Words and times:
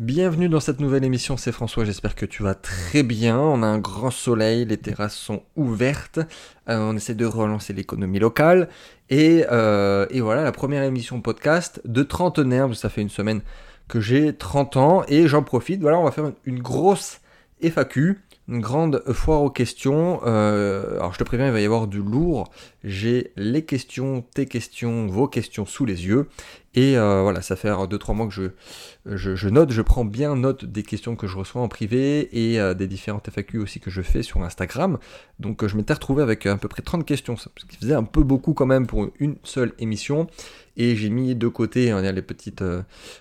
Bienvenue 0.00 0.48
dans 0.48 0.60
cette 0.60 0.80
nouvelle 0.80 1.04
émission, 1.04 1.36
c'est 1.36 1.52
François, 1.52 1.84
j'espère 1.84 2.14
que 2.14 2.24
tu 2.24 2.42
vas 2.42 2.54
très 2.54 3.02
bien. 3.02 3.38
On 3.38 3.62
a 3.62 3.66
un 3.66 3.76
grand 3.76 4.10
soleil, 4.10 4.64
les 4.64 4.78
terrasses 4.78 5.14
sont 5.14 5.42
ouvertes, 5.56 6.20
euh, 6.70 6.78
on 6.78 6.96
essaie 6.96 7.14
de 7.14 7.26
relancer 7.26 7.74
l'économie 7.74 8.18
locale. 8.18 8.70
Et, 9.10 9.44
euh, 9.52 10.06
et, 10.08 10.22
voilà, 10.22 10.42
la 10.42 10.52
première 10.52 10.84
émission 10.84 11.20
podcast 11.20 11.82
de 11.84 12.02
trentenaire, 12.02 12.74
ça 12.74 12.88
fait 12.88 13.02
une 13.02 13.10
semaine 13.10 13.42
que 13.88 14.00
j'ai 14.00 14.32
30 14.32 14.78
ans 14.78 15.04
et 15.06 15.28
j'en 15.28 15.42
profite. 15.42 15.82
Voilà, 15.82 15.98
on 15.98 16.04
va 16.04 16.12
faire 16.12 16.32
une 16.46 16.62
grosse 16.62 17.20
FAQ 17.62 18.22
une 18.50 18.60
grande 18.60 19.02
foire 19.12 19.42
aux 19.42 19.50
questions. 19.50 20.20
Euh, 20.26 20.96
alors 20.96 21.12
je 21.12 21.18
te 21.18 21.24
préviens, 21.24 21.46
il 21.46 21.52
va 21.52 21.60
y 21.60 21.64
avoir 21.64 21.86
du 21.86 22.02
lourd. 22.02 22.50
J'ai 22.82 23.32
les 23.36 23.64
questions, 23.64 24.24
tes 24.34 24.46
questions, 24.46 25.06
vos 25.06 25.28
questions 25.28 25.66
sous 25.66 25.84
les 25.84 26.06
yeux. 26.06 26.28
Et 26.74 26.96
euh, 26.96 27.22
voilà, 27.22 27.42
ça 27.42 27.56
fait 27.56 27.68
2-3 27.68 28.14
mois 28.14 28.28
que 28.28 28.32
je, 28.32 28.50
je, 29.04 29.48
note, 29.48 29.72
je 29.72 29.82
prends 29.82 30.04
bien 30.04 30.36
note 30.36 30.64
des 30.64 30.84
questions 30.84 31.16
que 31.16 31.26
je 31.26 31.36
reçois 31.36 31.62
en 31.62 31.68
privé 31.68 32.28
et 32.32 32.60
euh, 32.60 32.74
des 32.74 32.86
différentes 32.86 33.28
FAQ 33.28 33.58
aussi 33.58 33.80
que 33.80 33.90
je 33.90 34.02
fais 34.02 34.22
sur 34.22 34.42
Instagram. 34.42 34.98
Donc 35.40 35.66
je 35.66 35.76
m'étais 35.76 35.94
retrouvé 35.94 36.22
avec 36.22 36.46
à 36.46 36.56
peu 36.56 36.68
près 36.68 36.82
30 36.82 37.04
questions, 37.04 37.36
ce 37.36 37.48
qui 37.68 37.76
faisait 37.76 37.94
un 37.94 38.04
peu 38.04 38.22
beaucoup 38.22 38.54
quand 38.54 38.66
même 38.66 38.86
pour 38.86 39.10
une 39.18 39.36
seule 39.42 39.72
émission. 39.78 40.28
Et 40.76 40.94
j'ai 40.94 41.10
mis 41.10 41.34
de 41.34 41.48
côté 41.48 41.90
hein, 41.90 42.00
les, 42.00 42.22
petites, 42.22 42.64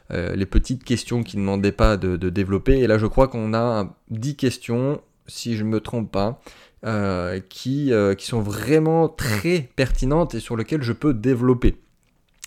les 0.10 0.46
petites 0.46 0.84
questions 0.84 1.24
qui 1.24 1.38
ne 1.38 1.42
demandaient 1.42 1.72
pas 1.72 1.98
de, 1.98 2.16
développer. 2.30 2.80
Et 2.80 2.88
là 2.88 2.98
je 2.98 3.08
crois 3.08 3.28
qu'on 3.28 3.54
a 3.54 3.98
10 4.12 4.36
questions 4.36 5.02
si 5.30 5.56
je 5.56 5.64
ne 5.64 5.70
me 5.70 5.80
trompe 5.80 6.12
pas, 6.12 6.42
euh, 6.86 7.40
qui, 7.50 7.94
euh, 7.94 8.16
qui 8.16 8.26
sont 8.26 8.42
vraiment 8.42 9.08
très 9.08 9.70
pertinentes 9.76 10.36
et 10.36 10.40
sur 10.40 10.58
lesquelles 10.58 10.84
je 10.84 10.94
peux 10.94 11.14
développer. 11.14 11.76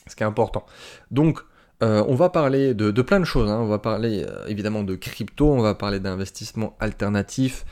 Ce 0.06 0.16
qui 0.16 0.22
est 0.22 0.26
important. 0.26 0.64
Donc, 1.10 1.40
euh, 1.82 2.04
on 2.08 2.14
va 2.14 2.28
parler 2.28 2.74
de, 2.74 2.90
plein 3.02 3.20
de 3.20 3.24
choses. 3.24 3.50
Hein. 3.50 3.58
On 3.60 3.66
va 3.66 3.78
parler 3.78 4.24
évidemment 4.46 4.82
de 4.82 4.94
crypto, 4.94 5.52
on 5.52 5.60
va 5.60 5.74
parler 5.74 6.00
d'investissement 6.00 6.76
alternatif, 6.80 7.64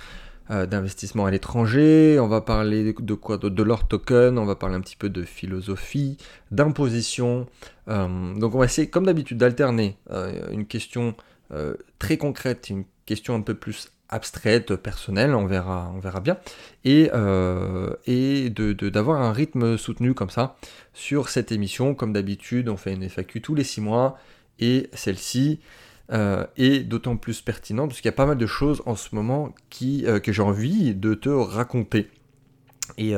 d'investissement 0.48 1.26
à 1.26 1.30
l'étranger, 1.30 2.18
on 2.18 2.26
va 2.26 2.40
parler 2.40 2.92
de 2.92 3.14
quoi 3.14 3.38
De, 3.38 3.48
de 3.48 3.62
l'or 3.62 3.86
token, 3.86 4.36
on 4.36 4.46
va 4.46 4.56
parler 4.56 4.74
un 4.74 4.80
petit 4.80 4.96
peu 4.96 5.08
de 5.08 5.22
philosophie, 5.22 6.16
d'imposition. 6.50 7.46
donc 7.86 8.54
on 8.54 8.58
va 8.58 8.64
essayer, 8.64 8.90
comme 8.90 9.06
d'habitude, 9.06 9.38
d'alterner 9.38 9.96
une 10.50 10.66
question 10.66 11.14
très 12.00 12.16
concrète, 12.16 12.68
une 12.68 12.82
question 13.06 13.36
un 13.36 13.42
peu 13.42 13.54
plus 13.54 13.92
abstraite, 14.10 14.76
personnelle, 14.76 15.34
on 15.34 15.46
verra, 15.46 15.90
on 15.94 16.00
verra 16.00 16.20
bien, 16.20 16.36
et, 16.84 17.10
euh, 17.14 17.94
et 18.06 18.50
d'avoir 18.50 19.22
un 19.22 19.32
rythme 19.32 19.78
soutenu 19.78 20.14
comme 20.14 20.30
ça 20.30 20.56
sur 20.92 21.28
cette 21.28 21.52
émission. 21.52 21.94
Comme 21.94 22.12
d'habitude, 22.12 22.68
on 22.68 22.76
fait 22.76 22.92
une 22.92 23.08
FAQ 23.08 23.40
tous 23.40 23.54
les 23.54 23.64
six 23.64 23.80
mois, 23.80 24.18
et 24.58 24.90
celle-ci 24.92 25.60
euh, 26.12 26.44
est 26.56 26.80
d'autant 26.80 27.16
plus 27.16 27.40
pertinente 27.40 27.90
parce 27.90 28.00
qu'il 28.00 28.08
y 28.08 28.14
a 28.14 28.16
pas 28.16 28.26
mal 28.26 28.36
de 28.36 28.46
choses 28.46 28.82
en 28.84 28.96
ce 28.96 29.14
moment 29.14 29.54
qui, 29.70 30.04
euh, 30.06 30.18
que 30.18 30.32
j'ai 30.32 30.42
envie 30.42 30.94
de 30.94 31.14
te 31.14 31.28
raconter. 31.28 32.10
Et, 32.98 33.14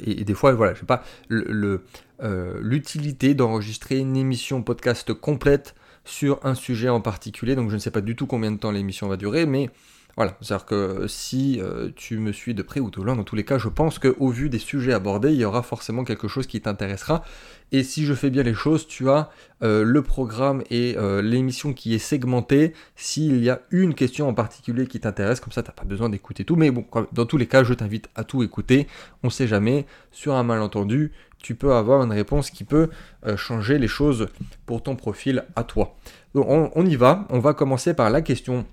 et, 0.00 0.24
des 0.24 0.34
fois, 0.34 0.52
voilà, 0.52 0.74
je 0.74 0.80
sais 0.80 0.86
pas, 0.86 1.04
l'utilité 1.28 3.28
le, 3.28 3.34
d'enregistrer 3.34 3.98
une 3.98 4.16
émission 4.16 4.62
podcast 4.62 5.12
complète 5.12 5.74
sur 6.04 6.40
un 6.44 6.54
sujet 6.54 6.88
en 6.88 7.00
particulier, 7.00 7.54
donc 7.54 7.68
je 7.68 7.74
ne 7.74 7.80
sais 7.80 7.90
pas 7.90 8.00
du 8.00 8.16
tout 8.16 8.26
combien 8.26 8.50
de 8.50 8.56
temps 8.56 8.72
l'émission 8.72 9.08
va 9.08 9.16
durer, 9.16 9.46
mais 9.46 9.70
voilà, 10.16 10.36
c'est-à-dire 10.42 10.66
que 10.66 11.06
si 11.08 11.58
euh, 11.60 11.88
tu 11.96 12.18
me 12.18 12.32
suis 12.32 12.52
de 12.52 12.62
près 12.62 12.80
ou 12.80 12.90
de 12.90 13.00
loin, 13.00 13.16
dans 13.16 13.24
tous 13.24 13.36
les 13.36 13.44
cas, 13.44 13.56
je 13.56 13.68
pense 13.68 13.98
qu'au 13.98 14.28
vu 14.28 14.50
des 14.50 14.58
sujets 14.58 14.92
abordés, 14.92 15.32
il 15.32 15.40
y 15.40 15.44
aura 15.44 15.62
forcément 15.62 16.04
quelque 16.04 16.28
chose 16.28 16.46
qui 16.46 16.60
t'intéressera. 16.60 17.24
Et 17.72 17.82
si 17.82 18.04
je 18.04 18.12
fais 18.12 18.28
bien 18.28 18.42
les 18.42 18.52
choses, 18.52 18.86
tu 18.86 19.08
as 19.08 19.30
euh, 19.62 19.82
le 19.84 20.02
programme 20.02 20.62
et 20.68 20.96
euh, 20.98 21.22
l'émission 21.22 21.72
qui 21.72 21.94
est 21.94 21.98
segmentée. 21.98 22.74
S'il 22.94 23.42
y 23.42 23.48
a 23.48 23.62
une 23.70 23.94
question 23.94 24.28
en 24.28 24.34
particulier 24.34 24.86
qui 24.86 25.00
t'intéresse, 25.00 25.40
comme 25.40 25.52
ça, 25.52 25.62
tu 25.62 25.70
n'as 25.70 25.74
pas 25.74 25.84
besoin 25.84 26.10
d'écouter 26.10 26.44
tout. 26.44 26.56
Mais 26.56 26.70
bon, 26.70 26.84
dans 27.12 27.24
tous 27.24 27.38
les 27.38 27.46
cas, 27.46 27.64
je 27.64 27.72
t'invite 27.72 28.10
à 28.14 28.24
tout 28.24 28.42
écouter. 28.42 28.88
On 29.22 29.28
ne 29.28 29.32
sait 29.32 29.48
jamais, 29.48 29.86
sur 30.10 30.34
un 30.34 30.42
malentendu, 30.42 31.12
tu 31.38 31.54
peux 31.54 31.72
avoir 31.72 32.02
une 32.02 32.12
réponse 32.12 32.50
qui 32.50 32.62
peut 32.64 32.88
changer 33.36 33.78
les 33.78 33.88
choses 33.88 34.28
pour 34.64 34.82
ton 34.82 34.94
profil 34.94 35.44
à 35.56 35.64
toi. 35.64 35.96
Donc 36.34 36.46
on 36.48 36.86
y 36.86 36.94
va, 36.94 37.26
on 37.30 37.40
va 37.40 37.52
commencer 37.52 37.94
par 37.94 38.10
la 38.10 38.22
question 38.22 38.64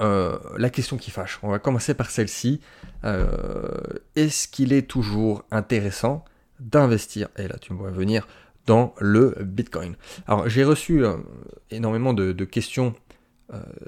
euh, 0.00 0.38
la 0.56 0.70
question 0.70 0.96
qui 0.96 1.10
fâche. 1.10 1.38
On 1.42 1.50
va 1.50 1.58
commencer 1.58 1.94
par 1.94 2.10
celle-ci. 2.10 2.60
Euh, 3.04 3.26
est-ce 4.16 4.48
qu'il 4.48 4.72
est 4.72 4.88
toujours 4.88 5.44
intéressant 5.50 6.24
d'investir, 6.60 7.28
et 7.36 7.48
là 7.48 7.56
tu 7.60 7.72
me 7.72 7.78
vois 7.78 7.90
venir, 7.90 8.26
dans 8.66 8.94
le 9.00 9.36
Bitcoin? 9.40 9.96
Alors 10.26 10.48
j'ai 10.48 10.64
reçu 10.64 11.04
euh, 11.04 11.16
énormément 11.70 12.14
de, 12.14 12.32
questions 12.44 12.94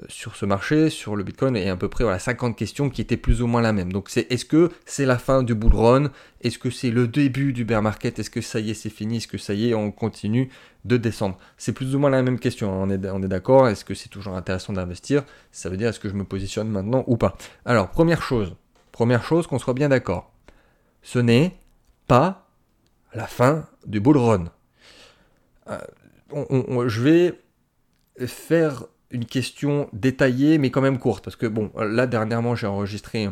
sur 0.07 0.35
ce 0.35 0.45
marché, 0.45 0.89
sur 0.89 1.15
le 1.15 1.23
Bitcoin, 1.23 1.55
et 1.55 1.69
à 1.69 1.75
peu 1.75 1.89
près 1.89 2.03
voilà, 2.03 2.19
50 2.19 2.55
questions 2.55 2.89
qui 2.89 3.01
étaient 3.01 3.17
plus 3.17 3.41
ou 3.41 3.47
moins 3.47 3.61
la 3.61 3.73
même. 3.73 3.91
Donc 3.91 4.09
c'est 4.09 4.31
est-ce 4.31 4.45
que 4.45 4.71
c'est 4.85 5.05
la 5.05 5.17
fin 5.17 5.43
du 5.43 5.55
bull 5.55 5.73
run? 5.73 6.11
Est-ce 6.41 6.59
que 6.59 6.69
c'est 6.69 6.91
le 6.91 7.07
début 7.07 7.53
du 7.53 7.65
bear 7.65 7.81
market? 7.81 8.19
Est-ce 8.19 8.29
que 8.29 8.41
ça 8.41 8.59
y 8.59 8.71
est, 8.71 8.73
c'est 8.75 8.89
fini? 8.89 9.17
Est-ce 9.17 9.27
que 9.27 9.37
ça 9.37 9.53
y 9.53 9.69
est, 9.69 9.73
on 9.73 9.91
continue 9.91 10.49
de 10.85 10.97
descendre? 10.97 11.37
C'est 11.57 11.73
plus 11.73 11.95
ou 11.95 11.99
moins 11.99 12.11
la 12.11 12.21
même 12.21 12.39
question, 12.39 12.71
hein. 12.71 12.87
on 12.87 12.89
est, 12.89 13.09
on 13.09 13.23
est 13.23 13.27
d'accord, 13.27 13.67
est-ce 13.67 13.83
que 13.83 13.95
c'est 13.95 14.09
toujours 14.09 14.35
intéressant 14.35 14.73
d'investir? 14.73 15.23
Ça 15.51 15.69
veut 15.69 15.77
dire 15.77 15.89
est-ce 15.89 15.99
que 15.99 16.09
je 16.09 16.15
me 16.15 16.25
positionne 16.25 16.69
maintenant 16.69 17.03
ou 17.07 17.17
pas? 17.17 17.35
Alors, 17.65 17.89
première 17.89 18.21
chose, 18.21 18.55
première 18.91 19.23
chose 19.23 19.47
qu'on 19.47 19.59
soit 19.59 19.73
bien 19.73 19.89
d'accord, 19.89 20.31
ce 21.01 21.19
n'est 21.19 21.57
pas 22.07 22.47
la 23.13 23.25
fin 23.25 23.65
du 23.87 23.99
bull 23.99 24.17
run. 24.17 24.45
Euh, 25.69 26.87
je 26.87 27.01
vais 27.01 27.41
faire 28.27 28.85
une 29.11 29.25
question 29.25 29.89
détaillée 29.93 30.57
mais 30.57 30.71
quand 30.71 30.81
même 30.81 30.99
courte. 30.99 31.23
Parce 31.23 31.35
que 31.35 31.45
bon 31.47 31.71
là 31.77 32.07
dernièrement 32.07 32.55
j'ai 32.55 32.67
enregistré 32.67 33.29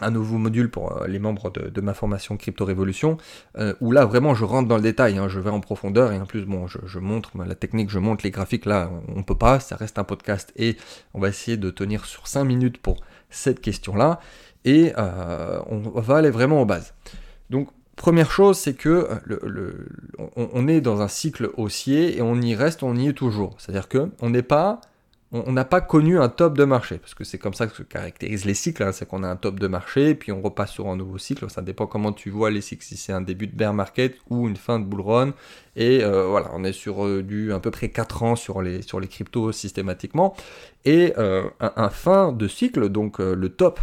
un 0.00 0.10
nouveau 0.10 0.38
module 0.38 0.70
pour 0.70 0.92
euh, 0.92 1.06
les 1.06 1.18
membres 1.18 1.50
de, 1.50 1.80
ma 1.80 1.94
formation 1.94 2.36
Crypto 2.36 2.64
Révolution, 2.64 3.16
euh, 3.58 3.74
où 3.80 3.92
là 3.92 4.04
vraiment 4.04 4.34
je 4.34 4.44
rentre 4.44 4.68
dans 4.68 4.76
le 4.76 4.82
détail, 4.82 5.18
hein, 5.18 5.28
je 5.28 5.40
vais 5.40 5.50
en 5.50 5.60
profondeur 5.60 6.12
et 6.12 6.20
en 6.20 6.26
plus 6.26 6.44
bon 6.44 6.66
je, 6.66 6.98
montre 6.98 7.32
la 7.44 7.54
technique, 7.54 7.90
je 7.90 7.98
montre 7.98 8.24
les 8.24 8.30
graphiques. 8.30 8.66
Là, 8.66 8.90
on, 9.08 9.22
peut 9.22 9.36
pas, 9.36 9.60
ça 9.60 9.76
reste 9.76 9.98
un 9.98 10.04
podcast 10.04 10.52
et 10.56 10.76
on 11.14 11.20
va 11.20 11.28
essayer 11.28 11.56
de 11.56 11.70
tenir 11.70 12.04
sur 12.04 12.26
5 12.26 12.44
minutes 12.44 12.78
pour 12.78 13.00
cette 13.30 13.60
question 13.60 13.94
là 13.94 14.20
et 14.64 14.92
euh, 14.98 15.60
on 15.66 15.78
va 15.78 16.16
aller 16.16 16.30
vraiment 16.30 16.62
aux 16.62 16.66
bases. 16.66 16.94
Donc 17.50 17.68
première 17.98 18.30
chose 18.30 18.56
c'est 18.56 18.74
que 18.74 19.08
le, 19.24 19.86
on, 20.36 20.68
est 20.68 20.80
dans 20.80 21.02
un 21.02 21.08
cycle 21.08 21.50
haussier 21.56 22.16
et 22.16 22.22
on 22.22 22.40
y 22.40 22.54
reste, 22.54 22.82
on 22.82 22.96
y 22.96 23.08
est 23.08 23.12
toujours, 23.12 23.54
c'est-à-dire 23.58 23.88
que 23.88 24.08
on 24.20 24.30
n'est 24.30 24.42
pas 24.42 24.80
on 25.30 25.52
n'a 25.52 25.66
pas 25.66 25.82
connu 25.82 26.18
un 26.18 26.30
top 26.30 26.56
de 26.56 26.64
marché, 26.64 26.96
parce 26.96 27.12
que 27.12 27.22
c'est 27.22 27.36
comme 27.36 27.52
ça 27.52 27.66
que 27.66 27.76
se 27.76 27.82
caractérisent 27.82 28.46
les 28.46 28.54
cycles, 28.54 28.82
hein. 28.82 28.92
c'est 28.92 29.06
qu'on 29.06 29.22
a 29.22 29.28
un 29.28 29.36
top 29.36 29.60
de 29.60 29.66
marché, 29.66 30.14
puis 30.14 30.32
on 30.32 30.40
repasse 30.40 30.70
sur 30.70 30.88
un 30.88 30.96
nouveau 30.96 31.18
cycle, 31.18 31.50
ça 31.50 31.60
dépend 31.60 31.86
comment 31.86 32.12
tu 32.12 32.30
vois 32.30 32.50
les 32.50 32.62
cycles, 32.62 32.82
si 32.82 32.96
c'est 32.96 33.12
un 33.12 33.20
début 33.20 33.46
de 33.46 33.54
bear 33.54 33.74
market 33.74 34.16
ou 34.30 34.48
une 34.48 34.56
fin 34.56 34.78
de 34.78 34.86
bull 34.86 35.02
run, 35.02 35.34
et 35.76 36.02
euh, 36.02 36.26
voilà, 36.28 36.50
on 36.54 36.64
est 36.64 36.72
sur 36.72 37.04
euh, 37.04 37.22
du 37.22 37.52
à 37.52 37.60
peu 37.60 37.70
près 37.70 37.90
4 37.90 38.22
ans 38.22 38.36
sur 38.36 38.62
les, 38.62 38.80
sur 38.80 39.00
les 39.00 39.08
cryptos 39.08 39.52
systématiquement, 39.52 40.34
et 40.86 41.12
euh, 41.18 41.44
un, 41.60 41.90
fin 41.90 42.32
de 42.32 42.48
cycle, 42.48 42.88
donc 42.88 43.18
le 43.18 43.48
top 43.50 43.80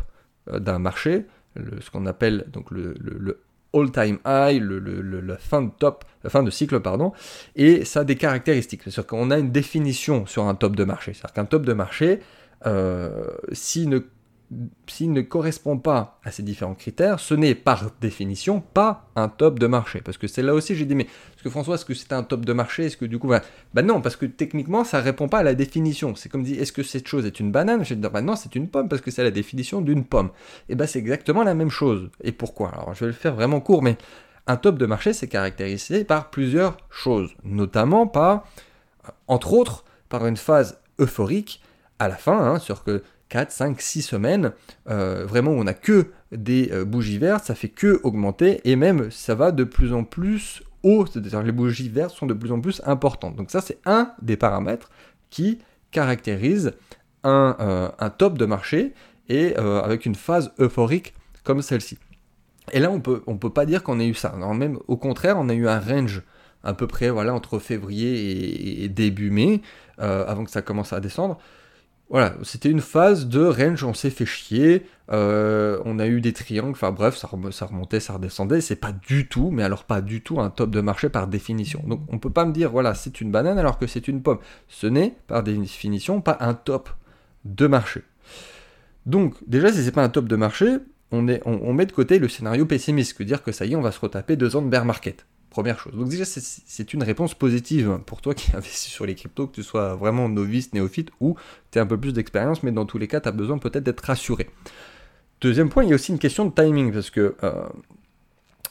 d'un 0.52 0.80
marché, 0.80 1.26
ce 1.56 1.92
qu'on 1.92 2.08
appelle 2.08 2.46
donc 2.52 2.72
le, 2.72 2.96
le 3.00 3.45
all-time 3.76 4.20
high, 4.26 4.62
le, 4.62 4.80
la 5.22 5.38
fin 5.38 5.62
de 5.62 5.70
top, 5.78 6.06
la 6.24 6.30
fin 6.30 6.44
de 6.44 6.50
cycle, 6.50 6.80
pardon, 6.80 7.12
et 7.56 7.86
ça 7.86 8.02
a 8.02 8.04
des 8.04 8.16
caractéristiques. 8.16 8.82
C'est-à-dire 8.84 9.08
qu'on 9.08 9.32
a 9.32 9.38
une 9.38 9.52
définition 9.52 10.26
sur 10.26 10.46
un 10.46 10.56
top 10.56 10.76
de 10.76 10.84
marché. 10.84 11.14
C'est-à-dire 11.14 11.34
qu'un 11.34 11.46
top 11.46 11.66
de 11.66 11.74
marché, 11.74 12.20
euh, 12.66 13.28
s'il 13.52 13.90
ne 13.90 14.00
s'il 14.88 15.12
ne 15.12 15.22
correspond 15.22 15.78
pas 15.78 16.20
à 16.24 16.32
ces 16.32 16.44
différents 16.44 16.76
critères, 16.76 17.20
ce 17.20 17.34
n'est 17.34 17.56
par 17.56 17.92
définition 18.00 18.62
pas 18.62 19.10
un 19.16 19.28
top 19.28 19.60
de 19.60 19.68
marché. 19.68 20.02
Parce 20.02 20.18
que 20.18 20.28
c'est 20.28 20.44
là 20.44 20.54
aussi, 20.54 20.76
j'ai 20.76 20.86
dit, 20.86 20.96
mais 20.96 21.04
est-ce 21.04 21.44
que 21.44 21.50
François, 21.50 21.76
est-ce 21.76 21.86
que 21.86 21.94
c'est 21.94 22.14
un 22.14 22.24
top 22.24 22.46
de 22.46 22.54
marché? 22.54 22.86
Est-ce 22.86 22.98
que 22.98 23.06
du 23.06 23.18
coup, 23.18 23.28
bah, 23.28 23.82
non, 23.82 24.02
parce 24.02 24.16
que 24.16 24.26
techniquement, 24.26 24.84
ça 24.84 25.00
répond 25.02 25.28
pas 25.28 25.40
à 25.40 25.44
la 25.44 25.56
définition. 25.56 26.16
C'est 26.16 26.30
comme 26.30 26.44
dit, 26.44 26.56
est-ce 26.56 26.72
que 26.72 26.84
cette 26.84 27.08
chose 27.08 27.26
est 27.26 27.40
une 27.40 27.52
banane? 27.52 27.84
Je 27.84 27.90
vais 27.90 28.00
dire, 28.00 28.12
bah 28.12 28.22
non, 28.22 28.36
c'est 28.36 28.56
une 28.56 28.68
pomme 28.68 28.88
parce 28.88 29.02
que 29.02 29.12
c'est 29.12 29.24
la 29.24 29.32
définition 29.32 29.82
d'une 29.82 30.06
pomme. 30.06 30.30
Et 30.70 30.76
bah 30.76 30.88
c'est 30.88 31.00
exactement 31.00 31.44
la 31.44 31.56
même 31.56 31.72
chose. 31.72 32.10
Et 32.24 32.32
pourquoi? 32.32 32.70
Alors 32.70 32.94
je 32.94 33.02
vais 33.02 33.08
le 33.08 33.14
faire 33.14 33.36
vraiment 33.36 33.60
court, 33.60 33.82
mais 33.82 33.98
un 34.48 34.58
top 34.58 34.78
de 34.78 34.86
marché, 34.86 35.14
c'est 35.14 35.28
caractérisé 35.28 36.04
par 36.04 36.30
plusieurs 36.30 36.78
choses, 36.90 37.34
notamment 37.44 38.06
par, 38.06 38.46
entre 39.28 39.54
autres, 39.54 39.86
par 40.08 40.28
une 40.28 40.38
phase 40.38 40.80
euphorique 41.00 41.62
à 41.98 42.08
la 42.08 42.16
fin, 42.16 42.38
hein, 42.38 42.60
sur 42.60 42.84
que 42.84 43.02
4, 43.30 43.52
5, 43.52 43.82
6 43.82 44.02
semaines, 44.04 44.52
euh, 44.90 45.26
vraiment 45.26 45.52
on 45.52 45.64
n'a 45.64 45.74
que 45.74 46.12
des 46.32 46.70
euh, 46.72 46.86
bougies 46.86 47.18
vertes, 47.18 47.46
ça 47.46 47.56
fait 47.56 47.70
que 47.70 48.00
augmenter, 48.04 48.62
et 48.70 48.76
même 48.76 49.10
ça 49.12 49.36
va 49.36 49.52
de 49.52 49.64
plus 49.64 49.94
en 49.94 50.04
plus 50.04 50.64
haut, 50.84 51.06
c'est-à-dire 51.06 51.42
les 51.42 51.52
bougies 51.52 51.90
vertes 51.90 52.12
sont 52.12 52.28
de 52.28 52.34
plus 52.34 52.52
en 52.52 52.62
plus 52.62 52.82
importantes. 52.86 53.36
Donc 53.36 53.50
ça 53.50 53.62
c'est 53.62 53.80
un 53.86 54.12
des 54.22 54.38
paramètres 54.38 54.90
qui 55.30 55.60
caractérise 55.92 56.74
un, 57.24 57.56
euh, 57.60 58.10
top 58.18 58.38
de 58.38 58.46
marché, 58.46 58.94
et 59.28 59.56
avec 59.56 60.06
une 60.06 60.14
phase 60.14 60.54
euphorique 60.60 61.16
comme 61.44 61.64
celle-ci. 61.64 61.98
Et 62.74 62.80
là 62.80 62.92
on 62.92 63.00
peut, 63.00 63.24
on 63.26 63.38
peut 63.38 63.50
pas 63.50 63.66
dire 63.66 63.82
qu'on 63.82 64.00
ait 64.00 64.08
eu 64.08 64.14
ça, 64.14 64.36
même 64.36 64.78
au 64.88 64.98
contraire 64.98 65.38
on 65.40 65.50
a 65.50 65.54
eu 65.56 65.68
un 65.68 65.80
range 65.80 66.22
à 66.64 66.76
peu 66.76 66.86
près 66.86 67.10
voilà, 67.10 67.34
entre 67.34 67.58
février 67.58 68.84
et, 68.84 68.88
début 68.88 69.32
mai, 69.32 69.64
avant 69.98 70.44
que 70.44 70.52
ça 70.52 70.62
commence 70.62 70.94
à 70.94 71.00
descendre. 71.00 71.40
Voilà, 72.10 72.36
c'était 72.44 72.70
une 72.70 72.82
phase 72.82 73.28
de 73.28 73.44
range, 73.44 73.84
on 73.84 73.96
s'est 73.96 74.12
fait 74.12 74.28
chier, 74.28 74.86
euh, 75.12 75.82
on 75.86 75.98
a 75.98 76.06
eu 76.06 76.22
des 76.22 76.34
triangles, 76.34 76.72
enfin 76.72 76.92
bref, 76.92 77.18
ça, 77.18 77.28
remontait, 77.28 78.00
ça 78.00 78.14
redescendait, 78.14 78.62
c'est 78.62 78.76
pas 78.76 78.92
du 78.92 79.28
tout, 79.28 79.50
mais 79.50 79.64
alors 79.64 79.86
pas 79.86 80.02
du 80.02 80.22
tout 80.22 80.40
un 80.40 80.52
top 80.52 80.70
de 80.70 80.82
marché 80.82 81.10
par 81.10 81.28
définition. 81.28 81.82
Donc 81.88 82.02
on 82.10 82.20
peut 82.20 82.30
pas 82.30 82.46
me 82.46 82.52
dire, 82.54 82.70
voilà, 82.70 82.94
c'est 82.94 83.22
une 83.22 83.32
banane 83.32 83.58
alors 83.58 83.80
que 83.80 83.88
c'est 83.88 84.08
une 84.08 84.22
pomme. 84.22 84.38
Ce 84.68 84.86
n'est, 84.86 85.16
par 85.28 85.42
définition, 85.42 86.22
pas 86.22 86.38
un 86.42 86.54
top 86.54 86.92
de 87.44 87.66
marché. 87.66 88.04
Donc 89.08 89.36
déjà, 89.48 89.72
si 89.72 89.84
c'est 89.84 89.92
pas 89.92 90.04
un 90.04 90.10
top 90.10 90.28
de 90.28 90.36
marché, 90.36 90.78
on, 91.12 91.26
on, 91.46 91.74
met 91.74 91.86
de 91.88 91.92
côté 91.92 92.20
le 92.20 92.28
scénario 92.28 92.68
pessimiste, 92.68 93.18
que 93.18 93.24
dire 93.24 93.42
que 93.42 93.52
ça 93.52 93.66
y 93.66 93.74
est, 93.74 93.76
on 93.76 93.82
va 93.82 93.92
se 93.92 94.00
retaper 94.00 94.36
deux 94.36 94.56
ans 94.56 94.62
de 94.62 94.70
bear 94.70 94.86
market. 94.86 95.26
Première 95.56 95.80
chose. 95.80 95.94
Donc 95.94 96.10
déjà, 96.10 96.26
c'est 96.26 96.94
une 96.94 97.02
réponse 97.02 97.34
positive 97.34 98.02
pour 98.06 98.20
toi 98.20 98.34
qui 98.34 98.52
investis 98.58 98.92
sur 98.92 99.06
les 99.06 99.16
cryptos, 99.16 99.48
que 99.48 99.56
tu 99.56 99.64
sois 99.64 99.96
vraiment 99.96 100.28
novice, 100.28 100.74
néophyte 100.74 101.12
ou 101.22 101.38
tu 101.72 101.80
un 101.80 101.86
peu 101.86 101.98
plus 101.98 102.12
d'expérience, 102.12 102.62
mais 102.62 102.74
dans 102.74 102.86
tous 102.86 102.98
les 102.98 103.08
cas, 103.08 103.22
tu 103.22 103.30
as 103.30 103.32
besoin 103.32 103.58
peut-être 103.58 103.86
d'être 103.86 104.02
rassuré. 104.02 104.50
Deuxième 105.40 105.70
point, 105.70 105.86
il 105.86 105.92
y 105.92 105.94
a 105.94 105.96
aussi 105.96 106.12
une 106.12 106.20
question 106.20 106.44
de 106.46 106.52
timing, 106.52 106.92
parce 106.92 107.10
que 107.10 107.38
euh, 107.44 107.70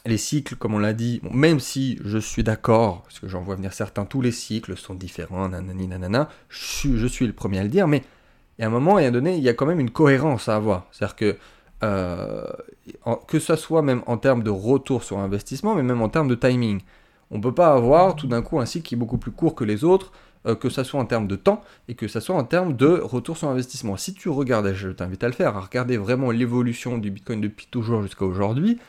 les 0.05 0.19
cycles, 0.19 0.57
comme 0.57 0.75
on 0.75 0.77
l'a 0.77 0.93
dit, 0.93 1.21
même 1.31 1.59
si 1.59 1.97
je 2.05 2.19
suis 2.19 2.43
d'accord, 2.43 3.01
parce 3.01 3.19
que 3.19 3.27
j'en 3.27 3.41
vois 3.41 3.55
venir 3.55 3.73
certains, 3.73 4.05
tous 4.05 4.21
les 4.21 4.31
cycles 4.31 4.77
sont 4.77 4.93
différents, 4.93 5.49
nanani, 5.49 5.89
je 6.49 6.59
suis, 6.59 6.97
je 6.99 7.07
suis 7.07 7.25
le 7.25 7.33
premier 7.33 7.57
à 7.57 7.63
le 7.63 7.69
dire, 7.69 7.87
mais 7.87 8.03
il 8.59 8.61
y 8.61 8.63
a 8.63 8.67
un 8.67 8.71
moment, 8.71 8.99
il 8.99 9.05
y 9.05 9.07
a 9.07 9.11
donné, 9.11 9.37
il 9.37 9.43
y 9.43 9.49
a 9.49 9.55
quand 9.55 9.65
même 9.65 9.79
une 9.79 9.89
cohérence 9.89 10.49
à 10.49 10.55
avoir. 10.55 10.85
C'est-à-dire 10.91 11.15
que 11.15 11.37
euh, 11.83 12.45
que 13.27 13.39
ce 13.39 13.55
soit 13.55 13.81
même 13.81 14.01
en 14.05 14.17
termes 14.17 14.43
de 14.43 14.49
retour 14.49 15.03
sur 15.03 15.19
investissement, 15.19 15.75
mais 15.75 15.83
même 15.83 16.01
en 16.01 16.09
termes 16.09 16.27
de 16.27 16.35
timing. 16.35 16.81
On 17.31 17.37
ne 17.37 17.43
peut 17.43 17.53
pas 17.53 17.73
avoir 17.73 18.15
tout 18.15 18.27
d'un 18.27 18.41
coup 18.41 18.59
un 18.59 18.65
cycle 18.65 18.87
qui 18.87 18.95
est 18.95 18.97
beaucoup 18.97 19.17
plus 19.17 19.31
court 19.31 19.55
que 19.55 19.63
les 19.63 19.83
autres, 19.83 20.11
euh, 20.45 20.55
que 20.55 20.69
ce 20.69 20.83
soit 20.83 20.99
en 20.99 21.05
termes 21.05 21.27
de 21.27 21.35
temps 21.35 21.61
et 21.87 21.95
que 21.95 22.07
ce 22.07 22.19
soit 22.19 22.35
en 22.35 22.43
termes 22.43 22.73
de 22.73 22.87
retour 22.87 23.35
sur 23.35 23.49
investissement. 23.49 23.97
Si 23.97 24.13
tu 24.13 24.29
regardes, 24.29 24.73
je 24.73 24.89
t'invite 24.89 25.23
à 25.23 25.27
le 25.27 25.33
faire, 25.33 25.57
à 25.57 25.61
regarder 25.61 25.97
vraiment 25.97 26.31
l'évolution 26.31 26.97
du 26.97 27.09
Bitcoin 27.09 27.41
depuis 27.41 27.67
toujours 27.69 28.03
jusqu'à 28.03 28.25
aujourd'hui, 28.25 28.79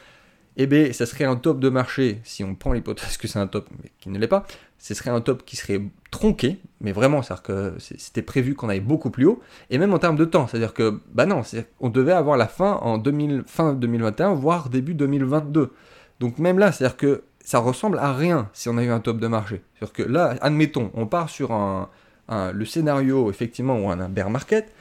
eh 0.57 0.67
bien, 0.67 0.93
ça 0.93 1.05
serait 1.07 1.25
un 1.25 1.37
top 1.37 1.61
de 1.61 1.69
marché, 1.69 2.21
si 2.25 2.43
on 2.43 2.55
prend 2.55 2.73
l'hypothèse 2.73 3.17
que 3.19 3.29
c'est 3.29 3.39
un 3.39 3.47
top, 3.47 3.69
mais 3.83 3.91
qui 4.01 4.09
ne 4.09 4.19
l'est 4.19 4.29
pas, 4.29 4.47
ce 4.79 4.95
serait 4.95 5.11
un 5.11 5.21
top 5.21 5.45
qui 5.45 5.57
serait 5.57 5.83
tronqué, 6.11 6.59
mais 6.81 6.93
vraiment, 6.93 7.23
c'est-à-dire 7.23 7.43
que 7.43 7.75
c'était 7.79 8.23
prévu 8.23 8.55
qu'on 8.55 8.69
aille 8.69 8.81
beaucoup 8.81 9.11
plus 9.11 9.27
haut, 9.27 9.41
et 9.71 9.79
même 9.79 9.93
en 9.93 9.99
termes 9.99 10.17
de 10.17 10.25
temps, 10.25 10.47
c'est-à-dire 10.47 10.73
que, 10.73 11.01
bah 11.13 11.27
non, 11.27 11.43
on 11.81 11.91
devait 11.91 12.13
avoir 12.13 12.37
la 12.37 12.47
fin 12.47 12.75
en 12.83 12.99
2000, 12.99 13.45
fin 13.47 13.75
2021, 13.75 14.35
voire 14.35 14.69
début 14.69 14.95
2022. 14.95 15.73
Donc 16.21 16.39
même 16.39 16.59
là, 16.59 16.73
c'est-à-dire 16.73 16.97
que 16.97 17.23
ça 17.45 17.59
ressemble 17.59 17.99
à 17.99 18.13
rien 18.13 18.49
si 18.53 18.69
on 18.69 18.79
a 18.79 18.83
eu 18.83 18.91
un 18.91 19.01
top 19.01 19.19
de 19.19 19.27
marché. 19.27 19.63
C'est-à-dire 19.75 19.93
que 19.93 20.03
là, 20.03 20.37
admettons, 20.41 20.91
on 20.95 21.07
part 21.07 21.29
sur 21.29 21.53
un, 21.53 21.89
le 22.29 22.65
scénario, 22.65 23.31
effectivement, 23.31 23.75
on 23.75 23.91
a 23.91 24.05
un 24.05 24.09
bear 24.09 24.31
market, 24.31 24.73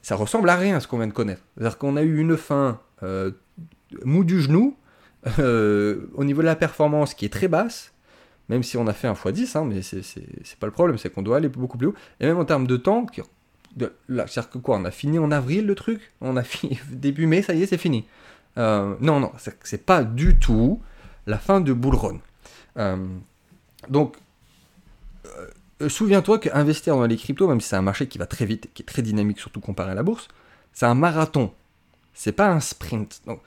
ça 0.00 0.16
ressemble 0.16 0.48
à 0.48 0.56
rien 0.56 0.80
ce 0.80 0.88
qu'on 0.88 0.98
vient 0.98 1.06
de 1.06 1.12
connaître. 1.12 1.42
C'est-à-dire 1.56 1.78
qu'on 1.78 1.96
a 1.96 2.02
eu 2.02 2.18
une 2.18 2.36
fin 2.36 2.80
euh, 3.02 3.30
mou 4.04 4.24
du 4.24 4.40
genou, 4.40 4.76
euh, 5.38 6.10
au 6.14 6.24
niveau 6.24 6.40
de 6.40 6.46
la 6.46 6.56
performance 6.56 7.14
qui 7.14 7.24
est 7.24 7.32
très 7.32 7.48
basse, 7.48 7.92
même 8.48 8.62
si 8.62 8.76
on 8.76 8.86
a 8.86 8.92
fait 8.92 9.08
un 9.08 9.14
x10, 9.14 9.56
hein, 9.56 9.64
mais 9.64 9.82
c'est 9.82 10.58
pas 10.58 10.66
le 10.66 10.72
problème, 10.72 10.98
c'est 10.98 11.10
qu'on 11.10 11.22
doit 11.22 11.36
aller 11.36 11.48
beaucoup 11.48 11.78
plus 11.78 11.88
haut. 11.88 11.94
Et 12.20 12.26
même 12.26 12.38
en 12.38 12.44
termes 12.44 12.66
de 12.66 12.76
temps, 12.76 13.06
c'est-à-dire 13.78 14.50
que 14.50 14.58
quoi, 14.58 14.78
on 14.78 14.84
a 14.84 14.90
fini 14.90 15.18
en 15.18 15.30
avril 15.30 15.66
le 15.66 15.74
truc, 15.74 16.12
on 16.20 16.36
a 16.36 16.42
fini 16.42 16.78
début 16.90 17.26
mai, 17.26 17.42
ça 17.42 17.54
y 17.54 17.62
est, 17.62 17.66
c'est 17.66 17.78
fini. 17.78 18.04
Euh, 18.58 18.96
non, 19.00 19.20
non, 19.20 19.32
c'est 19.62 19.86
pas 19.86 20.04
du 20.04 20.38
tout 20.38 20.80
la 21.26 21.38
fin 21.38 21.60
de 21.60 21.72
bull 21.72 21.94
run. 21.94 22.18
Euh, 22.76 23.06
donc, 23.88 24.16
souviens-toi 25.88 26.38
qu'investir 26.38 26.96
dans 26.96 27.06
les 27.06 27.16
cryptos, 27.16 27.48
même 27.48 27.60
si 27.60 27.68
c'est 27.68 27.76
un 27.76 27.82
marché 27.82 28.08
qui 28.08 28.18
va 28.18 28.26
très 28.26 28.44
vite, 28.44 28.70
qui 28.74 28.82
est 28.82 28.86
très 28.86 29.02
dynamique, 29.02 29.40
surtout 29.40 29.60
comparé 29.60 29.92
à 29.92 29.94
la 29.94 30.02
bourse, 30.02 30.28
c'est 30.72 30.86
un 30.86 30.94
marathon. 30.94 31.52
C'est 32.14 32.32
pas 32.32 32.48
un 32.48 32.60
sprint. 32.60 33.22
Donc, 33.26 33.40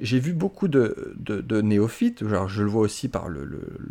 j'ai 0.00 0.18
vu 0.18 0.32
beaucoup 0.32 0.68
de, 0.68 1.14
néophytes, 1.60 2.26
genre 2.26 2.48
je 2.48 2.62
le 2.62 2.68
vois 2.68 2.82
aussi 2.82 3.08
par 3.08 3.28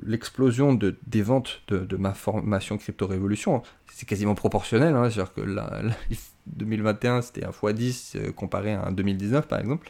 l'explosion 0.03 0.73
de, 0.73 0.95
des 1.07 1.21
ventes 1.21 1.61
de, 1.67 1.95
ma 1.95 2.13
formation 2.13 2.77
Crypto 2.77 3.07
Révolution, 3.07 3.63
c'est 3.91 4.07
quasiment 4.07 4.35
proportionnel, 4.35 4.95
hein, 4.95 5.09
c'est-à-dire 5.09 5.33
que 5.33 5.41
2021 6.47 7.21
c'était 7.21 7.45
un 7.45 7.51
x10 7.51 8.17
euh, 8.17 8.31
comparé 8.31 8.73
à 8.73 8.88
un 8.88 8.91
2019 8.91 9.47
par 9.47 9.59
exemple. 9.59 9.89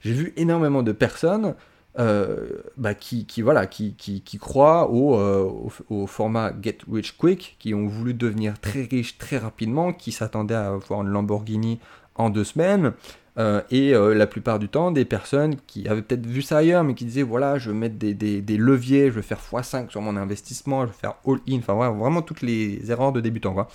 J'ai 0.00 0.12
vu 0.12 0.32
énormément 0.36 0.82
de 0.82 0.92
personnes 0.92 1.54
euh, 1.98 2.62
bah, 2.76 2.94
qui, 2.94 3.26
voilà, 3.42 3.66
qui, 3.66 4.22
croient 4.40 4.88
euh, 4.92 5.50
au, 5.88 6.06
format 6.06 6.52
Get 6.62 6.78
Rich 6.90 7.16
Quick, 7.16 7.56
qui 7.58 7.74
ont 7.74 7.88
voulu 7.88 8.14
devenir 8.14 8.60
très 8.60 8.82
riches 8.82 9.18
très 9.18 9.38
rapidement, 9.38 9.92
qui 9.92 10.12
s'attendaient 10.12 10.54
à 10.54 10.68
avoir 10.68 11.02
une 11.02 11.08
Lamborghini 11.08 11.80
en 12.14 12.30
deux 12.30 12.44
semaines, 12.44 12.92
euh, 13.38 13.62
et 13.70 13.94
euh, 13.94 14.14
la 14.14 14.26
plupart 14.26 14.58
du 14.58 14.68
temps, 14.68 14.90
des 14.90 15.04
personnes 15.04 15.56
qui 15.66 15.86
avaient 15.86 16.02
peut-être 16.02 16.26
vu 16.26 16.42
ça 16.42 16.58
ailleurs, 16.58 16.82
mais 16.82 16.94
qui 16.94 17.04
disaient 17.04 17.22
voilà, 17.22 17.58
je 17.58 17.70
vais 17.70 17.76
mettre 17.76 17.96
des, 17.96 18.56
leviers, 18.56 19.10
je 19.10 19.16
vais 19.16 19.22
faire 19.22 19.38
x5 19.38 19.90
sur 19.90 20.00
mon 20.00 20.16
investissement, 20.16 20.82
je 20.82 20.86
vais 20.86 20.98
faire 20.98 21.14
all-in, 21.24 21.58
enfin 21.58 21.74
vraiment 21.74 22.22
toutes 22.22 22.42
les 22.42 22.90
erreurs 22.90 23.12
de 23.12 23.20
débutants. 23.20 23.54
Quoi. 23.54 23.68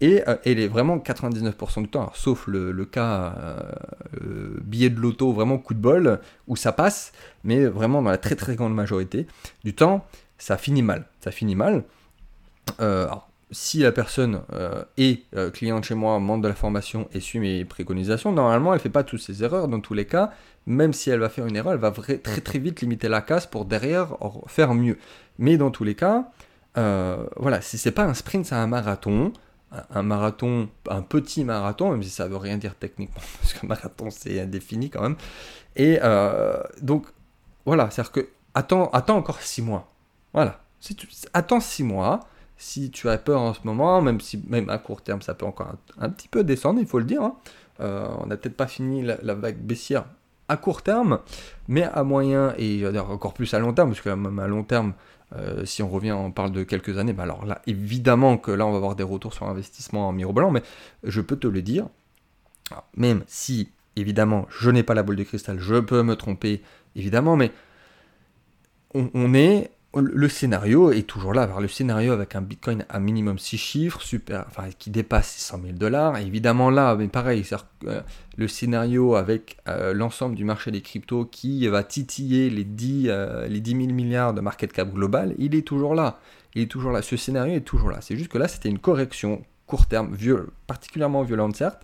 Et, 0.00 0.22
euh, 0.26 0.68
vraiment 0.68 0.98
99% 0.98 1.82
du 1.82 1.88
temps, 1.88 2.10
sauf 2.14 2.48
le, 2.48 2.84
cas 2.84 3.34
billet 4.62 4.90
de 4.90 4.98
loto, 4.98 5.32
vraiment 5.32 5.58
coup 5.58 5.74
de 5.74 5.80
bol, 5.80 6.20
où 6.48 6.56
ça 6.56 6.72
passe, 6.72 7.12
mais 7.44 7.64
vraiment 7.64 8.02
dans 8.02 8.10
la 8.10 8.18
très 8.18 8.34
très 8.34 8.56
grande 8.56 8.74
majorité 8.74 9.26
du 9.64 9.74
temps, 9.74 10.04
ça 10.36 10.56
finit 10.56 10.82
mal. 10.82 11.06
Ça 11.20 11.30
finit 11.30 11.54
mal. 11.54 11.84
alors, 12.78 13.25
si 13.50 13.78
la 13.78 13.92
personne 13.92 14.42
euh, 14.52 14.82
est 14.96 15.22
euh, 15.36 15.50
cliente 15.50 15.84
chez 15.84 15.94
moi, 15.94 16.18
membre 16.18 16.42
de 16.42 16.48
la 16.48 16.54
formation 16.54 17.08
et 17.12 17.20
suit 17.20 17.38
mes 17.38 17.64
préconisations, 17.64 18.32
normalement 18.32 18.72
elle 18.72 18.78
ne 18.78 18.82
fait 18.82 18.88
pas 18.88 19.04
toutes 19.04 19.20
ces 19.20 19.44
erreurs 19.44 19.68
dans 19.68 19.80
tous 19.80 19.94
les 19.94 20.04
cas. 20.04 20.32
Même 20.66 20.92
si 20.92 21.10
elle 21.10 21.20
va 21.20 21.28
faire 21.28 21.46
une 21.46 21.54
erreur, 21.54 21.74
elle 21.74 21.78
va 21.78 21.92
très 21.92 22.18
très 22.18 22.58
vite 22.58 22.80
limiter 22.80 23.08
la 23.08 23.20
casse 23.20 23.46
pour 23.46 23.64
derrière 23.64 24.16
faire 24.48 24.74
mieux. 24.74 24.98
Mais 25.38 25.56
dans 25.58 25.70
tous 25.70 25.84
les 25.84 25.94
cas, 25.94 26.28
euh, 26.76 27.24
voilà, 27.36 27.60
si 27.60 27.78
c'est 27.78 27.92
pas 27.92 28.04
un 28.04 28.14
sprint, 28.14 28.46
c'est 28.46 28.56
un 28.56 28.66
marathon. 28.66 29.32
Un 29.90 30.02
marathon, 30.02 30.68
un 30.88 31.02
petit 31.02 31.44
marathon, 31.44 31.90
même 31.90 32.02
si 32.02 32.10
ça 32.10 32.26
veut 32.26 32.36
rien 32.36 32.56
dire 32.56 32.74
techniquement, 32.74 33.20
parce 33.40 33.52
qu'un 33.52 33.66
marathon 33.66 34.10
c'est 34.10 34.40
indéfini 34.40 34.90
quand 34.90 35.02
même. 35.02 35.16
Et 35.76 35.98
donc 36.82 37.06
voilà, 37.64 37.90
c'est-à-dire 37.90 38.12
que 38.12 38.28
attends, 38.54 38.90
attends 38.90 39.16
encore 39.16 39.40
6 39.40 39.62
mois. 39.62 39.92
Voilà, 40.32 40.60
attends 41.32 41.60
6 41.60 41.84
mois 41.84 42.26
si 42.56 42.90
tu 42.90 43.08
as 43.08 43.18
peur 43.18 43.40
en 43.40 43.54
ce 43.54 43.60
moment, 43.64 44.00
même 44.00 44.20
si 44.20 44.42
même 44.48 44.68
à 44.70 44.78
court 44.78 45.02
terme 45.02 45.22
ça 45.22 45.34
peut 45.34 45.46
encore 45.46 45.74
un, 45.98 46.08
petit 46.08 46.28
peu 46.28 46.44
descendre, 46.44 46.80
il 46.80 46.86
faut 46.86 46.98
le 46.98 47.04
dire. 47.04 47.22
Hein. 47.22 47.36
Euh, 47.80 48.08
on 48.20 48.26
n'a 48.26 48.36
peut-être 48.36 48.56
pas 48.56 48.66
fini 48.66 49.02
la, 49.02 49.34
vague 49.34 49.58
baissière 49.58 50.06
à 50.48 50.56
court 50.56 50.82
terme, 50.82 51.20
mais 51.68 51.82
à 51.82 52.04
moyen 52.04 52.54
et 52.56 52.86
encore 52.98 53.34
plus 53.34 53.52
à 53.52 53.58
long 53.58 53.74
terme, 53.74 53.90
parce 53.90 54.00
que 54.00 54.10
même 54.10 54.38
à 54.38 54.46
long 54.46 54.62
terme, 54.62 54.94
euh, 55.34 55.64
si 55.64 55.82
on 55.82 55.88
revient, 55.88 56.12
on 56.12 56.30
parle 56.30 56.52
de 56.52 56.62
quelques 56.62 56.98
années, 56.98 57.12
bah 57.12 57.24
alors 57.24 57.44
là, 57.44 57.60
évidemment 57.66 58.38
que 58.38 58.52
là, 58.52 58.64
on 58.64 58.70
va 58.70 58.76
avoir 58.76 58.94
des 58.94 59.02
retours 59.02 59.34
sur 59.34 59.48
investissement 59.48 60.08
en 60.08 60.12
mirobolant, 60.12 60.52
mais 60.52 60.62
je 61.02 61.20
peux 61.20 61.36
te 61.36 61.48
le 61.48 61.62
dire, 61.62 61.88
même 62.96 63.24
si, 63.26 63.70
évidemment, 63.96 64.46
je 64.48 64.70
n'ai 64.70 64.84
pas 64.84 64.94
la 64.94 65.02
boule 65.02 65.16
de 65.16 65.24
cristal, 65.24 65.58
je 65.58 65.80
peux 65.80 66.02
me 66.04 66.14
tromper, 66.14 66.62
évidemment, 66.94 67.36
mais 67.36 67.50
on 68.94 69.34
est 69.34 69.70
le 70.00 70.28
scénario 70.28 70.92
est 70.92 71.06
toujours 71.06 71.32
là. 71.32 71.48
le 71.60 71.68
scénario 71.68 72.12
avec 72.12 72.34
un 72.34 72.42
Bitcoin 72.42 72.84
à 72.88 73.00
minimum 73.00 73.38
6 73.38 73.58
chiffres, 73.58 74.02
super, 74.02 74.44
enfin, 74.48 74.64
qui 74.78 74.90
dépasse 74.90 75.34
100 75.36 75.62
000 75.62 75.72
dollars. 75.74 76.18
Évidemment 76.18 76.70
là, 76.70 76.94
mais 76.96 77.08
pareil, 77.08 77.44
euh, 77.86 78.00
le 78.36 78.48
scénario 78.48 79.14
avec 79.14 79.58
euh, 79.68 79.94
l'ensemble 79.94 80.34
du 80.34 80.44
marché 80.44 80.70
des 80.70 80.82
cryptos 80.82 81.24
qui 81.24 81.66
va 81.68 81.82
titiller 81.82 82.50
les 82.50 82.64
10, 82.64 83.06
euh, 83.08 83.46
les 83.48 83.60
10 83.60 83.70
000 83.70 83.82
milliards 83.92 84.34
de 84.34 84.40
market 84.40 84.72
cap 84.72 84.92
global, 84.92 85.34
il 85.38 85.54
est 85.54 85.66
toujours 85.66 85.94
là. 85.94 86.20
Il 86.54 86.62
est 86.62 86.70
toujours 86.70 86.92
là. 86.92 87.02
Ce 87.02 87.16
scénario 87.16 87.54
est 87.54 87.60
toujours 87.60 87.90
là. 87.90 88.00
C'est 88.00 88.16
juste 88.16 88.30
que 88.30 88.38
là, 88.38 88.48
c'était 88.48 88.68
une 88.68 88.78
correction 88.78 89.42
court 89.66 89.86
terme, 89.86 90.16
particulièrement 90.66 91.22
violente 91.22 91.56
certes. 91.56 91.82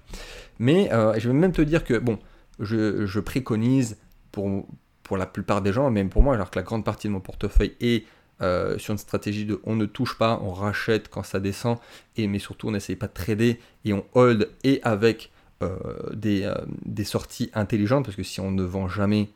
Mais 0.59 0.89
je 1.19 1.29
vais 1.29 1.35
même 1.35 1.53
te 1.53 1.63
dire 1.63 1.85
que, 1.85 1.99
bon, 1.99 2.19
je, 2.59 3.07
je 3.07 3.21
préconise 3.21 3.99
pour, 4.31 4.67
pour 5.03 5.17
la 5.17 5.27
plupart 5.27 5.63
des 5.63 5.73
gens, 5.73 5.91
même 5.91 6.09
pour 6.09 6.23
moi, 6.23 6.35
alors 6.35 6.51
que 6.51 6.59
la 6.59 6.63
grande 6.63 6.85
partie 6.85 7.09
de 7.09 7.13
mon 7.13 7.21
portefeuille 7.21 7.75
est 7.81 8.05
euh, 8.43 8.77
sur 8.79 8.93
une 8.93 8.99
stratégie 8.99 9.45
de 9.45 9.61
on 9.65 9.77
ne 9.77 9.87
touche 9.87 10.19
pas, 10.19 10.41
on 10.43 10.53
rachète 10.53 11.09
quand 11.09 11.23
ça 11.23 11.39
descend, 11.39 11.79
et 12.17 12.27
mais 12.27 12.41
surtout 12.41 12.69
on 12.69 12.73
n'essaye 12.73 12.97
pas 12.97 13.07
de 13.07 13.13
trader 13.13 13.61
et 13.85 13.93
on 13.93 14.05
hold 14.15 14.49
et 14.65 14.81
avec 14.83 15.31
euh, 15.63 15.77
des, 16.13 16.43
euh, 16.43 16.55
des, 16.85 17.05
sorties 17.05 17.53
intelligentes, 17.55 18.05
parce 18.05 18.17
que 18.17 18.25
si 18.25 18.41
on 18.41 18.51
ne 18.51 18.65
vend 18.65 18.89
jamais, 18.89 19.31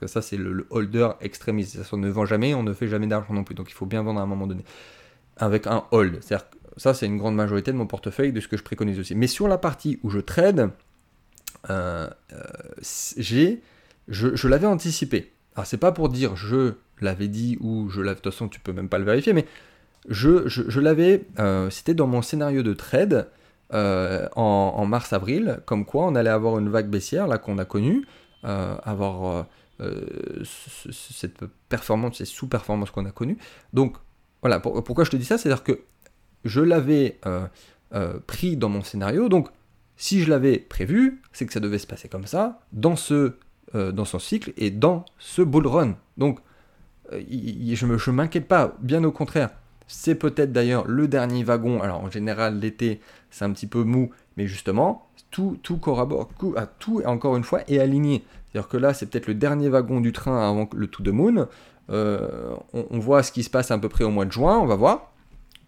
que 0.00 0.06
ça 0.06 0.22
c'est 0.22 0.38
le, 0.38 0.66
holder 0.70 1.10
extrémiste, 1.20 1.82
si 1.82 1.94
on 1.94 1.98
ne 1.98 2.08
vend 2.08 2.24
jamais, 2.24 2.54
on 2.54 2.62
ne 2.62 2.72
fait 2.72 2.88
jamais 2.88 3.06
d'argent 3.06 3.34
non 3.34 3.44
plus, 3.44 3.54
donc 3.54 3.68
il 3.70 3.74
faut 3.74 3.86
bien 3.86 4.02
vendre 4.02 4.20
à 4.20 4.22
un 4.22 4.26
moment 4.26 4.46
donné, 4.46 4.64
avec 5.36 5.66
un 5.66 5.84
hold, 5.90 6.22
c'est-à-dire 6.22 6.46
ça 6.78 6.94
c'est 6.94 7.04
une 7.04 7.18
grande 7.18 7.34
majorité 7.34 7.70
de 7.70 7.76
mon 7.76 7.86
portefeuille, 7.86 8.32
de 8.32 8.40
ce 8.40 8.48
que 8.48 8.56
je 8.56 8.62
préconise 8.62 8.98
aussi. 8.98 9.14
Mais 9.14 9.26
sur 9.26 9.46
la 9.46 9.58
partie 9.58 9.98
où 10.02 10.08
je 10.08 10.20
trade, 10.20 10.70
j'ai 13.18 13.60
je, 14.08 14.48
l'avais 14.48 14.66
anticipé. 14.66 15.32
Alors 15.54 15.66
c'est 15.66 15.76
pas 15.76 15.92
pour 15.92 16.08
dire 16.08 16.36
je 16.36 16.74
l'avais 17.00 17.28
dit 17.28 17.58
ou 17.60 17.88
je 17.90 18.00
l'avais, 18.00 18.16
de 18.16 18.20
toute 18.20 18.32
façon 18.32 18.48
tu 18.48 18.60
peux 18.60 18.72
même 18.72 18.88
pas 18.88 18.98
le 18.98 19.04
vérifier, 19.04 19.32
mais 19.32 19.46
je, 20.08 20.80
l'avais, 20.80 21.26
euh, 21.38 21.70
c'était 21.70 21.94
dans 21.94 22.06
mon 22.06 22.22
scénario 22.22 22.62
de 22.62 22.72
trade 22.74 23.28
en, 23.70 24.28
en 24.36 24.86
mars-avril, 24.86 25.60
comme 25.66 25.84
quoi 25.84 26.06
on 26.06 26.14
allait 26.14 26.30
avoir 26.30 26.58
une 26.58 26.70
vague 26.70 26.88
baissière, 26.88 27.26
là 27.26 27.38
qu'on 27.38 27.58
a 27.58 27.64
connue, 27.64 28.06
avoir 28.42 29.46
cette 30.42 31.44
performance, 31.68 32.18
cette 32.18 32.28
sous-performance 32.28 32.90
qu'on 32.90 33.04
a 33.04 33.10
connue. 33.10 33.36
Donc 33.74 33.96
voilà, 34.40 34.60
pourquoi 34.60 35.04
je 35.04 35.10
te 35.10 35.16
dis 35.16 35.26
ça, 35.26 35.36
c'est-à-dire 35.36 35.64
que 35.64 35.80
je 36.46 36.62
l'avais 36.62 37.20
pris 38.26 38.56
dans 38.56 38.70
mon 38.70 38.82
scénario, 38.82 39.28
donc 39.28 39.50
si 39.98 40.22
je 40.22 40.30
l'avais 40.30 40.58
prévu, 40.58 41.20
c'est 41.32 41.44
que 41.44 41.52
ça 41.52 41.60
devait 41.60 41.78
se 41.78 41.86
passer 41.86 42.08
comme 42.08 42.26
ça, 42.26 42.60
dans, 42.72 42.94
ce, 42.94 43.34
euh, 43.74 43.92
dans 43.92 44.04
son 44.04 44.18
cycle 44.18 44.52
et 44.56 44.70
dans 44.70 45.04
ce 45.18 45.42
bull 45.42 45.66
run. 45.66 45.94
Donc, 46.16 46.38
euh, 47.12 47.20
je 47.28 47.86
ne 47.86 48.10
m'inquiète 48.12 48.48
pas, 48.48 48.74
bien 48.80 49.04
au 49.04 49.12
contraire. 49.12 49.50
C'est 49.86 50.14
peut-être 50.14 50.52
d'ailleurs 50.52 50.86
le 50.86 51.08
dernier 51.08 51.44
wagon. 51.44 51.80
Alors, 51.82 52.02
en 52.02 52.10
général, 52.10 52.58
l'été, 52.58 53.00
c'est 53.30 53.44
un 53.44 53.52
petit 53.52 53.66
peu 53.66 53.84
mou, 53.84 54.10
mais 54.36 54.46
justement, 54.46 55.08
tout, 55.30 55.58
tout 55.62 55.78
corrobore, 55.78 56.28
à 56.56 56.66
tout, 56.66 57.02
encore 57.06 57.36
une 57.36 57.44
fois, 57.44 57.62
est 57.68 57.78
aligné. 57.78 58.24
C'est-à-dire 58.52 58.68
que 58.68 58.76
là, 58.76 58.94
c'est 58.94 59.06
peut-être 59.06 59.26
le 59.26 59.34
dernier 59.34 59.68
wagon 59.68 60.00
du 60.00 60.12
train 60.12 60.48
avant 60.48 60.68
le 60.74 60.86
tout 60.86 61.02
de 61.02 61.10
moon. 61.10 61.46
Euh, 61.90 62.54
on, 62.74 62.86
on, 62.90 62.98
voit 62.98 63.22
ce 63.22 63.32
qui 63.32 63.42
se 63.42 63.48
passe 63.48 63.70
à 63.70 63.78
peu 63.78 63.88
près 63.88 64.04
au 64.04 64.10
mois 64.10 64.26
de 64.26 64.32
juin, 64.32 64.58
on 64.58 64.66
va 64.66 64.76
voir 64.76 65.12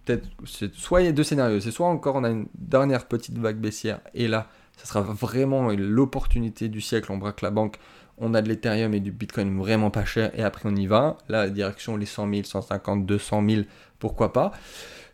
peut-être, 0.04 0.28
soit 0.75 1.02
il 1.02 1.07
y 1.07 1.09
a 1.09 1.12
deux 1.12 1.23
scénarios, 1.23 1.61
c'est 1.61 1.71
soit 1.71 1.87
encore 1.87 2.16
on 2.16 2.25
a 2.25 2.30
une 2.30 2.47
dernière 2.54 3.07
petite 3.07 3.38
vague 3.38 3.57
baissière, 3.57 4.00
et 4.14 4.28
là, 4.28 4.49
ça 4.80 4.87
sera 4.87 5.00
vraiment 5.02 5.68
l'opportunité 5.70 6.68
du 6.68 6.80
siècle, 6.80 7.12
on 7.12 7.18
braque 7.18 7.42
la 7.42 7.50
banque, 7.50 7.76
on 8.18 8.32
a 8.34 8.42
de 8.42 8.49
l'Ethereum 8.49 8.94
et 8.94 9.00
du 9.00 9.12
Bitcoin 9.12 9.58
vraiment 9.58 9.90
pas 9.90 10.04
cher, 10.04 10.30
et 10.38 10.42
après 10.42 10.68
on 10.68 10.75
y 10.75 10.87
va, 10.87 11.18
là, 11.28 11.49
direction 11.50 11.96
les 11.96 12.06
100 12.06 12.30
000, 12.30 12.44
150, 12.44 13.04
200 13.04 13.44
000, 13.49 13.62
pourquoi 13.99 14.32
pas. 14.32 14.52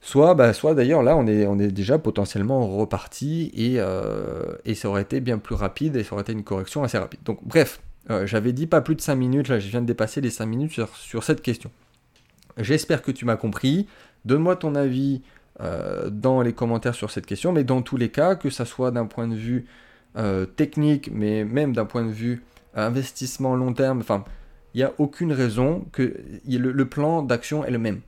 Soit, 0.00 0.34
bah, 0.34 0.52
soit 0.52 0.74
d'ailleurs, 0.74 1.02
là, 1.02 1.16
on 1.16 1.26
est, 1.26 1.72
déjà 1.72 1.98
potentiellement 1.98 2.68
reparti, 2.76 3.50
et, 3.54 3.74
euh, 3.78 4.54
et 4.64 4.74
ça 4.74 4.88
aurait 4.88 5.02
été 5.02 5.20
bien 5.20 5.38
plus 5.38 5.56
rapide, 5.56 5.96
et 5.96 6.04
ça 6.04 6.12
aurait 6.12 6.22
été 6.22 6.32
une 6.32 6.44
correction 6.44 6.84
assez 6.84 6.98
rapide. 6.98 7.20
Donc, 7.24 7.40
bref, 7.42 7.80
euh, 8.10 8.24
j'avais 8.24 8.52
dit 8.52 8.68
pas 8.68 8.80
plus 8.80 8.94
de 8.94 9.00
5 9.00 9.16
minutes, 9.16 9.48
là, 9.48 9.58
je 9.58 9.68
viens 9.68 9.80
de 9.80 9.86
dépasser 9.86 10.20
les 10.20 10.30
5 10.30 10.46
minutes 10.46 10.80
sur 10.94 11.24
cette 11.24 11.42
question. 11.42 11.72
J'espère 12.58 13.02
que 13.02 13.10
tu 13.10 13.24
m'as 13.24 13.36
compris. 13.36 13.86
Donne-moi 14.24 14.56
ton 14.56 14.74
avis 14.74 15.22
euh, 15.60 16.10
dans 16.10 16.42
les 16.42 16.52
commentaires 16.52 16.94
sur 16.94 17.10
cette 17.10 17.24
question, 17.24 17.50
mais 17.50 17.64
dans 17.64 17.80
tous 17.80 17.96
les 17.96 18.10
cas, 18.10 18.34
que 18.34 18.50
ça 18.50 18.66
soit 18.66 18.90
d'un 18.90 19.06
point 19.06 19.26
de 19.26 19.34
vue 19.34 19.66
euh, 20.16 20.44
technique, 20.44 21.10
mais 21.10 21.44
même 21.44 21.72
d'un 21.72 21.86
point 21.86 22.04
de 22.04 22.10
vue 22.10 22.44
investissement 22.74 23.54
long 23.56 23.72
terme, 23.72 24.00
enfin, 24.00 24.24
il 24.74 24.78
n'y 24.78 24.82
a 24.82 24.92
aucune 24.98 25.32
raison 25.32 25.86
que 25.92 26.14
le, 26.46 26.84
plan 26.84 27.22
d'action 27.22 27.64
est 27.64 27.70
le 27.70 27.78
même. 27.78 28.02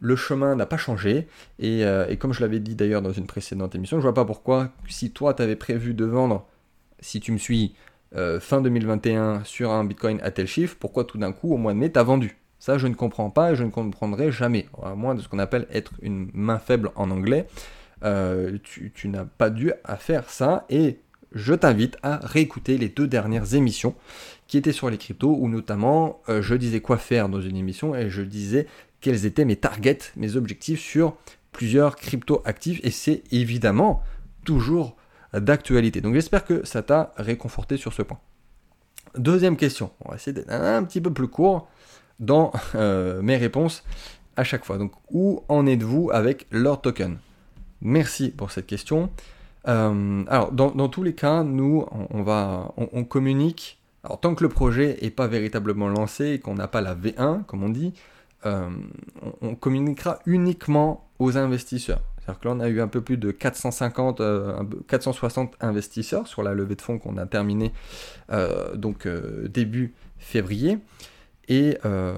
Le, 0.00 0.14
chemin 0.16 0.54
n'a 0.54 0.66
pas 0.66 0.76
changé, 0.76 1.26
euh, 1.62 2.06
et, 2.08 2.16
comme 2.16 2.32
je 2.32 2.42
l'avais 2.42 2.60
dit 2.60 2.76
d'ailleurs 2.76 3.02
dans 3.02 3.12
une 3.12 3.26
précédente 3.26 3.74
émission, 3.74 3.96
je 3.96 4.02
vois 4.02 4.14
pas 4.14 4.24
pourquoi, 4.24 4.70
si 4.88 5.10
toi 5.10 5.34
tu 5.34 5.42
avais 5.42 5.56
prévu 5.56 5.94
de 5.94 6.04
vendre, 6.04 6.46
si 7.00 7.18
tu 7.18 7.32
me 7.32 7.38
suis, 7.38 7.74
fin 8.40 8.60
2021 8.60 9.42
sur 9.44 9.70
un 9.72 9.84
Bitcoin 9.84 10.20
à 10.22 10.30
tel 10.30 10.46
chiffre, 10.46 10.76
pourquoi 10.78 11.04
tout 11.04 11.18
d'un 11.18 11.32
coup, 11.32 11.52
au 11.52 11.56
mois 11.56 11.72
de 11.72 11.78
mai, 11.78 11.90
tu 11.90 11.98
as 11.98 12.04
vendu? 12.04 12.39
Ça, 12.60 12.76
je 12.76 12.86
ne 12.86 12.94
comprends 12.94 13.30
pas 13.30 13.52
et 13.52 13.56
je 13.56 13.64
ne 13.64 13.70
comprendrai 13.70 14.30
jamais, 14.30 14.68
à 14.82 14.94
moins 14.94 15.14
de 15.14 15.22
ce 15.22 15.28
qu'on 15.28 15.38
appelle 15.38 15.66
être 15.72 15.94
une 16.02 16.30
main 16.34 16.58
faible 16.58 16.90
en 16.94 17.10
anglais. 17.10 17.46
Euh, 18.04 18.58
tu, 18.62 19.08
n'as 19.08 19.24
pas 19.24 19.50
dû 19.50 19.72
à 19.84 19.96
faire 19.96 20.28
ça 20.28 20.66
et 20.68 21.00
je 21.32 21.54
t'invite 21.54 21.96
à 22.02 22.18
réécouter 22.18 22.76
les 22.76 22.88
deux 22.88 23.06
dernières 23.06 23.54
émissions 23.54 23.94
qui 24.46 24.58
étaient 24.58 24.72
sur 24.72 24.90
les 24.90 24.98
cryptos 24.98 25.36
où 25.38 25.48
notamment 25.48 26.20
euh, 26.28 26.42
je 26.42 26.54
disais 26.54 26.80
quoi 26.80 26.96
faire 26.96 27.28
dans 27.28 27.40
une 27.40 27.56
émission 27.56 27.94
et 27.94 28.10
je 28.10 28.22
disais 28.22 28.66
quels 29.00 29.26
étaient 29.26 29.44
mes 29.44 29.56
targets, 29.56 30.12
mes 30.16 30.36
objectifs 30.36 30.80
sur 30.80 31.16
plusieurs 31.52 31.96
cryptos 31.96 32.42
actifs 32.44 32.80
et 32.82 32.90
c'est 32.90 33.22
évidemment 33.32 34.02
toujours 34.44 34.96
d'actualité. 35.32 36.00
Donc 36.00 36.14
j'espère 36.14 36.44
que 36.44 36.66
ça 36.66 36.82
t'a 36.82 37.12
réconforté 37.16 37.76
sur 37.76 37.92
ce 37.92 38.02
point. 38.02 38.18
Deuxième 39.16 39.56
question, 39.56 39.90
on 40.04 40.10
va 40.10 40.16
essayer 40.16 40.32
d'être 40.32 40.50
un 40.50 40.84
petit 40.84 41.00
peu 41.00 41.12
plus 41.12 41.28
court 41.28 41.68
dans 42.20 42.52
euh, 42.74 43.20
mes 43.22 43.36
réponses 43.36 43.82
à 44.36 44.44
chaque 44.44 44.64
fois. 44.64 44.78
Donc, 44.78 44.92
où 45.10 45.42
en 45.48 45.66
êtes-vous 45.66 46.10
avec 46.12 46.46
leur 46.50 46.80
token? 46.80 47.18
Merci 47.80 48.30
pour 48.30 48.52
cette 48.52 48.66
question. 48.66 49.10
Euh, 49.66 50.22
alors, 50.28 50.52
dans, 50.52 50.88
tous 50.88 51.02
les 51.02 51.14
cas, 51.14 51.42
nous, 51.42 51.84
on, 52.10 52.22
va, 52.22 52.72
on, 52.76 53.04
communique. 53.04 53.80
Alors, 54.04 54.20
tant 54.20 54.34
que 54.34 54.42
le 54.42 54.48
projet 54.48 54.98
n'est 55.02 55.10
pas 55.10 55.26
véritablement 55.26 55.88
lancé 55.88 56.28
et 56.32 56.38
qu'on 56.38 56.54
n'a 56.54 56.68
pas 56.68 56.80
la 56.80 56.94
V1, 56.94 57.44
comme 57.44 57.64
on 57.64 57.68
dit, 57.68 57.92
euh, 58.46 58.70
on, 59.42 59.54
communiquera 59.54 60.20
uniquement 60.26 61.08
aux 61.18 61.36
investisseurs. 61.36 62.02
C'est-à-dire 62.18 62.40
que 62.40 62.48
là, 62.48 62.54
on 62.54 62.60
a 62.60 62.68
eu 62.68 62.80
un 62.80 62.88
peu 62.88 63.00
plus 63.00 63.16
de 63.16 63.30
450, 63.30 64.22
460 64.88 65.56
investisseurs 65.60 66.26
sur 66.26 66.42
la 66.42 66.54
levée 66.54 66.76
de 66.76 66.82
fonds 66.82 66.98
qu'on 66.98 67.16
a 67.16 67.26
terminée 67.26 67.72
début 69.48 69.94
février. 70.18 70.78
Et 71.50 71.76
euh, 71.84 72.14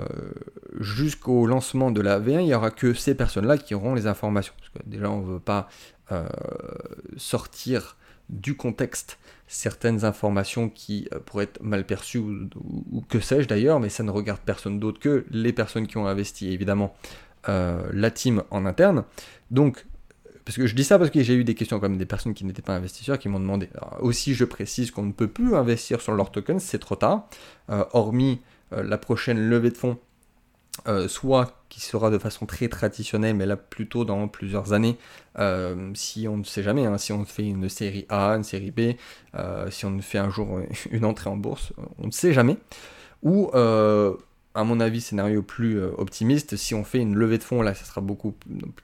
jusqu'au 0.79 1.47
lancement 1.47 1.91
de 1.91 2.03
la 2.03 2.21
V1, 2.21 2.41
il 2.41 2.45
n'y 2.45 2.55
aura 2.55 2.71
que 2.71 2.93
ces 2.93 3.15
personnes-là 3.15 3.57
qui 3.57 3.75
auront 3.75 3.95
les 3.95 4.07
informations. 4.07 4.53
Parce 4.59 4.69
que 4.69 4.79
déjà, 4.89 5.11
on 5.11 5.23
ne 5.23 5.33
veut 5.33 5.41
pas 5.41 5.69
euh, 6.12 6.29
sortir 7.17 7.97
du 8.29 8.55
contexte 8.57 9.19
certaines 9.47 10.05
informations 10.05 10.69
qui 10.69 11.09
euh, 11.12 11.19
pourraient 11.25 11.45
être 11.45 11.62
mal 11.62 11.87
perçues 11.87 12.19
ou, 12.19 13.03
que 13.09 13.21
sais-je 13.21 13.49
d'ailleurs, 13.49 13.81
mais 13.81 13.89
ça 13.89 14.03
ne 14.03 14.11
regarde 14.11 14.41
personne 14.45 14.79
d'autre 14.79 15.01
que 15.01 15.25
les 15.31 15.55
personnes 15.55 15.87
qui 15.87 15.97
ont 15.97 16.07
investi, 16.07 16.53
évidemment, 16.53 16.95
la 17.47 18.11
team 18.12 18.45
en 18.51 18.67
interne. 18.67 19.03
Donc, 19.51 19.85
parce 20.45 20.57
que 20.57 20.67
je 20.67 20.77
dis 20.77 20.85
ça 20.85 20.99
parce 20.99 21.11
que 21.11 21.23
j'ai 21.23 21.35
eu 21.35 21.43
des 21.43 21.55
questions 21.55 21.81
comme 21.81 21.97
des 21.97 22.07
personnes 22.07 22.35
qui 22.35 22.45
n'étaient 22.45 22.62
pas 22.62 22.77
investisseurs 22.77 23.19
qui 23.19 23.29
m'ont 23.29 23.41
demandé. 23.41 23.69
aussi, 24.01 24.35
je 24.35 24.45
précise 24.45 24.91
qu'on 24.91 25.03
ne 25.03 25.12
peut 25.12 25.27
plus 25.27 25.57
investir 25.57 26.01
sur 26.01 26.12
leur 26.12 26.31
token, 26.31 26.61
c'est 26.61 26.79
trop 26.79 26.95
tard, 26.95 27.29
hormis 27.69 28.41
la 28.83 28.99
prochaine 28.99 29.49
levée 29.49 29.71
de 29.71 29.76
fonds, 29.76 29.99
euh, 30.88 31.09
soit 31.09 31.64
qui 31.69 31.81
sera 31.81 32.11
de 32.11 32.19
façon 32.19 32.47
très 32.47 32.69
traditionnelle, 32.69 33.37
mais 33.37 33.47
là 33.47 33.57
plutôt 33.57 34.05
dans 34.05 34.29
plusieurs 34.29 34.73
années, 34.73 34.97
euh, 35.38 35.91
si 35.95 36.29
on 36.29 36.38
ne 36.38 36.45
sait 36.45 36.62
jamais, 36.62 36.87
hein, 36.87 36.99
si 36.99 37.12
on 37.12 37.25
fait 37.25 37.47
une 37.47 37.69
série 37.69 38.07
A, 38.09 38.31
une 38.37 38.45
série 38.45 38.71
B, 38.71 38.93
si 39.71 39.85
on 39.85 39.99
fait 40.00 40.19
un 40.19 40.31
jour 40.31 40.61
une 40.91 41.05
entrée 41.05 41.31
en 41.31 41.37
bourse, 41.37 41.73
on 41.99 42.07
ne 42.07 42.12
sait 42.12 42.33
jamais, 42.33 42.57
ou 43.23 43.50
à 44.55 44.65
mon 44.65 44.81
avis, 44.81 45.01
scénario 45.01 45.43
plus 45.43 45.79
euh, 45.79 45.91
optimiste, 45.97 46.57
si 46.57 46.75
on 46.75 46.85
fait 46.85 46.99
une 46.99 47.15
levée 47.15 47.39
de 47.39 47.43
fonds, 47.43 47.63
là, 47.63 47.75
ça 47.75 47.85
sera 47.85 48.03
beaucoup 48.03 48.35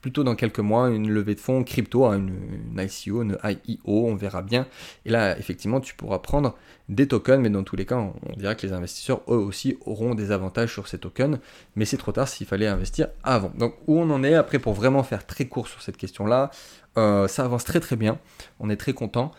plutôt 0.01 0.25
dans 0.25 0.35
quelques 0.35 0.61
mois, 0.61 0.89
une 0.89 1.11
levée 1.11 1.35
de 1.35 1.41
fonds 1.41 1.63
crypto, 1.63 2.07
hein, 2.07 2.19
une, 2.19 2.81
ICO, 2.81 3.23
une 3.23 3.37
IEO, 3.45 4.07
on 4.07 4.15
verra 4.15 4.41
bien. 4.41 4.67
Et 5.05 5.11
là, 5.11 5.39
effectivement, 5.39 5.81
tu 5.81 5.95
pourras 5.95 6.21
prendre 6.21 6.57
des 6.89 7.07
tokens, 7.07 7.43
mais 7.43 7.51
dans 7.51 7.65
tous 7.65 7.77
les 7.77 7.85
cas, 7.85 7.97
on, 7.97 8.15
dirait 8.37 8.57
que 8.57 8.67
les 8.67 8.73
investisseurs, 8.73 9.21
eux 9.29 9.37
aussi, 9.37 9.77
auront 9.85 10.15
des 10.15 10.31
avantages 10.31 10.73
sur 10.73 10.89
ces 10.89 10.99
tokens, 10.99 11.39
mais 11.77 11.85
c'est 11.85 11.99
trop 11.99 12.13
tard 12.13 12.29
s'il 12.29 12.47
fallait 12.47 12.67
investir 12.67 13.09
avant. 13.23 13.53
Donc, 13.59 13.75
où 13.87 13.99
on 13.99 14.09
en 14.11 14.25
est, 14.25 14.35
après, 14.35 14.59
pour 14.59 14.73
vraiment 14.73 15.03
faire 15.03 15.27
très 15.27 15.47
court 15.47 15.69
sur 15.69 15.83
cette 15.83 15.99
question-là, 15.99 16.51
euh, 16.97 17.29
ça 17.29 17.45
avance 17.45 17.65
très 17.65 17.81
très 17.81 17.97
bien, 17.97 18.19
on 18.59 18.71
est 18.71 18.77
très 18.77 18.95
content. 18.95 19.33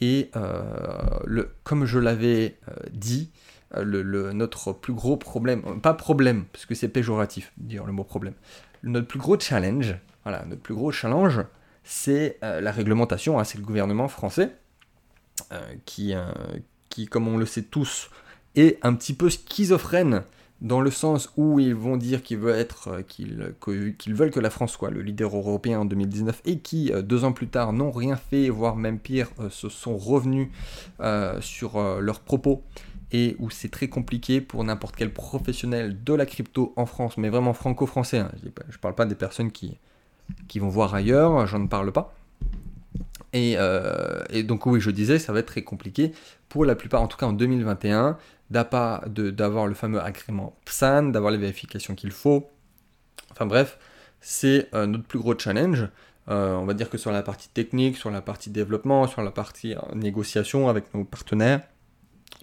Et 0.00 0.30
euh, 0.36 0.62
le, 1.24 1.50
comme 1.64 1.84
je 1.84 1.98
l'avais 1.98 2.56
dit, 2.90 3.30
euh, 3.74 3.82
le, 3.82 4.32
notre 4.32 4.72
plus 4.72 4.92
gros 4.92 5.16
problème, 5.16 5.80
pas 5.80 5.94
problème, 5.94 6.44
parce 6.52 6.66
que 6.66 6.74
c'est 6.76 6.88
péjoratif, 6.88 7.52
dire 7.56 7.84
le 7.84 7.92
mot 7.92 8.04
problème, 8.04 8.34
notre 8.84 9.08
plus 9.08 9.18
gros 9.18 9.38
challenge, 9.38 9.96
voilà, 10.22 10.44
notre 10.44 10.62
plus 10.62 10.74
gros 10.74 10.92
challenge, 10.92 11.40
c'est 11.82 12.38
euh, 12.44 12.60
la 12.60 12.70
réglementation, 12.70 13.40
hein, 13.40 13.44
c'est 13.44 13.58
le 13.58 13.64
gouvernement 13.64 14.06
français, 14.06 14.52
euh, 15.52 15.60
qui, 15.84 16.14
qui, 16.90 17.06
comme 17.06 17.26
on 17.26 17.36
le 17.36 17.46
sait 17.46 17.62
tous, 17.62 18.10
est 18.54 18.78
un 18.82 18.94
petit 18.94 19.14
peu 19.14 19.28
schizophrène 19.28 20.22
dans 20.62 20.80
le 20.80 20.90
sens 20.90 21.30
où 21.36 21.58
ils 21.58 21.74
vont 21.74 21.96
dire 21.96 22.22
qu'ils 22.22 22.38
veulent 22.38 22.58
être, 22.58 23.02
qu'ils 23.08 24.14
veulent 24.14 24.30
que 24.30 24.40
la 24.40 24.48
France 24.48 24.72
soit 24.72 24.90
le 24.90 25.02
leader 25.02 25.36
européen 25.36 25.80
en 25.80 25.84
2019 25.84 26.40
et 26.46 26.60
qui, 26.60 26.92
deux 27.02 27.24
ans 27.24 27.32
plus 27.32 27.48
tard, 27.48 27.74
n'ont 27.74 27.90
rien 27.90 28.16
fait, 28.16 28.48
voire 28.48 28.76
même 28.76 28.98
pire, 28.98 29.28
se 29.50 29.68
sont 29.68 29.98
revenus 29.98 30.48
sur 31.40 32.00
leurs 32.00 32.20
propos 32.20 32.64
et 33.12 33.36
où 33.38 33.50
c'est 33.50 33.68
très 33.68 33.88
compliqué 33.88 34.40
pour 34.40 34.64
n'importe 34.64 34.96
quel 34.96 35.12
professionnel 35.12 36.02
de 36.02 36.14
la 36.14 36.26
crypto 36.26 36.72
en 36.76 36.86
France, 36.86 37.16
mais 37.16 37.28
vraiment 37.28 37.54
franco-français. 37.54 38.18
Hein. 38.18 38.32
Je 38.42 38.46
ne 38.48 38.80
parle 38.80 38.94
pas 38.94 39.06
des 39.06 39.14
personnes 39.14 39.52
qui, 39.52 39.78
qui 40.48 40.58
vont 40.58 40.68
voir 40.68 40.94
ailleurs, 40.94 41.46
j'en 41.46 41.66
parle 41.66 41.92
pas. 41.92 42.14
Euh, 43.34 44.24
et, 44.30 44.42
donc 44.42 44.66
oui, 44.66 44.80
je 44.80 44.90
disais, 44.90 45.18
ça 45.18 45.32
va 45.32 45.40
être 45.40 45.46
très 45.46 45.62
compliqué 45.62 46.12
pour 46.48 46.64
la 46.64 46.74
plupart, 46.74 47.02
en 47.02 47.06
tout 47.06 47.16
cas 47.18 47.26
en 47.26 47.32
2021, 47.32 48.16
d'avoir 48.50 49.02
le 49.66 49.74
fameux 49.74 50.00
agrément 50.00 50.56
PSAN, 50.64 51.04
d'avoir 51.04 51.32
les 51.32 51.38
vérifications 51.38 51.94
qu'il 51.94 52.12
faut. 52.12 52.48
Enfin 53.32 53.46
bref, 53.46 53.78
c'est 54.20 54.68
euh, 54.74 54.86
notre 54.86 55.04
plus 55.04 55.18
gros 55.18 55.38
challenge. 55.38 55.88
Euh, 56.28 56.54
on 56.54 56.64
va 56.64 56.74
dire 56.74 56.90
que 56.90 56.98
sur 56.98 57.12
la 57.12 57.22
partie 57.22 57.48
technique, 57.48 57.96
sur 57.96 58.10
la 58.10 58.20
partie 58.20 58.50
développement, 58.50 59.06
sur 59.06 59.22
la 59.22 59.30
partie 59.30 59.74
négociation 59.94 60.68
avec 60.68 60.92
nos 60.94 61.04
partenaires, 61.04 61.60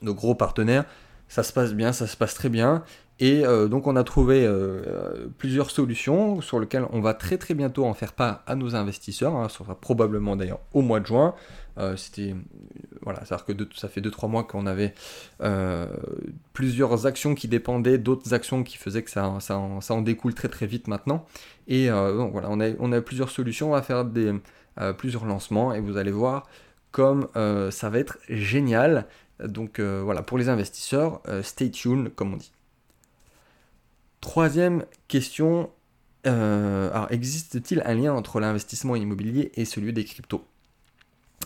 nos 0.03 0.13
gros 0.13 0.35
partenaires, 0.35 0.85
Ça 1.27 1.41
se 1.41 1.51
passe 1.53 1.73
bien, 1.73 1.93
ça 1.93 2.05
se 2.05 2.15
passe 2.15 2.35
très 2.35 2.49
bien. 2.49 2.83
Et 3.19 3.45
euh, 3.45 3.67
donc 3.67 3.85
on 3.85 3.95
a 3.95 4.03
trouvé 4.03 4.43
euh, 4.45 5.27
plusieurs 5.37 5.69
solutions 5.69 6.41
sur 6.41 6.59
lesquelles 6.59 6.85
on 6.91 6.99
va 6.99 7.13
très 7.13 7.37
très 7.37 7.53
bientôt 7.53 7.85
en 7.85 7.93
faire 7.93 8.13
part 8.13 8.43
à 8.47 8.55
nos 8.55 8.75
investisseurs. 8.75 9.35
Hein. 9.35 9.49
ça 9.49 9.59
sera 9.59 9.75
probablement 9.75 10.35
d'ailleurs 10.35 10.59
au 10.73 10.81
mois 10.81 10.99
de 10.99 11.05
juin. 11.05 11.35
Euh, 11.77 11.95
c'était 11.95 12.35
voilà, 13.01 13.19
que 13.19 13.53
ça 13.75 13.87
fait 13.87 14.01
2-3 14.01 14.29
mois 14.29 14.43
qu'on 14.43 14.65
avait 14.65 14.93
plusieurs 16.53 17.05
actions 17.05 17.35
qui 17.35 17.47
dépendaient 17.47 17.97
d'autres 17.97 18.33
actions 18.33 18.63
qui 18.63 18.77
faisaient 18.77 19.03
que 19.03 19.11
ça, 19.11 19.37
ça, 19.39 19.57
en, 19.57 20.01
découle 20.01 20.33
très 20.33 20.49
très 20.49 20.65
vite 20.65 20.87
maintenant. 20.87 21.25
Et 21.67 21.89
donc 21.89 22.31
voilà, 22.31 22.49
on 22.49 22.59
a, 22.59 22.71
on 22.79 22.91
a 22.91 23.01
plusieurs 23.01 23.29
solutions, 23.29 23.69
on 23.69 23.73
va 23.73 23.81
faire 23.81 24.05
des, 24.05 24.33
plusieurs 24.97 25.25
lancements 25.25 25.73
et 25.73 25.79
vous 25.79 25.97
allez 25.97 26.11
voir 26.11 26.47
comme 26.91 27.27
ça 27.71 27.89
va 27.89 27.99
être 27.99 28.17
génial. 28.29 29.07
Donc 29.39 29.79
voilà, 29.79 30.21
pour 30.21 30.37
les 30.37 30.49
investisseurs, 30.49 31.21
stay 31.41 31.71
tuned 31.71 32.13
comme 32.15 32.33
on 32.33 32.37
dit. 32.37 32.51
Troisième 34.23 34.85
question, 35.09 35.69
euh, 36.25 37.07
existe-t-il 37.07 37.83
un 37.85 37.93
lien 37.93 38.13
entre 38.13 38.39
l'investissement 38.39 38.95
immobilier 38.95 39.51
et 39.55 39.65
celui 39.65 39.91
des 39.91 40.05
cryptos? 40.05 40.47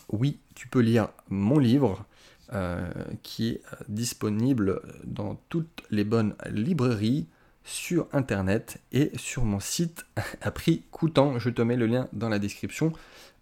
Oui, 0.10 0.38
tu 0.54 0.68
peux 0.68 0.82
lire 0.82 1.10
mon 1.28 1.58
livre 1.58 2.06
euh, 2.54 2.88
qui 3.24 3.50
est 3.50 3.62
disponible 3.90 4.82
dans 5.06 5.42
toutes 5.50 5.84
les 5.90 6.04
bonnes 6.04 6.36
librairies 6.52 7.26
sur 7.64 8.08
internet 8.14 8.80
et 8.92 9.12
sur 9.18 9.44
mon 9.44 9.60
site 9.60 10.06
à 10.42 10.52
prix 10.52 10.84
coûtant. 10.92 11.40
Je 11.40 11.50
te 11.50 11.64
mets 11.64 11.78
le 11.78 11.88
lien 11.88 12.08
dans 12.14 12.30
la 12.30 12.38
description. 12.38 12.94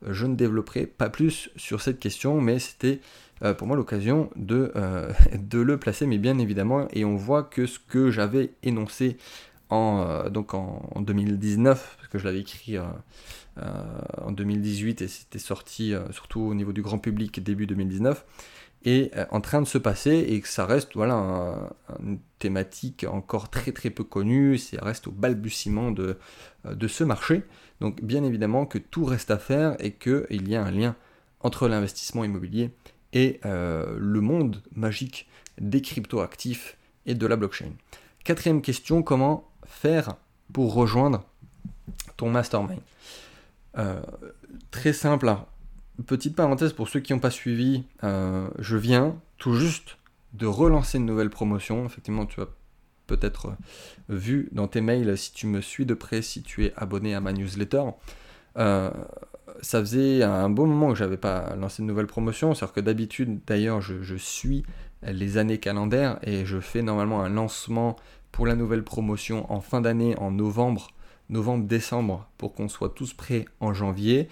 Je 0.07 0.25
ne 0.25 0.35
développerai 0.35 0.85
pas 0.85 1.09
plus 1.09 1.49
sur 1.57 1.81
cette 1.81 1.99
question, 1.99 2.39
mais 2.39 2.59
c'était 2.59 3.01
euh, 3.43 3.53
pour 3.53 3.67
moi 3.67 3.75
l'occasion 3.75 4.29
de, 4.35 4.71
euh, 4.75 5.11
de 5.37 5.59
le 5.59 5.77
placer, 5.77 6.05
mais 6.05 6.17
bien 6.17 6.37
évidemment, 6.39 6.87
et 6.93 7.03
on 7.05 7.15
voit 7.15 7.43
que 7.43 7.65
ce 7.65 7.79
que 7.79 8.09
j'avais 8.09 8.51
énoncé 8.63 9.17
en, 9.69 10.05
euh, 10.07 10.29
donc 10.29 10.53
en, 10.53 11.01
2019, 11.01 11.95
parce 11.97 12.07
que 12.07 12.17
je 12.17 12.25
l'avais 12.25 12.39
écrit 12.39 12.77
en 12.77 14.31
2018 14.31 15.01
et 15.01 15.07
c'était 15.07 15.39
sorti 15.39 15.93
surtout 16.11 16.41
au 16.41 16.53
niveau 16.53 16.73
du 16.73 16.81
grand 16.81 16.97
public 16.97 17.43
début 17.43 17.67
2019, 17.67 18.25
est 18.85 19.11
en 19.31 19.41
train 19.41 19.61
de 19.61 19.67
se 19.67 19.77
passer 19.77 20.25
et 20.29 20.39
que 20.41 20.47
ça 20.47 20.65
reste 20.65 20.93
voilà, 20.93 21.69
une 22.01 22.19
thématique 22.37 23.05
encore 23.09 23.49
très 23.49 23.71
très 23.71 23.89
peu 23.89 24.03
connue, 24.03 24.57
ça 24.57 24.77
reste 24.83 25.07
au 25.07 25.11
balbutiement 25.11 25.91
de, 25.91 26.17
de 26.69 26.87
ce 26.87 27.03
marché. 27.03 27.43
Donc 27.81 28.03
bien 28.03 28.23
évidemment 28.23 28.65
que 28.65 28.77
tout 28.77 29.05
reste 29.05 29.31
à 29.31 29.37
faire 29.37 29.75
et 29.79 29.93
qu'il 29.93 30.47
y 30.47 30.55
a 30.55 30.63
un 30.63 30.71
lien 30.71 30.95
entre 31.41 31.67
l'investissement 31.67 32.23
immobilier 32.23 32.71
et 33.15 33.39
euh, 33.45 33.95
le 33.97 34.21
monde 34.21 34.61
magique 34.75 35.27
des 35.59 35.81
cryptoactifs 35.81 36.77
et 37.07 37.15
de 37.15 37.25
la 37.25 37.37
blockchain. 37.37 37.71
Quatrième 38.23 38.61
question, 38.61 39.01
comment 39.01 39.49
faire 39.65 40.17
pour 40.53 40.73
rejoindre 40.73 41.23
ton 42.17 42.29
mastermind? 42.29 42.81
Euh, 43.77 44.01
Très 44.69 44.93
simple, 44.93 45.29
hein. 45.29 45.45
petite 46.05 46.35
parenthèse 46.35 46.73
pour 46.73 46.89
ceux 46.89 46.99
qui 46.99 47.13
n'ont 47.13 47.19
pas 47.19 47.31
suivi, 47.31 47.85
euh, 48.03 48.47
je 48.59 48.77
viens 48.77 49.15
tout 49.37 49.55
juste 49.55 49.97
de 50.33 50.45
relancer 50.45 50.97
une 50.97 51.05
nouvelle 51.05 51.29
promotion. 51.29 51.85
Effectivement, 51.85 52.25
tu 52.25 52.41
as 52.41 52.47
peut-être 53.07 53.55
vu 54.09 54.49
dans 54.51 54.67
tes 54.67 54.81
mails 54.81 55.17
si 55.17 55.31
tu 55.31 55.47
me 55.47 55.61
suis 55.61 55.85
de 55.85 55.93
près, 55.93 56.21
si 56.21 56.41
tu 56.41 56.65
es 56.65 56.73
abonné 56.75 57.15
à 57.15 57.21
ma 57.21 57.31
newsletter 57.31 57.83
ça 59.61 59.79
faisait 59.79 60.23
un 60.23 60.49
bon 60.49 60.67
moment 60.67 60.89
que 60.89 60.95
j'avais 60.95 61.17
pas 61.17 61.55
lancé 61.55 61.81
de 61.81 61.87
nouvelle 61.87 62.07
promotion. 62.07 62.53
C'est-à-dire 62.53 62.73
que 62.73 62.81
d'habitude, 62.81 63.39
d'ailleurs, 63.45 63.81
je, 63.81 64.15
suis 64.15 64.63
les 65.03 65.37
années 65.37 65.59
calendaires 65.59 66.19
et 66.23 66.45
je 66.45 66.59
fais 66.59 66.81
normalement 66.81 67.21
un 67.21 67.29
lancement 67.29 67.95
pour 68.31 68.45
la 68.45 68.55
nouvelle 68.55 68.83
promotion 68.83 69.51
en 69.51 69.61
fin 69.61 69.81
d'année, 69.81 70.17
en 70.17 70.31
novembre, 70.31 70.89
novembre-décembre, 71.29 72.27
pour 72.37 72.53
qu'on 72.53 72.67
soit 72.67 72.89
tous 72.89 73.13
prêts 73.13 73.45
en 73.59 73.73
janvier. 73.73 74.27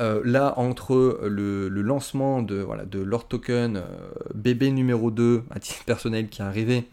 Euh, 0.00 0.22
là, 0.24 0.54
entre 0.56 1.20
le, 1.24 1.68
lancement 1.68 2.42
de, 2.42 2.66
Lord 2.98 3.28
Token, 3.28 3.76
euh, 3.76 3.82
bébé 4.34 4.70
numéro 4.70 5.10
2 5.10 5.44
à 5.50 5.60
titre 5.60 5.84
personnel 5.84 6.28
qui 6.28 6.40
est 6.40 6.44
arrivé, 6.44 6.88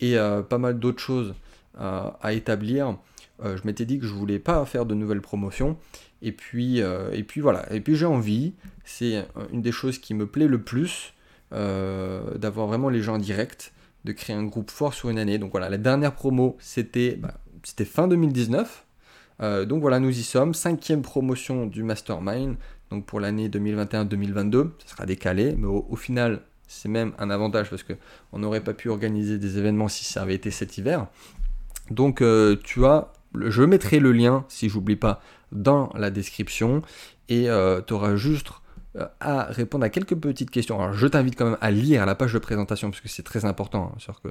et 0.00 0.16
euh, 0.16 0.42
pas 0.42 0.58
mal 0.58 0.78
d'autres 0.78 1.02
choses 1.02 1.34
à 1.78 2.32
établir, 2.32 2.96
je 3.44 3.60
m'étais 3.64 3.84
dit 3.84 3.98
que 3.98 4.06
je 4.06 4.12
voulais 4.12 4.38
pas 4.38 4.64
faire 4.64 4.86
de 4.86 4.94
nouvelles 4.94 5.20
promotions. 5.20 5.76
Et 6.22 6.32
puis, 6.32 6.82
euh, 6.82 7.10
et 7.12 7.22
puis 7.22 7.40
voilà. 7.40 7.72
Et 7.72 7.80
puis 7.80 7.96
j'ai 7.96 8.06
envie, 8.06 8.54
c'est 8.84 9.26
une 9.52 9.62
des 9.62 9.72
choses 9.72 9.98
qui 9.98 10.14
me 10.14 10.26
plaît 10.26 10.48
le 10.48 10.62
plus, 10.62 11.14
euh, 11.52 12.36
d'avoir 12.36 12.66
vraiment 12.66 12.88
les 12.88 13.02
gens 13.02 13.14
en 13.14 13.18
direct, 13.18 13.72
de 14.04 14.12
créer 14.12 14.34
un 14.34 14.44
groupe 14.44 14.70
fort 14.70 14.94
sur 14.94 15.10
une 15.10 15.18
année. 15.18 15.38
Donc 15.38 15.50
voilà, 15.50 15.68
la 15.68 15.78
dernière 15.78 16.14
promo, 16.14 16.56
c'était 16.58 17.16
bah, 17.16 17.34
fin 17.84 18.08
2019. 18.08 18.86
Euh, 19.42 19.66
donc 19.66 19.82
voilà, 19.82 20.00
nous 20.00 20.18
y 20.18 20.22
sommes. 20.22 20.54
Cinquième 20.54 21.02
promotion 21.02 21.66
du 21.66 21.82
Mastermind. 21.82 22.56
Donc 22.90 23.04
pour 23.04 23.20
l'année 23.20 23.48
2021-2022, 23.48 24.70
ça 24.84 24.94
sera 24.94 25.06
décalé, 25.06 25.54
mais 25.58 25.66
au, 25.66 25.96
final, 25.96 26.42
c'est 26.68 26.88
même 26.88 27.12
un 27.18 27.30
avantage 27.30 27.68
parce 27.68 27.82
qu'on 27.82 28.38
n'aurait 28.38 28.62
pas 28.62 28.74
pu 28.74 28.88
organiser 28.88 29.38
des 29.38 29.58
événements 29.58 29.88
si 29.88 30.04
ça 30.04 30.22
avait 30.22 30.36
été 30.36 30.52
cet 30.52 30.78
hiver. 30.78 31.08
Donc 31.90 32.22
tu 32.62 32.84
as, 32.84 33.12
je 33.46 33.62
mettrai 33.62 33.98
le 33.98 34.12
lien, 34.12 34.44
si 34.48 34.68
j'oublie 34.68 34.96
pas, 34.96 35.20
dans 35.52 35.90
la 35.94 36.10
description 36.10 36.82
et 37.28 37.48
euh, 37.48 37.80
tu 37.86 37.94
auras 37.94 38.16
juste 38.16 38.50
euh, 38.96 39.06
à 39.20 39.44
répondre 39.44 39.84
à 39.84 39.90
quelques 39.90 40.14
petites 40.14 40.50
questions. 40.50 40.80
Alors 40.80 40.94
je 40.94 41.06
t'invite 41.06 41.36
quand 41.36 41.44
même 41.44 41.58
à 41.60 41.70
lire 41.70 42.06
la 42.06 42.14
page 42.14 42.32
de 42.32 42.38
présentation 42.38 42.90
parce 42.90 43.00
que 43.00 43.08
c'est 43.08 43.22
très 43.22 43.44
important. 43.44 43.92
Hein. 43.94 44.12
que 44.22 44.28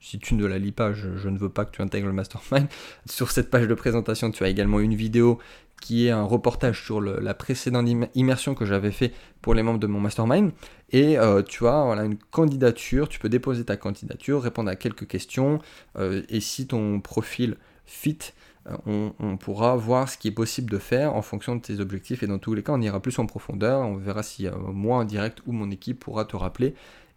si 0.00 0.18
tu 0.18 0.34
ne 0.34 0.46
la 0.46 0.58
lis 0.58 0.72
pas, 0.72 0.92
je, 0.92 1.28
ne 1.28 1.38
veux 1.38 1.48
pas 1.48 1.64
que 1.64 1.72
tu 1.72 1.82
intègres 1.82 2.06
le 2.06 2.12
mastermind. 2.12 2.68
Sur 3.06 3.30
cette 3.30 3.50
page 3.50 3.68
de 3.68 3.74
présentation, 3.74 4.30
tu 4.30 4.44
as 4.44 4.48
également 4.48 4.80
une 4.80 4.94
vidéo 4.94 5.38
qui 5.80 6.06
est 6.06 6.10
un 6.10 6.22
reportage 6.22 6.80
sur 6.80 7.00
la 7.00 7.34
précédente 7.34 7.88
immersion 8.14 8.54
que 8.54 8.64
j'avais 8.64 8.92
fait 8.92 9.12
pour 9.40 9.52
les 9.52 9.64
membres 9.64 9.80
de 9.80 9.88
mon 9.88 9.98
mastermind. 9.98 10.52
Et 10.90 11.18
euh, 11.18 11.42
tu 11.42 11.66
as 11.66 11.82
voilà, 11.82 12.04
une 12.04 12.16
candidature, 12.16 13.08
tu 13.08 13.18
peux 13.18 13.28
déposer 13.28 13.64
ta 13.64 13.76
candidature, 13.76 14.40
répondre 14.42 14.70
à 14.70 14.76
quelques 14.76 15.08
questions. 15.08 15.58
et 15.98 16.40
si 16.40 16.68
ton 16.68 17.00
profil 17.00 17.56
fit, 17.92 18.32
euh, 18.68 19.10
on, 19.18 19.36
pourra 19.36 19.76
voir 19.76 20.08
ce 20.08 20.16
qui 20.16 20.28
est 20.28 20.32
possible 20.32 20.70
de 20.70 20.78
faire 20.78 21.14
en 21.14 21.22
fonction 21.22 21.56
de 21.56 21.60
tes 21.60 21.80
objectifs 21.80 22.22
et 22.22 22.26
dans 22.26 22.38
tous 22.38 22.54
les 22.54 22.62
cas 22.62 22.72
on 22.72 22.80
ira 22.80 23.00
plus 23.00 23.18
en 23.18 23.26
profondeur, 23.26 23.80
on 23.80 23.96
verra 23.96 24.22
si 24.22 24.46
euh, 24.46 24.52
moi 24.56 24.98
en 24.98 25.04
direct 25.04 25.40
ou 25.46 25.52
mon 25.52 25.70
équipe 25.70 25.98
pourra 25.98 26.24
te 26.24 26.36
rappeler 26.36 26.74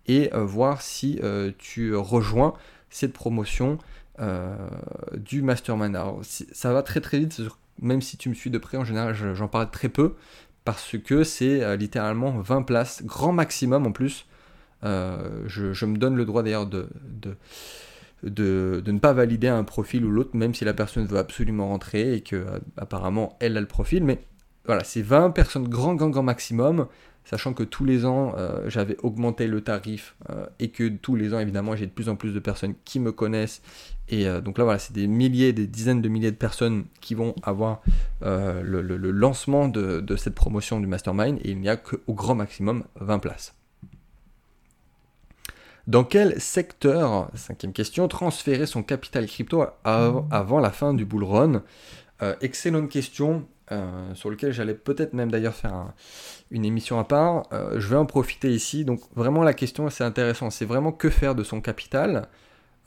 et 0.07 0.33
euh, 0.33 0.43
voir 0.43 0.81
si 0.81 1.19
tu 1.57 1.95
rejoins 1.95 2.53
cette 2.89 3.13
promotion 3.13 3.77
du 5.13 5.41
mastermind. 5.41 5.93
Alors, 5.95 6.21
ça 6.23 6.71
va 6.71 6.83
très 6.83 7.01
très 7.01 7.19
vite, 7.19 7.41
même 7.81 8.01
si 8.01 8.15
tu 8.15 8.29
me 8.29 8.33
suis 8.33 8.49
de 8.49 8.57
près, 8.57 8.77
en 8.77 8.85
général 8.85 9.13
j'en 9.13 9.47
parle 9.47 9.69
très 9.71 9.89
peu 9.89 10.15
parce 10.63 10.97
que 10.97 11.23
c'est 11.23 11.75
littéralement 11.77 12.31
20 12.39 12.61
places, 12.61 13.03
grand 13.03 13.33
maximum 13.33 13.87
en 13.87 13.91
plus. 13.91 14.25
Je, 14.83 15.85
me 15.85 15.97
donne 15.97 16.15
le 16.15 16.25
droit 16.25 16.43
d'ailleurs 16.43 16.67
de, 16.67 16.87
ne 18.23 18.99
pas 18.99 19.13
valider 19.13 19.47
un 19.47 19.63
profil 19.63 20.05
ou 20.05 20.11
l'autre, 20.11 20.31
même 20.33 20.53
si 20.53 20.65
la 20.65 20.73
personne 20.73 21.05
veut 21.05 21.17
absolument 21.17 21.67
rentrer 21.67 22.15
et 22.15 22.21
que 22.21 22.35
euh, 22.35 22.59
apparemment 22.77 23.37
elle 23.39 23.57
a 23.57 23.61
le 23.61 23.67
profil. 23.67 24.03
Mais 24.03 24.19
voilà, 24.65 24.83
c'est 24.83 25.01
20 25.01 25.31
personnes 25.31 25.67
grand, 25.67 25.95
grand, 25.95 26.09
grand 26.09 26.23
maximum, 26.23 26.87
sachant 27.23 27.53
que 27.53 27.63
tous 27.63 27.85
les 27.85 28.05
ans 28.05 28.33
euh, 28.37 28.67
j'avais 28.67 28.97
augmenté 29.03 29.47
le 29.47 29.61
tarif 29.61 30.15
euh, 30.29 30.45
et 30.59 30.69
que 30.69 30.87
tous 30.87 31.15
les 31.15 31.33
ans 31.33 31.39
évidemment 31.39 31.75
j'ai 31.75 31.85
de 31.85 31.91
plus 31.91 32.09
en 32.09 32.15
plus 32.15 32.33
de 32.33 32.39
personnes 32.39 32.73
qui 32.83 32.99
me 32.99 33.11
connaissent. 33.11 33.61
Et 34.07 34.25
donc 34.41 34.59
là 34.59 34.63
voilà, 34.65 34.77
c'est 34.77 34.93
des 34.93 35.07
milliers, 35.07 35.51
des 35.51 35.65
dizaines 35.65 36.03
de 36.03 36.09
milliers 36.09 36.29
de 36.29 36.35
personnes 36.35 36.85
qui 37.01 37.15
vont 37.15 37.33
avoir 37.41 37.81
le, 38.21 38.81
lancement 38.81 39.67
de, 39.67 39.99
de 39.99 40.15
cette 40.15 40.35
promotion 40.35 40.79
du 40.79 40.85
mastermind 40.85 41.39
et 41.43 41.49
il 41.49 41.59
n'y 41.59 41.69
a 41.69 41.75
qu'au 41.75 42.13
grand 42.13 42.35
maximum 42.35 42.83
20 42.99 43.17
places. 43.17 43.55
Dans 45.87 46.03
quel 46.03 46.41
secteur, 46.41 47.29
cinquième 47.35 47.71
question, 47.71 48.07
transférer 48.07 48.65
son 48.65 48.81
capital 48.81 49.27
crypto 49.27 49.65
avant 49.83 50.59
la 50.59 50.71
fin 50.71 50.95
du 50.95 51.05
bull 51.05 51.23
run 51.23 51.61
euh, 52.23 52.33
Excellente 52.41 52.89
question, 52.89 53.45
euh, 53.71 54.13
sur 54.15 54.31
laquelle 54.31 54.51
j'allais 54.51 54.73
peut-être 54.73 55.13
même 55.13 55.29
d'ailleurs 55.29 55.53
faire 55.53 55.93
une 56.49 56.65
émission 56.65 56.97
à 56.99 57.03
part. 57.03 57.43
Euh, 57.53 57.79
je 57.79 57.87
vais 57.87 57.97
en 57.97 58.07
profiter 58.07 58.51
ici. 58.51 58.83
Donc 58.83 59.01
vraiment 59.15 59.43
la 59.43 59.53
question 59.53 59.87
c'est 59.91 60.03
intéressant, 60.03 60.49
c'est 60.49 60.65
vraiment 60.65 60.91
que 60.91 61.11
faire 61.11 61.35
de 61.35 61.43
son 61.43 61.61
capital 61.61 62.27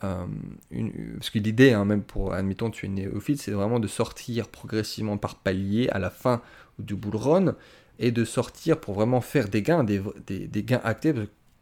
parce 0.00 1.30
que 1.30 1.40
l'idée, 1.40 1.72
hein, 1.72 1.84
même 1.84 2.02
pour, 2.02 2.32
admettons, 2.32 2.70
tu 2.70 2.86
es 2.86 2.88
néophyte, 2.88 3.42
c'est 3.42 3.50
vraiment 3.50 3.80
de 3.80 3.88
sortir 3.88 4.46
progressivement 4.46 5.16
par 5.16 5.34
palier 5.34 5.88
à 5.88 5.98
la 5.98 6.08
fin 6.08 6.40
du 6.78 6.94
bull 6.94 7.16
run 7.16 7.56
et 7.98 8.12
de 8.12 8.24
sortir 8.24 8.78
pour 8.78 8.94
vraiment 8.94 9.20
faire 9.20 9.48
des 9.48 9.60
gains, 9.60 9.82
des, 9.82 10.00
des 10.28 10.62
gains 10.62 10.80
actés, 10.84 11.12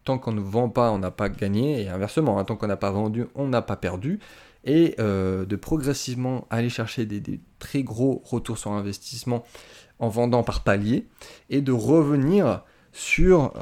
tant 0.06 0.18
qu'on 0.18 0.32
ne 0.32 0.40
vend 0.40 0.70
pas, 0.70 0.90
on 0.90 0.98
n'a 0.98 1.10
pas 1.10 1.28
gagné, 1.28 1.82
et 1.82 1.88
inversement, 1.88 2.38
hein, 2.38 2.44
tant 2.44 2.56
qu'on 2.56 2.66
n'a 2.66 2.76
pas 2.76 2.90
vendu, 2.90 3.26
on 3.34 3.48
n'a 3.48 3.60
pas 3.60 3.76
perdu, 3.76 4.18
et 4.64 4.94
euh, 4.98 5.44
de 5.44 5.56
progressivement 5.56 6.46
aller 6.48 6.70
chercher 6.70 7.04
des, 7.04 7.40
très 7.58 7.82
gros 7.82 8.22
retours 8.24 8.56
sur 8.56 8.72
investissement 8.72 9.44
en 9.98 10.08
vendant 10.08 10.42
par 10.42 10.62
palier, 10.62 11.06
et 11.50 11.60
de 11.60 11.72
revenir 11.72 12.62
sur 12.92 13.52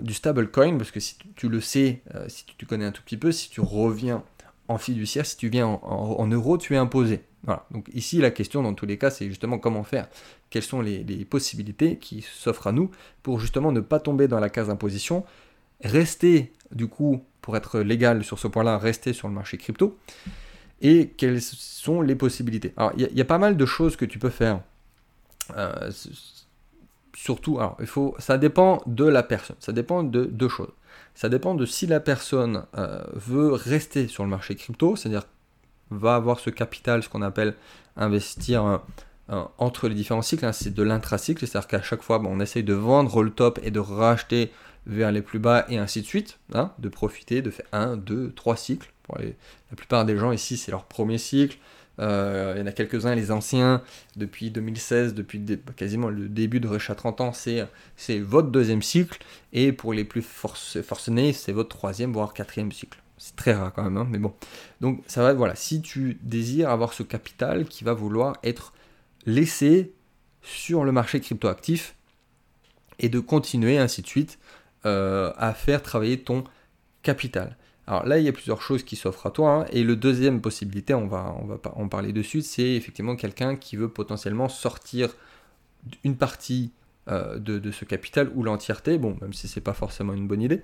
du 0.00 0.14
stablecoin, 0.14 0.78
parce 0.78 0.90
que 0.90 1.00
si 1.00 1.18
tu, 1.36 1.50
le 1.50 1.60
sais, 1.60 2.02
si 2.28 2.46
tu, 2.56 2.64
connais 2.64 2.86
un 2.86 2.92
tout 2.92 3.02
petit 3.02 3.18
peu, 3.18 3.30
si 3.30 3.50
tu 3.50 3.60
reviens 3.60 4.22
en 4.70 4.78
fiduciaire, 4.78 5.26
si 5.26 5.36
tu 5.36 5.48
viens 5.48 5.66
en, 5.66 6.26
euros, 6.28 6.56
tu 6.56 6.74
es 6.74 6.76
imposé. 6.76 7.22
Voilà. 7.42 7.66
Donc 7.72 7.90
ici, 7.92 8.18
la 8.18 8.30
question 8.30 8.62
dans 8.62 8.72
tous 8.74 8.86
les 8.86 8.98
cas, 8.98 9.10
c'est 9.10 9.26
justement 9.26 9.58
comment 9.58 9.82
faire, 9.82 10.08
quelles 10.48 10.62
sont 10.62 10.80
les, 10.80 11.02
possibilités 11.24 11.96
qui 11.98 12.22
s'offrent 12.22 12.68
à 12.68 12.72
nous 12.72 12.90
pour 13.22 13.40
justement 13.40 13.72
ne 13.72 13.80
pas 13.80 13.98
tomber 13.98 14.28
dans 14.28 14.38
la 14.38 14.48
case 14.48 14.70
imposition, 14.70 15.24
rester 15.82 16.52
du 16.72 16.86
coup, 16.86 17.24
pour 17.40 17.56
être 17.56 17.80
légal 17.80 18.24
sur 18.24 18.38
ce 18.38 18.48
point-là, 18.48 18.78
rester 18.78 19.12
sur 19.12 19.28
le 19.28 19.34
marché 19.34 19.58
crypto, 19.58 19.98
et 20.82 21.08
quelles 21.16 21.40
sont 21.42 22.00
les 22.00 22.14
possibilités. 22.14 22.72
Alors 22.76 22.92
il 22.96 23.08
y, 23.12 23.20
a 23.20 23.24
pas 23.24 23.38
mal 23.38 23.56
de 23.56 23.66
choses 23.66 23.96
que 23.96 24.04
tu 24.04 24.18
peux 24.18 24.30
faire. 24.30 24.60
Euh, 25.56 25.90
surtout, 27.14 27.58
alors 27.58 27.76
il 27.80 27.86
faut, 27.86 28.14
ça 28.18 28.38
dépend 28.38 28.82
de 28.86 29.04
la 29.04 29.22
personne, 29.22 29.56
ça 29.58 29.72
dépend 29.72 30.02
de 30.02 30.24
deux 30.24 30.48
choses. 30.48 30.72
Ça 31.14 31.28
dépend 31.28 31.54
de 31.54 31.66
si 31.66 31.86
la 31.86 32.00
personne 32.00 32.64
euh, 32.78 33.02
veut 33.14 33.52
rester 33.52 34.08
sur 34.08 34.22
le 34.22 34.30
marché 34.30 34.54
crypto, 34.54 34.96
c'est-à-dire 34.96 35.24
va 35.90 36.14
avoir 36.14 36.38
ce 36.38 36.50
capital, 36.50 37.02
ce 37.02 37.08
qu'on 37.08 37.20
appelle 37.20 37.56
investir 37.96 38.64
euh, 39.28 39.44
entre 39.58 39.88
les 39.88 39.94
différents 39.94 40.22
cycles. 40.22 40.46
Hein, 40.46 40.52
c'est 40.52 40.72
de 40.72 40.82
l'intracycle, 40.82 41.46
c'est-à-dire 41.46 41.66
qu'à 41.66 41.82
chaque 41.82 42.02
fois, 42.02 42.22
on 42.24 42.40
essaye 42.40 42.62
de 42.62 42.74
vendre 42.74 43.22
le 43.22 43.30
top 43.30 43.58
et 43.62 43.70
de 43.70 43.80
racheter 43.80 44.52
vers 44.86 45.12
les 45.12 45.22
plus 45.22 45.38
bas 45.38 45.66
et 45.68 45.78
ainsi 45.78 46.00
de 46.00 46.06
suite, 46.06 46.38
hein, 46.52 46.72
de 46.78 46.88
profiter, 46.88 47.42
de 47.42 47.50
faire 47.50 47.66
un, 47.72 47.96
deux, 47.96 48.32
trois 48.32 48.56
cycles. 48.56 48.92
Pour 49.02 49.18
la 49.18 49.76
plupart 49.76 50.04
des 50.04 50.16
gens 50.16 50.32
ici, 50.32 50.56
c'est 50.56 50.70
leur 50.70 50.84
premier 50.84 51.18
cycle. 51.18 51.58
Euh, 51.98 52.54
il 52.56 52.60
y 52.60 52.62
en 52.62 52.66
a 52.66 52.72
quelques-uns, 52.72 53.14
les 53.14 53.30
anciens, 53.30 53.82
depuis 54.16 54.50
2016, 54.50 55.14
depuis 55.14 55.42
quasiment 55.76 56.08
le 56.08 56.28
début 56.28 56.60
de 56.60 56.68
Recha 56.68 56.94
30 56.94 57.20
ans, 57.20 57.32
c'est, 57.32 57.68
votre 58.20 58.48
deuxième 58.48 58.82
cycle. 58.82 59.18
Et 59.52 59.72
pour 59.72 59.92
les 59.92 60.04
plus 60.04 60.22
forcenés, 60.22 61.32
c'est 61.32 61.52
votre 61.52 61.68
troisième, 61.68 62.12
voire 62.12 62.32
quatrième 62.32 62.72
cycle. 62.72 63.00
C'est 63.18 63.36
très 63.36 63.52
rare 63.52 63.72
quand 63.74 63.82
même, 63.82 63.98
hein, 63.98 64.08
mais 64.10 64.18
bon. 64.18 64.32
Donc 64.80 65.02
ça 65.06 65.22
va, 65.22 65.34
voilà, 65.34 65.54
si 65.54 65.82
tu 65.82 66.18
désires 66.22 66.70
avoir 66.70 66.94
ce 66.94 67.02
capital 67.02 67.66
qui 67.66 67.84
va 67.84 67.92
vouloir 67.92 68.36
être 68.42 68.72
laissé 69.26 69.92
sur 70.42 70.84
le 70.84 70.92
marché 70.92 71.20
cryptoactif 71.20 71.96
et 72.98 73.10
de 73.10 73.20
continuer 73.20 73.76
ainsi 73.76 74.00
de 74.00 74.06
suite 74.06 74.38
euh, 74.86 75.32
à 75.36 75.54
faire 75.54 75.82
travailler 75.82 76.20
ton 76.20 76.44
capital. 77.02 77.56
Alors 77.86 78.06
là, 78.06 78.18
il 78.18 78.24
y 78.24 78.28
a 78.28 78.32
plusieurs 78.32 78.62
choses 78.62 78.84
qui 78.84 78.96
s'offrent 78.96 79.26
à 79.26 79.30
toi. 79.30 79.50
Hein. 79.50 79.66
et 79.72 79.82
le 79.82 79.96
deuxième 79.96 80.40
possibilité, 80.40 80.94
on 80.94 81.06
va, 81.06 81.34
on 81.74 81.82
en 81.82 81.88
parler 81.88 82.12
de 82.12 82.22
suite, 82.22 82.44
c'est 82.44 82.74
effectivement 82.74 83.16
quelqu'un 83.16 83.56
qui 83.56 83.76
veut 83.76 83.88
potentiellement 83.88 84.48
sortir 84.48 85.10
une 86.04 86.16
partie 86.16 86.72
euh, 87.10 87.38
de, 87.38 87.70
ce 87.72 87.84
capital 87.84 88.30
ou 88.34 88.44
l'entièreté, 88.44 88.98
bon, 88.98 89.16
même 89.20 89.32
si 89.32 89.48
c'est 89.48 89.60
pas 89.60 89.72
forcément 89.72 90.12
une 90.12 90.28
bonne 90.28 90.42
idée, 90.42 90.62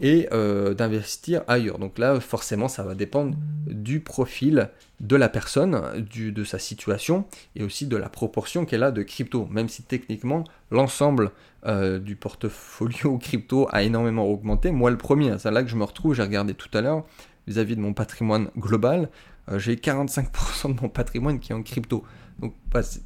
et 0.00 0.28
euh, 0.32 0.72
d'investir 0.72 1.42
ailleurs. 1.48 1.78
Donc 1.78 1.98
là, 1.98 2.20
forcément, 2.20 2.68
ça 2.68 2.84
va 2.84 2.94
dépendre 2.94 3.36
du 3.66 4.00
profil 4.00 4.70
de 5.00 5.16
la 5.16 5.28
personne, 5.28 6.00
du, 6.10 6.32
de 6.32 6.44
sa 6.44 6.58
situation, 6.58 7.26
et 7.56 7.64
aussi 7.64 7.86
de 7.86 7.96
la 7.96 8.08
proportion 8.08 8.64
qu'elle 8.64 8.84
a 8.84 8.92
de 8.92 9.02
crypto, 9.02 9.46
même 9.50 9.68
si 9.68 9.82
techniquement, 9.82 10.44
l'ensemble 10.70 11.32
euh, 11.66 11.98
du 11.98 12.16
portfolio 12.16 13.18
crypto 13.22 13.68
a 13.70 13.82
énormément 13.82 14.26
augmenté. 14.26 14.70
Moi, 14.70 14.90
le 14.90 14.98
premier, 14.98 15.38
c'est 15.38 15.50
là 15.50 15.62
que 15.62 15.68
je 15.68 15.76
me 15.76 15.84
retrouve, 15.84 16.14
j'ai 16.14 16.22
regardé 16.22 16.54
tout 16.54 16.70
à 16.76 16.80
l'heure, 16.80 17.04
vis-à-vis 17.46 17.76
de 17.76 17.80
mon 17.80 17.92
patrimoine 17.92 18.50
global, 18.56 19.08
j'ai 19.56 19.76
45% 19.76 20.74
de 20.74 20.80
mon 20.80 20.88
patrimoine 20.88 21.38
qui 21.38 21.52
est 21.52 21.54
en 21.54 21.62
crypto. 21.62 22.04
Donc, 22.40 22.54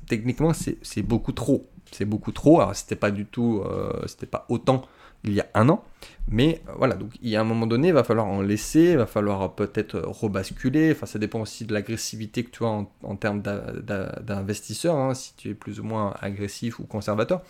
techniquement, 0.06 0.52
c'est 0.52 1.02
beaucoup 1.02 1.32
trop 1.32 1.68
c'est 1.92 2.04
beaucoup 2.04 2.32
trop. 2.32 2.60
Alors 2.60 2.74
c'était 2.74 2.96
pas 2.96 3.10
du 3.10 3.24
tout, 3.24 3.62
euh, 3.64 3.92
c'était 4.06 4.26
pas 4.26 4.46
autant 4.48 4.82
il 5.24 5.32
y 5.32 5.40
a 5.40 5.46
un 5.54 5.68
an, 5.68 5.82
mais 6.28 6.62
euh, 6.68 6.72
voilà. 6.76 6.94
Donc 6.94 7.10
il 7.22 7.28
y 7.28 7.36
a 7.36 7.40
un 7.40 7.44
moment 7.44 7.66
donné, 7.66 7.88
il 7.88 7.94
va 7.94 8.04
falloir 8.04 8.26
en 8.26 8.40
laisser, 8.40 8.90
il 8.92 8.98
va 8.98 9.06
falloir 9.06 9.54
peut-être 9.54 9.98
rebasculer. 9.98 10.92
Enfin, 10.92 11.06
ça 11.06 11.18
dépend 11.18 11.40
aussi 11.40 11.64
de 11.64 11.74
l'agressivité 11.74 12.44
que 12.44 12.50
tu 12.50 12.64
as 12.64 12.68
en, 12.68 13.16
termes 13.16 13.42
d'investisseur, 13.42 14.96
hein, 14.96 15.14
si 15.14 15.34
tu 15.36 15.50
es 15.50 15.54
plus 15.54 15.80
ou 15.80 15.84
moins 15.84 16.14
agressif 16.20 16.78
ou 16.78 16.84
conservateur. 16.84 17.42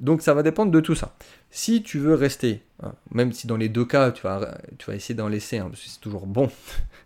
Donc 0.00 0.22
ça 0.22 0.34
va 0.34 0.42
dépendre 0.42 0.70
de 0.70 0.80
tout 0.80 0.94
ça. 0.94 1.16
Si 1.50 1.82
tu 1.82 1.98
veux 1.98 2.14
rester, 2.14 2.62
hein, 2.82 2.94
même 3.12 3.32
si 3.32 3.46
dans 3.46 3.56
les 3.56 3.68
deux 3.68 3.84
cas 3.84 4.10
tu 4.10 4.22
vas, 4.22 4.58
tu 4.78 4.90
essayer 4.92 5.14
d'en 5.14 5.28
laisser, 5.28 5.58
parce 5.58 5.82
que 5.82 5.88
c'est 5.88 6.00
toujours 6.00 6.26
bon 6.26 6.50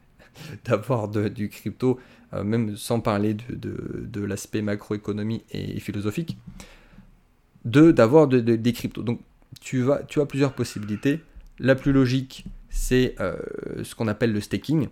d'avoir 0.64 1.08
du 1.08 1.48
crypto 1.48 2.00
euh, 2.32 2.44
même 2.44 2.76
sans 2.76 3.00
parler 3.00 3.34
de, 3.34 4.24
l'aspect 4.24 4.62
macroéconomie 4.62 5.42
et 5.50 5.80
philosophique, 5.80 6.36
de 7.64 7.90
d'avoir 7.90 8.28
des 8.28 8.72
cryptos. 8.72 9.02
Donc 9.02 9.20
tu 9.60 9.90
as 9.90 10.26
plusieurs 10.26 10.52
possibilités. 10.52 11.20
La 11.58 11.74
plus 11.74 11.92
logique, 11.92 12.46
c'est 12.68 13.16
euh, 13.20 13.36
ce 13.82 13.94
qu'on 13.94 14.08
appelle 14.08 14.32
le 14.32 14.40
staking. 14.40 14.88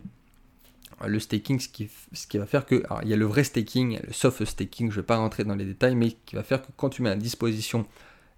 Le 1.07 1.21
staking, 1.21 1.61
ce 1.61 1.69
qui, 1.69 1.89
ce 2.13 2.27
qui 2.27 2.39
va 2.39 2.47
faire 2.47 2.67
que. 2.67 2.83
il 3.03 3.09
y 3.09 3.13
a 3.13 3.17
le 3.17 3.25
vrai 3.25 3.45
staking, 3.45 4.01
le 4.07 4.13
soft 4.13 4.45
staking, 4.45 4.91
je 4.91 4.97
ne 4.97 5.01
vais 5.01 5.07
pas 5.07 5.17
rentrer 5.17 5.45
dans 5.45 5.55
les 5.55 5.65
détails, 5.65 5.95
mais 5.95 6.13
qui 6.27 6.35
va 6.35 6.43
faire 6.43 6.63
que 6.63 6.69
quand 6.77 6.89
tu 6.89 7.03
mets 7.03 7.11
à 7.11 7.17
disposition 7.17 7.87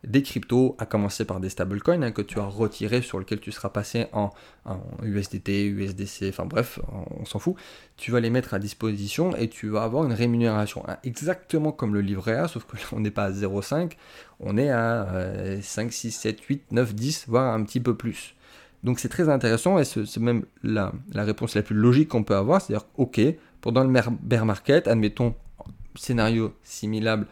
des 0.05 0.23
cryptos, 0.23 0.77
à 0.79 0.87
commencer 0.87 1.25
par 1.25 1.41
des 1.41 1.51
stablecoins 1.51 2.03
hein, 2.03 2.13
que 2.13 2.23
tu 2.23 2.39
as 2.39 2.45
retirés, 2.45 3.03
sur 3.03 3.19
lesquels 3.19 3.41
tu 3.41 3.53
seras 3.53 3.69
passé 3.69 4.07
en, 4.13 4.31
USDT, 5.03 5.67
USDC, 5.67 6.29
enfin 6.29 6.47
bref, 6.47 6.81
on, 7.19 7.25
s'en 7.25 7.39
fout. 7.39 7.57
Tu 7.97 8.11
vas 8.11 8.21
les 8.21 8.31
mettre 8.31 8.55
à 8.55 8.59
disposition 8.59 9.37
et 9.37 9.49
tu 9.49 9.69
vas 9.69 9.83
avoir 9.83 10.05
une 10.05 10.13
rémunération 10.13 10.85
hein, 10.89 10.97
exactement 11.05 11.73
comme 11.73 11.95
le 11.95 12.01
livret 12.01 12.37
A, 12.37 12.49
sauf 12.49 12.65
que 12.65 12.97
n'est 12.97 13.11
pas 13.11 13.25
à 13.25 13.31
0,5, 13.31 13.93
on 14.41 14.57
est 14.57 14.71
à 14.71 15.61
5, 15.61 15.93
6, 15.93 16.11
7, 16.13 16.41
8, 16.41 16.73
9, 16.73 16.95
10, 16.95 17.25
voire 17.29 17.53
un 17.53 17.63
petit 17.65 17.81
peu 17.81 17.95
plus. 17.95 18.35
Donc 18.83 18.99
c'est 18.99 19.09
très 19.09 19.29
intéressant 19.29 19.79
et 19.79 19.85
c'est 19.85 20.19
même 20.19 20.45
la, 20.63 20.93
réponse 21.15 21.55
la 21.55 21.63
plus 21.63 21.77
logique 21.77 22.09
qu'on 22.09 22.25
peut 22.25 22.37
avoir, 22.37 22.63
c'est-à-dire, 22.63 22.87
ok, 22.97 23.21
pendant 23.61 23.85
le 23.85 23.91
bear 24.23 24.47
market, 24.47 24.89
admettons 24.89 25.35
scénario 25.97 26.55
similable 26.63 27.27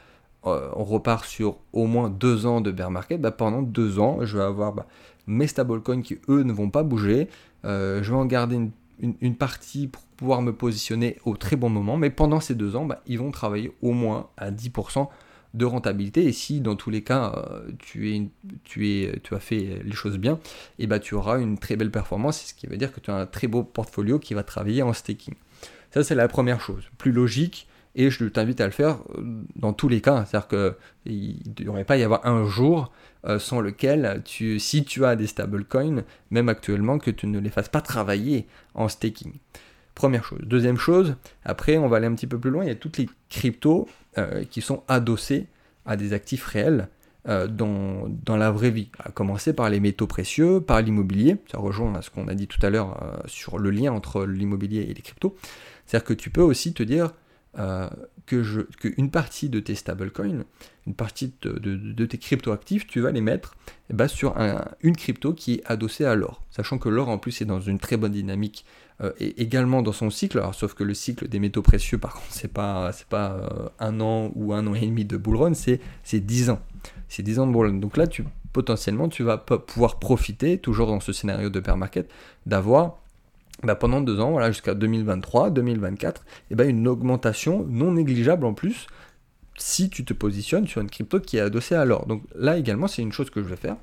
euh, 0.46 0.68
on 0.76 0.84
repart 0.84 1.24
sur 1.24 1.58
au 1.72 1.86
moins 1.86 2.10
deux 2.10 2.46
ans 2.46 2.60
de 2.60 2.70
bear 2.70 2.90
market, 2.90 3.20
bah, 3.20 3.32
pendant 3.32 3.62
deux 3.62 3.98
ans, 3.98 4.18
je 4.22 4.38
vais 4.38 4.44
avoir 4.44 4.72
bah, 4.72 4.86
mes 5.26 5.46
stablecoins 5.46 6.02
qui, 6.02 6.18
eux, 6.28 6.42
ne 6.42 6.52
vont 6.52 6.70
pas 6.70 6.84
bouger. 6.84 7.28
Euh, 7.64 8.02
je 8.02 8.10
vais 8.12 8.16
en 8.16 8.24
garder 8.26 8.60
une, 9.00 9.36
partie 9.36 9.88
pour 9.88 10.02
pouvoir 10.16 10.42
me 10.42 10.52
positionner 10.52 11.18
au 11.24 11.36
très 11.36 11.56
bon 11.56 11.68
moment, 11.70 11.96
mais 11.96 12.10
pendant 12.10 12.40
ces 12.40 12.54
deux 12.54 12.76
ans, 12.76 12.84
bah, 12.84 13.02
ils 13.06 13.18
vont 13.18 13.30
travailler 13.30 13.72
au 13.82 13.92
moins 13.92 14.28
à 14.36 14.50
10% 14.50 15.08
de 15.54 15.64
rentabilité. 15.64 16.24
Et 16.24 16.32
si 16.32 16.60
dans 16.60 16.76
tous 16.76 16.90
les 16.90 17.02
cas, 17.02 17.32
euh, 17.36 17.70
tu, 17.78 18.14
es, 18.14 18.28
tu, 18.64 18.88
es, 18.88 19.20
tu 19.22 19.34
as 19.34 19.40
fait 19.40 19.80
les 19.84 19.92
choses 19.92 20.18
bien, 20.18 20.38
et 20.78 20.86
bah, 20.86 20.98
tu 20.98 21.14
auras 21.14 21.40
une 21.40 21.58
très 21.58 21.76
belle 21.76 21.90
performance, 21.90 22.40
ce 22.46 22.54
qui 22.54 22.66
veut 22.66 22.76
dire 22.76 22.92
que 22.92 23.00
tu 23.00 23.10
as 23.10 23.16
un 23.16 23.26
très 23.26 23.46
beau 23.46 23.62
portfolio 23.62 24.18
qui 24.18 24.34
va 24.34 24.42
travailler 24.42 24.82
en 24.82 24.92
staking. 24.92 25.34
Ça, 25.90 26.04
c'est 26.04 26.14
la 26.14 26.28
première 26.28 26.60
chose. 26.60 26.84
Plus 26.98 27.12
logique, 27.12 27.66
et 27.94 28.10
je 28.10 28.24
t'invite 28.26 28.60
à 28.60 28.66
le 28.66 28.72
faire 28.72 28.98
euh, 29.16 29.42
dans 29.56 29.72
tous 29.72 29.88
les 29.88 30.00
cas. 30.00 30.24
C'est-à-dire 30.24 30.48
qu'il 30.48 31.38
ne 31.46 31.64
devrait 31.64 31.84
pas 31.84 31.96
y 31.96 32.02
avoir 32.02 32.26
un 32.26 32.46
jour 32.46 32.92
euh, 33.26 33.38
sans 33.38 33.60
lequel, 33.60 34.22
tu, 34.24 34.60
si 34.60 34.84
tu 34.84 35.04
as 35.04 35.16
des 35.16 35.26
stablecoins, 35.26 36.04
même 36.30 36.48
actuellement, 36.48 36.98
que 36.98 37.10
tu 37.10 37.26
ne 37.26 37.40
les 37.40 37.50
fasses 37.50 37.68
pas 37.68 37.80
travailler 37.80 38.46
en 38.74 38.88
staking. 38.88 39.32
Première 39.98 40.24
chose. 40.24 40.38
Deuxième 40.44 40.76
chose, 40.76 41.16
après, 41.44 41.76
on 41.76 41.88
va 41.88 41.96
aller 41.96 42.06
un 42.06 42.14
petit 42.14 42.28
peu 42.28 42.38
plus 42.38 42.52
loin. 42.52 42.64
Il 42.64 42.68
y 42.68 42.70
a 42.70 42.76
toutes 42.76 42.98
les 42.98 43.08
cryptos 43.28 43.88
euh, 44.16 44.44
qui 44.48 44.60
sont 44.60 44.84
adossées 44.86 45.48
à 45.86 45.96
des 45.96 46.12
actifs 46.12 46.44
réels 46.44 46.88
dans, 47.26 48.08
dans, 48.24 48.38
la 48.38 48.50
vraie 48.50 48.70
vie. 48.70 48.88
À 49.00 49.10
commencer 49.10 49.52
par 49.52 49.68
les 49.68 49.80
métaux 49.80 50.06
précieux, 50.06 50.62
par 50.62 50.80
l'immobilier. 50.80 51.36
Ça 51.50 51.58
rejoint 51.58 51.94
à 51.94 52.00
ce 52.00 52.08
qu'on 52.08 52.26
a 52.26 52.34
dit 52.34 52.46
tout 52.46 52.64
à 52.64 52.70
l'heure 52.70 53.22
sur 53.26 53.58
le 53.58 53.70
lien 53.70 53.92
entre 53.92 54.24
l'immobilier 54.24 54.86
et 54.88 54.94
les 54.94 55.02
cryptos. 55.02 55.36
C'est-à-dire 55.84 56.06
que 56.06 56.14
tu 56.14 56.30
peux 56.30 56.40
aussi 56.40 56.72
te 56.72 56.82
dire, 56.82 57.12
euh, 57.58 57.88
qu'une 58.26 59.10
partie 59.10 59.48
de 59.48 59.58
tes 59.58 59.74
stablecoins, 59.74 60.44
une 60.86 60.94
partie 60.94 61.32
de, 61.42 62.06
tes 62.06 62.18
crypto-actifs, 62.18 62.86
tu 62.86 63.00
vas 63.00 63.10
les 63.10 63.20
mettre 63.20 63.56
eh 63.90 63.94
ben, 63.94 64.06
sur 64.06 64.36
une 64.82 64.96
crypto 64.96 65.32
qui 65.32 65.54
est 65.54 65.62
adossée 65.64 66.04
à 66.04 66.14
l'or. 66.14 66.42
Sachant 66.50 66.78
que 66.78 66.88
l'or 66.88 67.08
en 67.08 67.18
plus 67.18 67.40
est 67.40 67.46
dans 67.46 67.60
une 67.60 67.78
très 67.78 67.96
bonne 67.96 68.12
dynamique 68.12 68.64
euh, 69.02 69.12
et 69.18 69.40
également 69.40 69.82
dans 69.82 69.92
son 69.92 70.10
cycle, 70.10 70.38
alors, 70.38 70.54
sauf 70.54 70.74
que 70.74 70.84
le 70.84 70.94
cycle 70.94 71.28
des 71.28 71.38
métaux 71.38 71.62
précieux 71.62 71.98
par 71.98 72.14
contre 72.14 72.26
c'est 72.30 72.52
pas, 72.52 72.92
c'est 72.92 73.06
pas 73.06 73.32
euh, 73.32 73.68
un 73.78 74.00
an 74.00 74.30
ou 74.34 74.52
un 74.52 74.66
an 74.66 74.74
et 74.74 74.86
demi 74.86 75.04
de 75.04 75.16
bull 75.16 75.36
run, 75.36 75.54
c'est, 75.54 75.80
c'est 76.04 76.20
10 76.20 76.50
ans. 76.50 76.60
C'est 77.08 77.22
10 77.22 77.38
ans 77.38 77.46
de 77.46 77.52
bull 77.52 77.66
run. 77.66 77.74
Donc 77.74 77.96
là 77.96 78.06
tu, 78.06 78.24
potentiellement 78.52 79.08
tu 79.08 79.22
vas 79.22 79.38
pouvoir 79.38 79.98
profiter, 79.98 80.58
toujours 80.58 80.88
dans 80.88 81.00
ce 81.00 81.12
scénario 81.12 81.48
de 81.50 81.60
bear 81.60 81.76
market, 81.76 82.10
d'avoir 82.46 82.98
bah, 83.62 83.74
pendant 83.74 84.00
deux 84.00 84.20
ans, 84.20 84.30
voilà, 84.30 84.50
jusqu'à 84.50 84.74
2023, 84.74 85.50
2024, 85.50 86.24
et 86.50 86.54
bah, 86.54 86.64
une 86.64 86.86
augmentation 86.86 87.64
non 87.68 87.92
négligeable 87.92 88.44
en 88.44 88.54
plus 88.54 88.86
si 89.56 89.90
tu 89.90 90.04
te 90.04 90.14
positionnes 90.14 90.68
sur 90.68 90.80
une 90.80 90.88
crypto 90.88 91.18
qui 91.18 91.36
est 91.36 91.40
adossée 91.40 91.74
à 91.74 91.84
l'or. 91.84 92.06
Donc 92.06 92.22
là 92.36 92.56
également, 92.56 92.86
c'est 92.86 93.02
une 93.02 93.10
chose 93.10 93.30
que 93.30 93.42
je 93.42 93.48
vais 93.48 93.56
faire. 93.56 93.76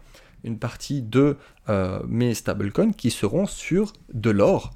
Une 0.46 0.58
partie 0.58 1.02
de 1.02 1.36
euh, 1.70 2.00
mes 2.08 2.34
stablecoins 2.34 2.94
qui 2.94 3.12
seront 3.12 3.46
sur 3.46 3.92
de 4.14 4.30
l'or, 4.30 4.72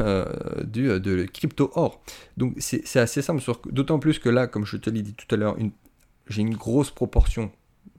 euh, 0.00 0.24
du 0.64 1.00
de 1.00 1.24
crypto 1.24 1.70
or. 1.74 2.00
Donc 2.38 2.54
c'est 2.58 2.96
assez 2.96 3.20
simple, 3.20 3.42
d'autant 3.70 3.98
plus 3.98 4.18
que 4.18 4.30
là, 4.30 4.46
comme 4.46 4.64
je 4.64 4.78
te 4.78 4.88
l'ai 4.88 5.02
dit 5.02 5.12
tout 5.12 5.26
à 5.34 5.36
l'heure, 5.36 5.56
j'ai 6.28 6.40
une 6.40 6.56
grosse 6.56 6.90
proportion 6.90 7.50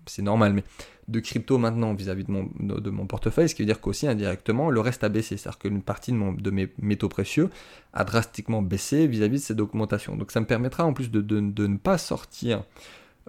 c'est 0.09 0.21
normal, 0.21 0.53
mais 0.53 0.63
de 1.09 1.19
crypto 1.19 1.57
maintenant 1.57 1.93
vis-à-vis 1.93 2.23
de 2.23 2.89
mon, 2.89 3.05
portefeuille, 3.07 3.49
ce 3.49 3.55
qui 3.55 3.63
veut 3.63 3.67
dire 3.67 3.81
qu'aussi 3.81 4.07
indirectement, 4.07 4.69
le 4.69 4.79
reste 4.79 5.03
a 5.03 5.09
baissé. 5.09 5.37
C'est-à-dire 5.37 5.59
qu'une 5.59 5.81
partie 5.81 6.11
de, 6.11 6.51
mes 6.51 6.69
métaux 6.81 7.09
précieux 7.09 7.49
a 7.93 8.03
drastiquement 8.03 8.61
baissé 8.61 9.07
vis-à-vis 9.07 9.39
de 9.39 9.43
cette 9.43 9.59
augmentation. 9.59 10.15
Donc 10.15 10.31
ça 10.31 10.39
me 10.39 10.45
permettra 10.45 10.85
en 10.85 10.93
plus 10.93 11.11
de 11.11 11.39
ne 11.39 11.77
pas 11.77 11.97
sortir 11.97 12.63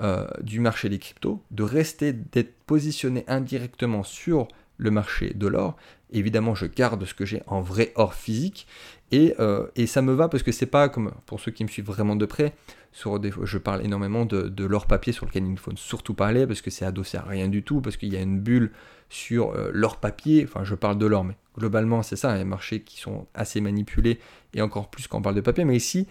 euh, 0.01 0.27
du 0.40 0.61
marché 0.61 0.88
des 0.88 0.99
cryptos, 0.99 1.43
de 1.51 1.62
rester, 1.62 2.14
d'être 2.14 2.55
positionné 2.64 3.23
indirectement 3.29 4.03
sur 4.03 4.49
le 4.79 4.90
marché 4.90 5.35
de 5.35 5.47
l'or. 5.47 5.77
Évidemment, 6.11 6.55
je 6.55 6.64
garde 6.64 7.05
ce 7.05 7.12
que 7.12 7.27
j'ai 7.27 7.43
en 7.47 7.61
vrai 7.61 7.93
or 7.97 8.14
physique 8.14 8.66
et, 9.12 9.35
euh, 9.40 9.66
et, 9.77 9.87
ça 9.87 10.01
me 10.01 10.14
va 10.14 10.29
parce 10.29 10.43
que 10.43 10.53
c'est 10.53 10.64
pas 10.64 10.88
comme 10.88 11.12
pour 11.27 11.38
ceux 11.38 11.51
qui 11.53 11.64
me 11.64 11.69
suivent 11.69 11.85
vraiment 11.85 12.16
de 12.16 12.25
près. 12.25 12.55
Je 12.92 13.59
parle 13.59 13.85
énormément 13.85 14.24
de, 14.24 14.64
l'or 14.64 14.87
papier 14.87 15.12
sur 15.12 15.26
lequel 15.26 15.44
il 15.44 15.53
ne 15.53 15.59
faut 15.59 15.72
surtout 15.76 16.14
pas 16.14 16.26
aller 16.26 16.46
parce 16.46 16.61
que 16.61 16.70
c'est 16.70 16.85
adossé 16.85 17.18
à 17.18 17.22
rien 17.22 17.48
du 17.48 17.62
tout, 17.62 17.81
parce 17.81 17.96
qu'il 17.96 18.12
y 18.12 18.16
a 18.16 18.20
une 18.20 18.40
bulle 18.40 18.72
sur 19.09 19.53
euh, 19.53 19.70
l'or 19.72 19.96
papier. 19.96 20.44
Enfin, 20.48 20.64
je 20.64 20.74
parle 20.74 20.98
de 20.98 21.07
l'or, 21.07 21.24
mais 21.24 21.37
globalement, 21.57 22.03
c'est 22.03 22.16
ça. 22.16 22.37
Des 22.37 22.44
marchés 22.44 22.83
qui 22.83 23.00
sont 23.00 23.26
assez 23.35 23.61
manipulés 23.61 24.18
et 24.55 24.62
encore 24.62 24.90
plus 24.90 25.07
quand 25.07 25.18
on 25.18 25.22
parle 25.22 25.37
de 25.37 25.40
papier. 25.40 25.64
Mais 25.64 25.76
ici, 25.76 26.07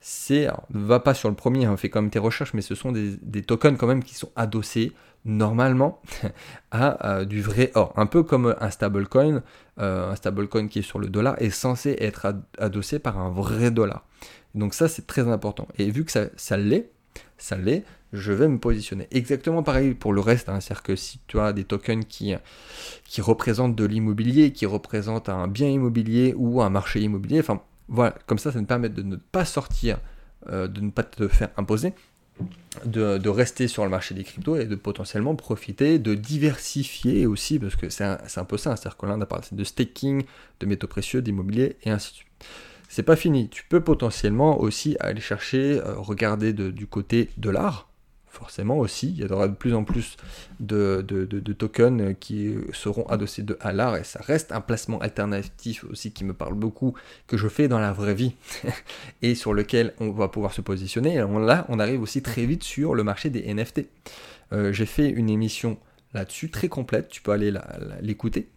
c'est. 0.00 0.48
Va 0.70 1.00
pas 1.00 1.14
sur 1.14 1.28
le 1.28 1.34
premier, 1.34 1.66
hein, 1.66 1.76
fait 1.76 1.90
quand 1.90 2.02
même 2.02 2.10
tes 2.10 2.18
recherches, 2.18 2.54
mais 2.54 2.62
ce 2.62 2.74
sont 2.74 2.92
des, 2.92 3.16
des 3.22 3.42
tokens 3.42 3.78
quand 3.78 3.86
même 3.86 4.02
qui 4.02 4.14
sont 4.14 4.32
adossés 4.36 4.92
normalement 5.24 6.00
à 6.70 7.24
du 7.24 7.42
vrai 7.42 7.70
or. 7.74 7.92
Un 7.96 8.06
peu 8.06 8.22
comme 8.22 8.54
un 8.60 8.70
stablecoin, 8.70 9.42
euh, 9.78 10.10
un 10.10 10.16
stablecoin 10.16 10.68
qui 10.68 10.80
est 10.80 10.82
sur 10.82 10.98
le 10.98 11.08
dollar 11.08 11.40
est 11.40 11.50
censé 11.50 11.96
être 12.00 12.34
adossé 12.58 12.98
par 12.98 13.18
un 13.18 13.30
vrai 13.30 13.70
dollar. 13.70 14.04
Donc 14.54 14.74
ça 14.74 14.88
c'est 14.88 15.06
très 15.06 15.28
important. 15.28 15.68
Et 15.78 15.90
vu 15.90 16.04
que 16.04 16.12
ça, 16.12 16.26
ça 16.36 16.56
l'est, 16.56 16.90
ça 17.38 17.56
l'est, 17.56 17.84
je 18.12 18.32
vais 18.32 18.48
me 18.48 18.58
positionner. 18.58 19.08
Exactement 19.10 19.62
pareil 19.62 19.94
pour 19.94 20.12
le 20.12 20.20
reste, 20.20 20.48
hein. 20.48 20.60
c'est-à-dire 20.60 20.82
que 20.82 20.96
si 20.96 21.18
tu 21.26 21.38
as 21.40 21.52
des 21.52 21.64
tokens 21.64 22.04
qui, 22.06 22.34
qui 23.04 23.20
représentent 23.20 23.74
de 23.74 23.84
l'immobilier, 23.84 24.52
qui 24.52 24.66
représentent 24.66 25.28
un 25.28 25.48
bien 25.48 25.68
immobilier 25.68 26.34
ou 26.36 26.62
un 26.62 26.70
marché 26.70 27.00
immobilier, 27.00 27.40
enfin 27.40 27.62
voilà, 27.88 28.14
comme 28.26 28.38
ça 28.38 28.52
ça 28.52 28.60
me 28.60 28.66
permet 28.66 28.88
de 28.88 29.02
ne 29.02 29.16
pas 29.16 29.44
sortir, 29.44 29.98
euh, 30.48 30.68
de 30.68 30.80
ne 30.80 30.90
pas 30.90 31.02
te 31.02 31.26
faire 31.28 31.50
imposer, 31.56 31.94
de, 32.84 33.28
rester 33.28 33.68
sur 33.68 33.84
le 33.84 33.90
marché 33.90 34.14
des 34.14 34.24
cryptos 34.24 34.56
et 34.56 34.66
de 34.66 34.74
potentiellement 34.74 35.34
profiter, 35.36 35.98
de 35.98 36.14
diversifier 36.14 37.26
aussi, 37.26 37.58
parce 37.58 37.76
que 37.76 37.88
c'est 37.88 38.04
un, 38.04 38.44
peu 38.44 38.56
ça, 38.56 38.76
c'est-à-dire 38.76 38.96
que 38.96 39.06
là 39.06 39.14
on 39.16 39.20
a 39.20 39.26
parlé 39.26 39.44
de 39.52 39.64
staking, 39.64 40.24
de 40.60 40.66
métaux 40.66 40.86
précieux, 40.86 41.22
d'immobilier 41.22 41.76
et 41.84 41.90
ainsi 41.90 42.12
de 42.12 42.16
suite. 42.16 42.28
C'est 42.94 43.02
pas 43.02 43.16
fini, 43.16 43.48
tu 43.48 43.64
peux 43.66 43.80
potentiellement 43.80 44.60
aussi 44.60 44.98
aller 45.00 45.22
chercher, 45.22 45.80
euh, 45.80 45.94
regarder 45.94 46.52
du 46.52 46.86
côté 46.86 47.30
de 47.38 47.48
l'art, 47.48 47.88
forcément 48.26 48.76
aussi, 48.76 49.14
il 49.16 49.16
y 49.16 49.24
aura 49.24 49.48
de 49.48 49.54
plus 49.54 49.72
en 49.72 49.82
plus 49.82 50.18
de, 50.60 51.00
tokens 51.56 52.14
qui 52.20 52.54
seront 52.74 53.06
adossés 53.06 53.44
de, 53.44 53.56
à 53.62 53.72
l'art 53.72 53.96
et 53.96 54.04
ça 54.04 54.20
reste 54.22 54.52
un 54.52 54.60
placement 54.60 54.98
alternatif 54.98 55.84
aussi 55.84 56.12
qui 56.12 56.22
me 56.24 56.34
parle 56.34 56.52
beaucoup, 56.52 56.92
que 57.28 57.38
je 57.38 57.48
fais 57.48 57.66
dans 57.66 57.78
la 57.78 57.94
vraie 57.94 58.12
vie 58.12 58.34
et 59.22 59.34
sur 59.34 59.54
lequel 59.54 59.94
on 59.98 60.10
va 60.10 60.28
pouvoir 60.28 60.52
se 60.52 60.60
positionner. 60.60 61.16
Là, 61.16 61.64
on 61.70 61.78
arrive 61.78 62.02
aussi 62.02 62.20
très 62.20 62.44
vite 62.44 62.62
sur 62.62 62.94
le 62.94 63.04
marché 63.04 63.30
des 63.30 63.54
NFT. 63.54 63.86
Euh, 64.52 64.70
j'ai 64.70 64.84
fait 64.84 65.08
une 65.08 65.30
émission 65.30 65.78
là-dessus 66.12 66.50
très 66.50 66.68
complète, 66.68 67.08
tu 67.08 67.22
peux 67.22 67.32
aller 67.32 67.54
l'écouter 68.02 68.50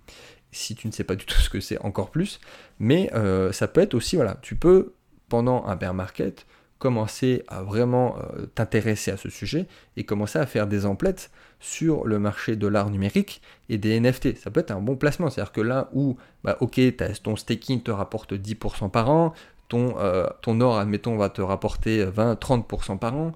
si 0.52 0.76
tu 0.76 0.88
ne 0.88 0.92
sais 0.92 1.04
pas 1.04 1.16
du 1.16 1.26
tout 1.26 1.40
ce 1.40 1.50
que 1.50 1.60
c'est 1.60 1.80
encore 1.80 2.12
plus, 2.12 2.40
mais 2.80 3.12
euh, 3.14 3.52
ça 3.52 3.68
peut 3.68 3.82
être 3.82 3.94
aussi, 3.94 4.16
voilà, 4.16 4.38
tu 4.42 4.56
peux 4.56 4.94
pendant 5.30 5.66
un 5.66 5.76
bear 5.76 5.94
market 5.94 6.46
commencer 6.78 7.44
à 7.48 7.64
vraiment 7.64 8.18
euh, 8.18 8.46
t'intéresser 8.48 9.12
à 9.12 9.18
ce 9.18 9.30
sujet 9.30 9.66
et 9.98 10.04
commencer 10.04 10.40
à 10.40 10.46
faire 10.46 10.68
des 10.68 10.86
emplettes 10.86 11.32
sur 11.60 12.06
le 12.06 12.20
marché 12.20 12.56
de 12.56 12.68
l'art 12.68 12.90
numérique 12.90 13.42
et 13.70 13.78
des 13.78 14.00
NFT. 14.00 14.38
Ça 14.38 14.52
peut 14.52 14.60
être 14.60 14.72
un 14.72 14.82
bon 14.82 14.96
placement. 14.96 15.30
C'est-à-dire 15.30 15.54
que 15.54 15.62
là 15.62 15.90
où, 15.94 16.18
bah, 16.44 16.58
ok, 16.60 16.80
ton 17.24 17.36
staking 17.36 17.82
te 17.82 17.92
rapporte 17.92 18.34
10% 18.34 18.92
par 18.92 19.10
an, 19.10 19.34
ton, 19.68 19.96
euh, 20.00 20.28
ton 20.42 20.62
or, 20.62 20.78
admettons, 20.78 21.18
va 21.18 21.30
te 21.30 21.42
rapporter 21.42 22.06
20-30% 22.06 22.98
par 22.98 23.16
an, 23.16 23.34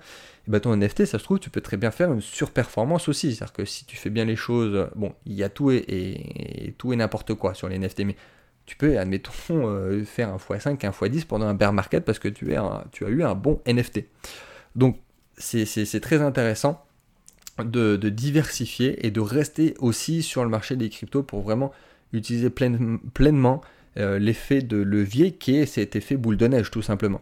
et 0.48 0.52
bah, 0.52 0.60
ton 0.60 0.76
NFT, 0.76 1.06
ça 1.06 1.20
se 1.20 1.24
trouve, 1.24 1.40
tu 1.40 1.50
peux 1.50 1.62
très 1.62 1.78
bien 1.78 1.92
faire 1.92 2.12
une 2.12 2.22
surperformance 2.22 3.08
aussi. 3.10 3.36
C'est-à-dire 3.36 3.54
que 3.54 3.66
si 3.66 3.86
tu 3.86 3.98
fais 3.98 4.10
bien 4.10 4.26
les 4.26 4.36
choses, 4.36 4.90
bon, 4.96 5.14
il 5.26 5.34
y 5.34 5.44
a 5.44 5.50
tout 5.50 5.72
et, 5.72 6.74
tout 6.78 6.94
et 6.94 6.96
n'importe 6.96 7.34
quoi 7.36 7.54
sur 7.54 7.70
les 7.70 7.78
NFT, 7.78 8.00
mais 8.06 8.16
tu 8.66 8.76
peux, 8.76 8.98
admettons, 8.98 9.32
euh, 9.50 10.04
faire 10.06 10.30
un 10.30 10.38
x5, 10.38 10.86
un 10.86 10.92
x10 10.92 11.26
pendant 11.26 11.46
un 11.46 11.54
bear 11.54 11.74
market 11.74 12.06
parce 12.06 12.20
que 12.20 12.28
tu, 12.28 12.56
tu 12.92 13.06
as 13.06 13.10
eu 13.10 13.24
un 13.24 13.36
bon 13.36 13.62
NFT. 13.68 14.06
Donc, 14.76 14.98
c'est 15.38 16.02
très 16.02 16.22
intéressant 16.22 16.86
de, 17.64 17.98
diversifier 18.10 19.06
et 19.06 19.12
de 19.12 19.20
rester 19.20 19.76
aussi 19.80 20.24
sur 20.24 20.44
le 20.44 20.50
marché 20.50 20.76
des 20.76 20.90
cryptos 20.90 21.24
pour 21.24 21.42
vraiment 21.42 21.72
utiliser 22.14 22.50
pleinement 22.50 23.62
l'effet 23.96 24.62
de 24.62 24.78
levier 24.78 25.34
qui 25.34 25.56
est 25.56 25.66
cet 25.66 25.96
effet 25.96 26.16
boule 26.16 26.38
de 26.38 26.48
neige, 26.48 26.72
tout 26.72 26.82
simplement. 26.82 27.22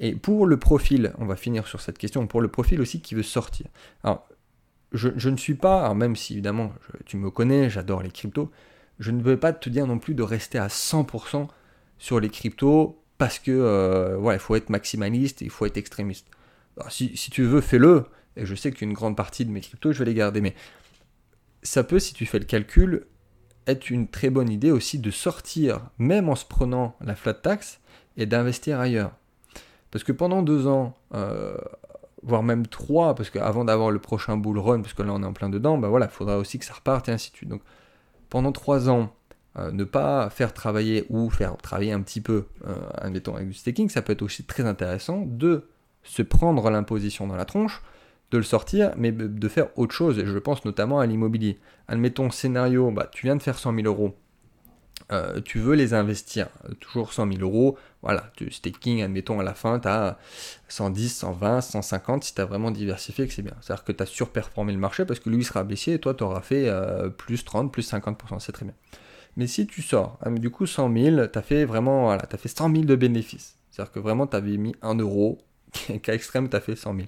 Et 0.00 0.14
pour 0.14 0.46
le 0.46 0.56
profil, 0.56 1.12
on 1.18 1.26
va 1.26 1.36
finir 1.36 1.66
sur 1.66 1.80
cette 1.80 1.98
question, 1.98 2.26
pour 2.26 2.40
le 2.40 2.48
profil 2.48 2.80
aussi 2.80 3.00
qui 3.00 3.14
veut 3.14 3.22
sortir. 3.22 3.66
Alors, 4.02 4.26
je, 4.92 5.28
ne 5.28 5.36
suis 5.36 5.54
pas, 5.54 5.92
même 5.94 6.16
si 6.16 6.34
évidemment 6.34 6.72
tu 7.04 7.16
me 7.16 7.30
connais, 7.30 7.68
j'adore 7.68 8.02
les 8.02 8.10
cryptos, 8.10 8.50
je 9.00 9.10
ne 9.10 9.22
veux 9.22 9.38
pas 9.38 9.52
te 9.52 9.68
dire 9.68 9.86
non 9.86 9.98
plus 9.98 10.14
de 10.14 10.22
rester 10.22 10.58
à 10.58 10.68
100% 10.68 11.48
sur 11.98 12.20
les 12.20 12.28
cryptos 12.28 13.00
parce 13.18 13.38
que 13.38 13.50
euh, 13.50 14.16
voilà, 14.16 14.36
il 14.36 14.40
faut 14.40 14.54
être 14.54 14.70
maximaliste 14.70 15.40
il 15.40 15.50
faut 15.50 15.66
être 15.66 15.76
extrémiste. 15.76 16.26
si, 16.88 17.12
tu 17.30 17.42
veux, 17.42 17.60
fais-le. 17.60 18.04
Et 18.36 18.46
je 18.46 18.54
sais 18.54 18.72
qu'une 18.72 18.92
grande 18.92 19.16
partie 19.16 19.44
de 19.44 19.50
mes 19.50 19.60
cryptos, 19.60 19.92
je 19.92 20.00
vais 20.00 20.04
les 20.04 20.14
garder. 20.14 20.40
Mais 20.40 20.54
ça 21.62 21.84
peut, 21.84 21.98
si 21.98 22.14
tu 22.14 22.26
fais 22.26 22.38
le 22.38 22.44
calcul, 22.44 23.06
être 23.66 23.90
une 23.90 24.08
très 24.08 24.30
bonne 24.30 24.50
idée 24.50 24.70
aussi 24.70 24.98
de 24.98 25.10
sortir, 25.10 25.80
même 25.98 26.28
en 26.28 26.34
se 26.34 26.44
prenant 26.44 26.96
la 27.00 27.14
flat 27.14 27.34
tax, 27.34 27.80
et 28.16 28.26
d'investir 28.26 28.80
ailleurs. 28.80 29.12
Parce 29.90 30.04
que 30.04 30.12
pendant 30.12 30.42
deux 30.42 30.66
ans, 30.66 30.94
euh, 31.14 31.56
voire 32.22 32.42
même 32.42 32.66
trois, 32.66 33.14
parce 33.14 33.30
qu'avant 33.30 33.64
d'avoir 33.64 33.90
le 33.90 33.98
prochain 33.98 34.36
bull 34.36 34.58
run, 34.58 34.80
parce 34.80 34.94
que 34.94 35.02
là 35.02 35.12
on 35.12 35.22
est 35.22 35.26
en 35.26 35.32
plein 35.32 35.48
dedans, 35.48 35.78
bah 35.78 35.88
voilà, 35.88 36.06
il 36.06 36.12
faudra 36.12 36.38
aussi 36.38 36.58
que 36.58 36.64
ça 36.64 36.74
reparte 36.74 37.08
et 37.08 37.12
ainsi 37.12 37.30
de 37.30 37.36
suite. 37.36 37.48
Donc 37.48 37.62
pendant 38.30 38.52
trois 38.52 38.88
ans, 38.88 39.12
euh, 39.56 39.70
ne 39.70 39.84
pas 39.84 40.30
faire 40.30 40.52
travailler 40.52 41.06
ou 41.10 41.30
faire 41.30 41.56
travailler 41.56 41.92
un 41.92 42.00
petit 42.00 42.20
peu, 42.20 42.46
euh, 42.66 42.74
admettons 42.98 43.36
avec 43.36 43.48
du 43.48 43.54
staking, 43.54 43.88
ça 43.88 44.02
peut 44.02 44.12
être 44.12 44.22
aussi 44.22 44.44
très 44.44 44.64
intéressant 44.64 45.22
de 45.26 45.68
se 46.02 46.22
prendre 46.22 46.68
l'imposition 46.70 47.26
dans 47.26 47.36
la 47.36 47.44
tronche, 47.44 47.82
de 48.34 48.38
le 48.38 48.44
sortir, 48.44 48.92
mais 48.96 49.12
de 49.12 49.48
faire 49.48 49.68
autre 49.78 49.94
chose, 49.94 50.18
et 50.18 50.26
je 50.26 50.38
pense 50.38 50.64
notamment 50.64 50.98
à 50.98 51.06
l'immobilier. 51.06 51.58
Admettons 51.86 52.30
scénario, 52.30 52.90
bah, 52.90 53.08
tu 53.10 53.26
viens 53.26 53.36
de 53.36 53.42
faire 53.42 53.56
100 53.56 53.76
000 53.76 53.86
euros, 53.86 54.16
euh, 55.12 55.40
tu 55.40 55.60
veux 55.60 55.76
les 55.76 55.94
investir, 55.94 56.48
toujours 56.80 57.12
100 57.12 57.32
000 57.32 57.42
euros, 57.42 57.78
voilà, 58.02 58.32
tu 58.36 58.50
staking, 58.50 59.02
admettons 59.02 59.38
à 59.38 59.44
la 59.44 59.54
fin, 59.54 59.78
tu 59.78 59.86
as 59.86 60.18
110, 60.68 61.16
120, 61.16 61.60
150, 61.60 62.24
si 62.24 62.34
tu 62.34 62.40
as 62.40 62.44
vraiment 62.44 62.72
diversifié, 62.72 63.28
que 63.28 63.32
c'est 63.32 63.42
bien. 63.42 63.54
C'est-à-dire 63.60 63.84
que 63.84 63.92
tu 63.92 64.02
as 64.02 64.06
surperformé 64.06 64.72
le 64.72 64.80
marché 64.80 65.04
parce 65.04 65.20
que 65.20 65.30
lui 65.30 65.44
sera 65.44 65.62
baissier 65.62 65.94
et 65.94 65.98
toi 66.00 66.14
tu 66.14 66.24
auras 66.24 66.40
fait 66.40 66.68
euh, 66.68 67.08
plus 67.08 67.44
30, 67.44 67.72
plus 67.72 67.88
50%, 67.88 68.40
c'est 68.40 68.52
très 68.52 68.64
bien. 68.64 68.74
Mais 69.36 69.46
si 69.46 69.66
tu 69.68 69.80
sors, 69.80 70.18
hein, 70.24 70.32
du 70.32 70.50
coup 70.50 70.66
100 70.66 70.92
000, 70.92 71.26
tu 71.28 71.38
as 71.38 71.42
fait 71.42 71.64
vraiment, 71.64 72.06
voilà, 72.06 72.26
tu 72.26 72.34
as 72.34 72.38
fait 72.38 72.48
100 72.48 72.72
000 72.72 72.84
de 72.84 72.96
bénéfices. 72.96 73.58
C'est-à-dire 73.70 73.92
que 73.92 74.00
vraiment 74.00 74.26
tu 74.26 74.36
avais 74.36 74.56
mis 74.56 74.74
1 74.82 74.96
euro, 74.96 75.38
cas 76.02 76.14
extrême, 76.14 76.48
tu 76.48 76.56
as 76.56 76.60
fait 76.60 76.74
100 76.74 76.94
000 76.96 77.06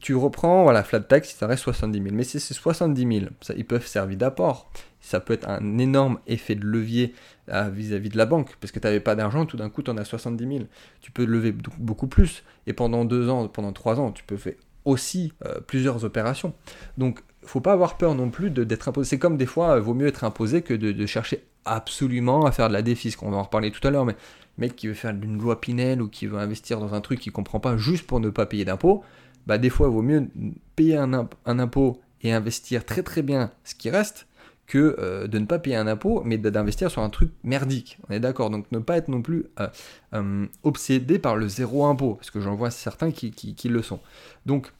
tu 0.00 0.14
reprends, 0.14 0.64
voilà, 0.64 0.82
flat 0.82 1.00
tax, 1.00 1.34
ça 1.34 1.46
reste 1.46 1.62
70 1.62 2.02
000. 2.02 2.14
Mais 2.14 2.24
c'est 2.24 2.38
ces 2.38 2.54
70 2.54 3.20
000, 3.20 3.30
ça, 3.40 3.54
ils 3.56 3.64
peuvent 3.64 3.86
servir 3.86 4.18
d'apport 4.18 4.70
ça 5.00 5.20
peut 5.20 5.34
être 5.34 5.48
un 5.48 5.78
énorme 5.78 6.18
effet 6.26 6.54
de 6.54 6.64
levier 6.64 7.14
euh, 7.50 7.70
vis-à-vis 7.70 8.08
de 8.08 8.16
la 8.16 8.26
banque, 8.26 8.56
parce 8.60 8.72
que 8.72 8.78
tu 8.78 8.86
n'avais 8.86 9.00
pas 9.00 9.14
d'argent, 9.14 9.46
tout 9.46 9.56
d'un 9.56 9.70
coup 9.70 9.82
tu 9.82 9.90
en 9.90 9.96
as 9.96 10.04
70 10.04 10.46
000. 10.46 10.64
Tu 11.00 11.10
peux 11.10 11.24
lever 11.24 11.54
beaucoup 11.78 12.08
plus, 12.08 12.42
et 12.66 12.72
pendant 12.72 13.04
deux 13.04 13.28
ans, 13.28 13.48
pendant 13.48 13.72
trois 13.72 14.00
ans, 14.00 14.12
tu 14.12 14.24
peux 14.24 14.36
faire 14.36 14.54
aussi 14.84 15.32
euh, 15.44 15.60
plusieurs 15.60 16.04
opérations. 16.04 16.54
Donc 16.96 17.20
faut 17.42 17.60
pas 17.60 17.72
avoir 17.72 17.96
peur 17.96 18.14
non 18.14 18.30
plus 18.30 18.50
d'être 18.50 18.88
imposé. 18.88 19.08
C'est 19.08 19.18
comme 19.18 19.36
des 19.36 19.46
fois, 19.46 19.74
il 19.76 19.82
vaut 19.82 19.94
mieux 19.94 20.06
être 20.06 20.24
imposé 20.24 20.62
que 20.62 20.74
de, 20.74 21.06
chercher 21.06 21.44
absolument 21.64 22.44
à 22.44 22.52
faire 22.52 22.68
de 22.68 22.74
la 22.74 22.82
défisque. 22.82 23.22
On 23.22 23.30
va 23.30 23.38
en 23.38 23.42
reparler 23.42 23.70
tout 23.70 23.86
à 23.86 23.90
l'heure, 23.90 24.04
mais 24.04 24.16
mec 24.58 24.76
qui 24.76 24.88
veut 24.88 24.94
faire 24.94 25.10
une 25.10 25.40
loi 25.40 25.60
Pinel 25.60 26.02
ou 26.02 26.08
qui 26.08 26.26
veut 26.26 26.38
investir 26.38 26.80
dans 26.80 26.94
un 26.94 27.00
truc 27.00 27.20
qu'il 27.20 27.32
comprend 27.32 27.60
pas 27.60 27.76
juste 27.76 28.06
pour 28.06 28.20
ne 28.20 28.28
pas 28.28 28.44
payer 28.44 28.64
d'impôt, 28.64 29.02
bah 29.48 29.58
des 29.58 29.70
fois 29.70 29.88
il 29.88 29.94
vaut 29.94 30.02
mieux 30.02 30.28
payer 30.76 30.96
un, 30.96 31.28
un 31.46 31.58
impôt 31.58 32.00
et 32.22 32.32
investir 32.32 32.84
très 32.84 33.02
très 33.02 33.22
bien 33.22 33.50
ce 33.64 33.74
qui 33.74 33.90
reste 33.90 34.28
que 34.68 34.96
euh, 34.98 35.26
de 35.26 35.38
ne 35.38 35.46
pas 35.46 35.58
payer 35.58 35.76
un 35.76 35.86
impôt, 35.86 36.22
mais 36.24 36.38
d'investir 36.38 36.90
sur 36.90 37.02
un 37.02 37.08
truc 37.08 37.32
merdique. 37.42 37.98
On 38.08 38.12
est 38.12 38.20
d'accord 38.20 38.50
Donc 38.50 38.70
ne 38.70 38.78
pas 38.78 38.98
être 38.98 39.08
non 39.08 39.22
plus 39.22 39.46
euh, 39.58 39.66
euh, 40.14 40.46
obsédé 40.62 41.18
par 41.18 41.36
le 41.36 41.48
zéro 41.48 41.86
impôt, 41.86 42.14
parce 42.14 42.30
que 42.30 42.40
j'en 42.40 42.54
vois 42.54 42.70
certains 42.70 43.10
qui, 43.10 43.32
le 43.64 43.82
sont. 43.82 44.00
Donc 44.46 44.72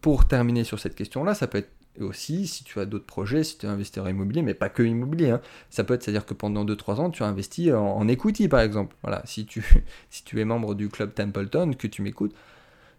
pour 0.00 0.26
terminer 0.26 0.64
sur 0.64 0.80
cette 0.80 0.96
question-là, 0.96 1.34
ça 1.34 1.46
peut 1.46 1.58
être 1.58 1.70
aussi, 2.00 2.48
si 2.48 2.64
tu 2.64 2.80
as 2.80 2.84
d'autres 2.84 3.06
projets, 3.06 3.44
si 3.44 3.56
tu 3.56 3.66
es 3.66 3.68
investisseur 3.68 4.08
immobilier, 4.08 4.42
mais 4.42 4.54
pas 4.54 4.68
que 4.68 4.82
immobilier, 4.82 5.30
hein. 5.30 5.40
ça 5.70 5.84
peut 5.84 5.94
être, 5.94 6.02
c'est-à-dire 6.02 6.26
que 6.26 6.34
pendant 6.34 6.64
2-3 6.64 6.96
ans, 6.96 7.10
tu 7.10 7.22
as 7.22 7.26
investi 7.26 7.72
en, 7.72 8.08
equity, 8.08 8.48
par 8.48 8.58
exemple. 8.58 8.96
Voilà, 9.02 9.22
si 9.24 9.46
tu, 9.46 9.64
si 10.10 10.24
tu 10.24 10.40
es 10.40 10.44
membre 10.44 10.74
du 10.74 10.88
club 10.88 11.14
Templeton, 11.14 11.74
que 11.78 11.86
tu 11.86 12.02
m'écoutes, 12.02 12.34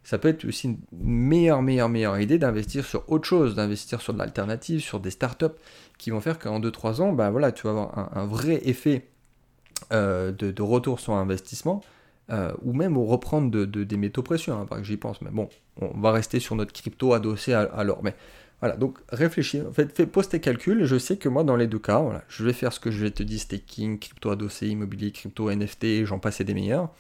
ça 0.06 0.20
peut 0.20 0.28
être 0.28 0.46
aussi 0.46 0.68
une 0.68 0.78
meilleure, 0.94 1.64
meilleure, 1.64 1.90
meilleure 1.90 2.20
idée 2.20 2.38
d'investir 2.38 2.86
sur 2.86 3.12
autre 3.12 3.28
chose, 3.28 3.56
d'investir 3.56 4.02
sur 4.02 4.14
de 4.14 4.20
l'alternative, 4.20 4.80
sur 4.80 5.00
des 5.00 5.10
startups 5.10 5.48
qui 5.98 6.12
vont 6.12 6.22
faire 6.22 6.38
qu'en 6.38 6.60
2-3 6.60 7.02
ans, 7.02 7.12
bah 7.12 7.32
voilà, 7.32 7.52
tu 7.52 7.64
vas 7.64 7.72
avoir 7.72 8.18
un, 8.18 8.26
vrai 8.28 8.62
effet 8.66 9.08
euh, 9.92 10.32
de, 10.32 10.62
retour 10.62 11.00
sur 11.00 11.14
investissement, 11.14 11.82
euh, 12.30 12.54
ou 12.62 12.74
même 12.74 12.98
au 12.98 13.06
reprendre 13.06 13.50
de, 13.50 13.66
des 13.66 13.98
métaux 13.98 14.22
précieux, 14.22 14.54
hein, 14.54 14.68
que 14.70 14.84
j'y 14.84 14.98
pense. 14.98 15.24
Mais 15.24 15.32
bon, 15.32 15.50
on 15.82 16.00
va 16.00 16.12
rester 16.12 16.40
sur 16.40 16.56
notre 16.56 16.72
crypto 16.72 17.14
adossé 17.14 17.54
à, 17.54 17.84
l'or. 17.84 18.02
Mais 18.04 18.14
voilà, 18.60 18.78
donc 18.78 19.00
réfléchis, 19.10 19.64
fais, 19.74 20.06
pose 20.06 20.30
tes 20.30 20.40
calculs. 20.40 20.86
Je 20.86 21.00
sais 21.00 21.18
que 21.18 21.30
moi, 21.30 21.44
dans 21.44 21.56
les 21.56 21.66
deux 21.66 21.80
cas, 21.80 21.98
voilà, 21.98 22.24
je 22.28 22.46
vais 22.46 22.54
faire 22.54 22.74
ce 22.74 22.80
que 22.80 22.92
je 22.92 23.02
vais 23.02 23.12
te 23.12 23.24
dire 23.24 23.40
staking, 23.40 23.98
crypto 23.98 24.30
adossé, 24.30 24.68
immobilier, 24.68 25.12
crypto, 25.12 25.50
NFT, 25.50 26.06
j'en 26.06 26.20
passais 26.20 26.44
des 26.44 26.54
meilleurs. 26.54 26.92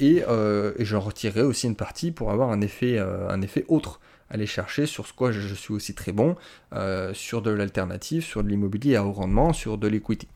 Et, 0.00 0.22
euh, 0.26 0.72
j'en 0.78 1.00
retirerai 1.00 1.42
aussi 1.42 1.66
une 1.66 1.76
partie 1.76 2.10
pour 2.10 2.30
avoir 2.30 2.50
un 2.50 2.60
effet, 2.60 2.98
euh, 2.98 3.28
un 3.28 3.42
effet 3.42 3.64
autre. 3.68 4.00
Aller 4.30 4.46
chercher 4.46 4.86
sur 4.86 5.06
ce 5.06 5.14
quoi 5.14 5.32
je, 5.32 5.54
suis 5.54 5.72
aussi 5.72 5.94
très 5.94 6.12
bon, 6.12 6.36
euh, 6.74 7.14
sur 7.14 7.40
de 7.40 7.50
l'alternative, 7.50 8.22
sur 8.22 8.44
de 8.44 8.48
l'immobilier 8.48 8.96
à 8.96 9.04
haut 9.04 9.12
rendement, 9.12 9.54
sur 9.54 9.78
de 9.78 9.88
l'equity. 9.88 10.28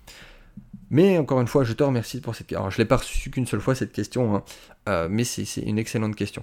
Mais 0.88 1.19
encore 1.19 1.41
une 1.41 1.47
fois, 1.47 1.62
je 1.65 1.75
te 1.75 1.83
remercie 1.83 2.21
pour 2.21 2.35
cette 2.35 2.47
question. 2.47 2.61
Alors, 2.61 2.71
je 2.71 2.79
ne 2.79 2.85
l'ai 2.85 2.88
pas 2.88 2.97
reçu 2.97 3.31
qu'une 3.31 3.47
seule 3.47 3.61
fois 3.61 3.75
cette 3.75 3.93
question, 3.93 4.43
hein, 4.87 5.09
mais 5.09 5.25
c'est 5.25 5.61
une 5.61 5.79
excellente 5.79 6.17
question. 6.17 6.43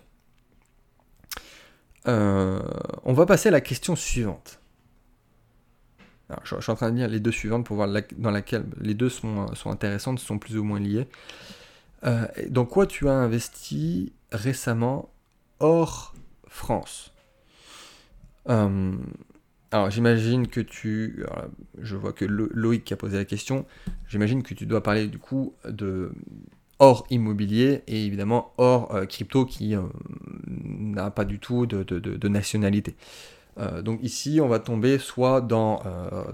on 2.06 3.14
va 3.14 3.26
passer 3.26 3.50
à 3.50 3.52
la 3.52 3.62
question 3.62 3.96
suivante. 3.96 4.60
je, 6.44 6.60
suis 6.60 6.72
en 6.72 6.76
train 6.76 6.92
de 6.92 6.98
lire 6.98 7.08
les 7.08 7.20
deux 7.20 7.32
suivantes 7.32 7.66
pour 7.66 7.78
voir 7.78 7.90
dans 8.18 8.32
laquelle 8.32 8.66
les 8.80 8.94
deux 8.94 9.10
sont 9.10 9.50
intéressantes, 9.66 10.20
sont 10.20 10.38
plus 10.38 10.58
ou 10.58 10.64
moins 10.64 10.80
liées. 10.80 11.08
Euh, 12.06 12.28
dans 12.50 12.66
quoi 12.66 12.88
tu 12.88 13.08
as 13.10 13.14
investi 13.14 14.14
récemment 14.32 15.10
hors 15.60 16.14
France 16.48 17.12
euh, 18.48 18.96
Alors 19.72 19.90
j'imagine 19.90 20.48
que 20.48 20.62
tu... 20.62 21.24
je 21.78 21.96
vois 21.96 22.14
que 22.14 22.26
Loïc 22.26 22.92
a 22.92 22.96
posé 22.96 23.18
la 23.18 23.26
question, 23.26 23.66
j'imagine 24.08 24.44
que 24.44 24.54
tu 24.54 24.66
dois 24.66 24.82
parler 24.82 25.08
du 25.08 25.20
coup 25.20 25.54
de 25.68 26.12
hors 26.80 27.06
immobilier 27.10 27.84
et 27.88 28.06
évidemment 28.06 28.54
hors 28.58 28.96
euh, 28.96 29.06
crypto 29.06 29.46
qui 29.46 29.76
n'a 30.48 31.12
pas 31.12 31.26
du 31.26 31.40
tout 31.40 31.66
de, 31.66 32.28
nationalité. 32.30 32.96
donc 33.82 34.00
ici, 34.02 34.40
on 34.42 34.48
va 34.48 34.60
tomber 34.60 34.98
soit 35.00 35.42
dans, 35.42 35.84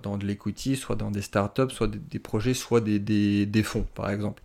dans 0.03 0.17
de 0.17 0.27
l'equity, 0.27 0.75
soit 0.75 0.95
dans 0.95 1.09
des 1.09 1.23
startups, 1.23 1.71
soit 1.71 1.87
des, 1.87 2.19
projets, 2.19 2.53
soit 2.53 2.81
des 2.81 3.63
fonds, 3.63 3.87
par 3.95 4.11
exemple. 4.11 4.43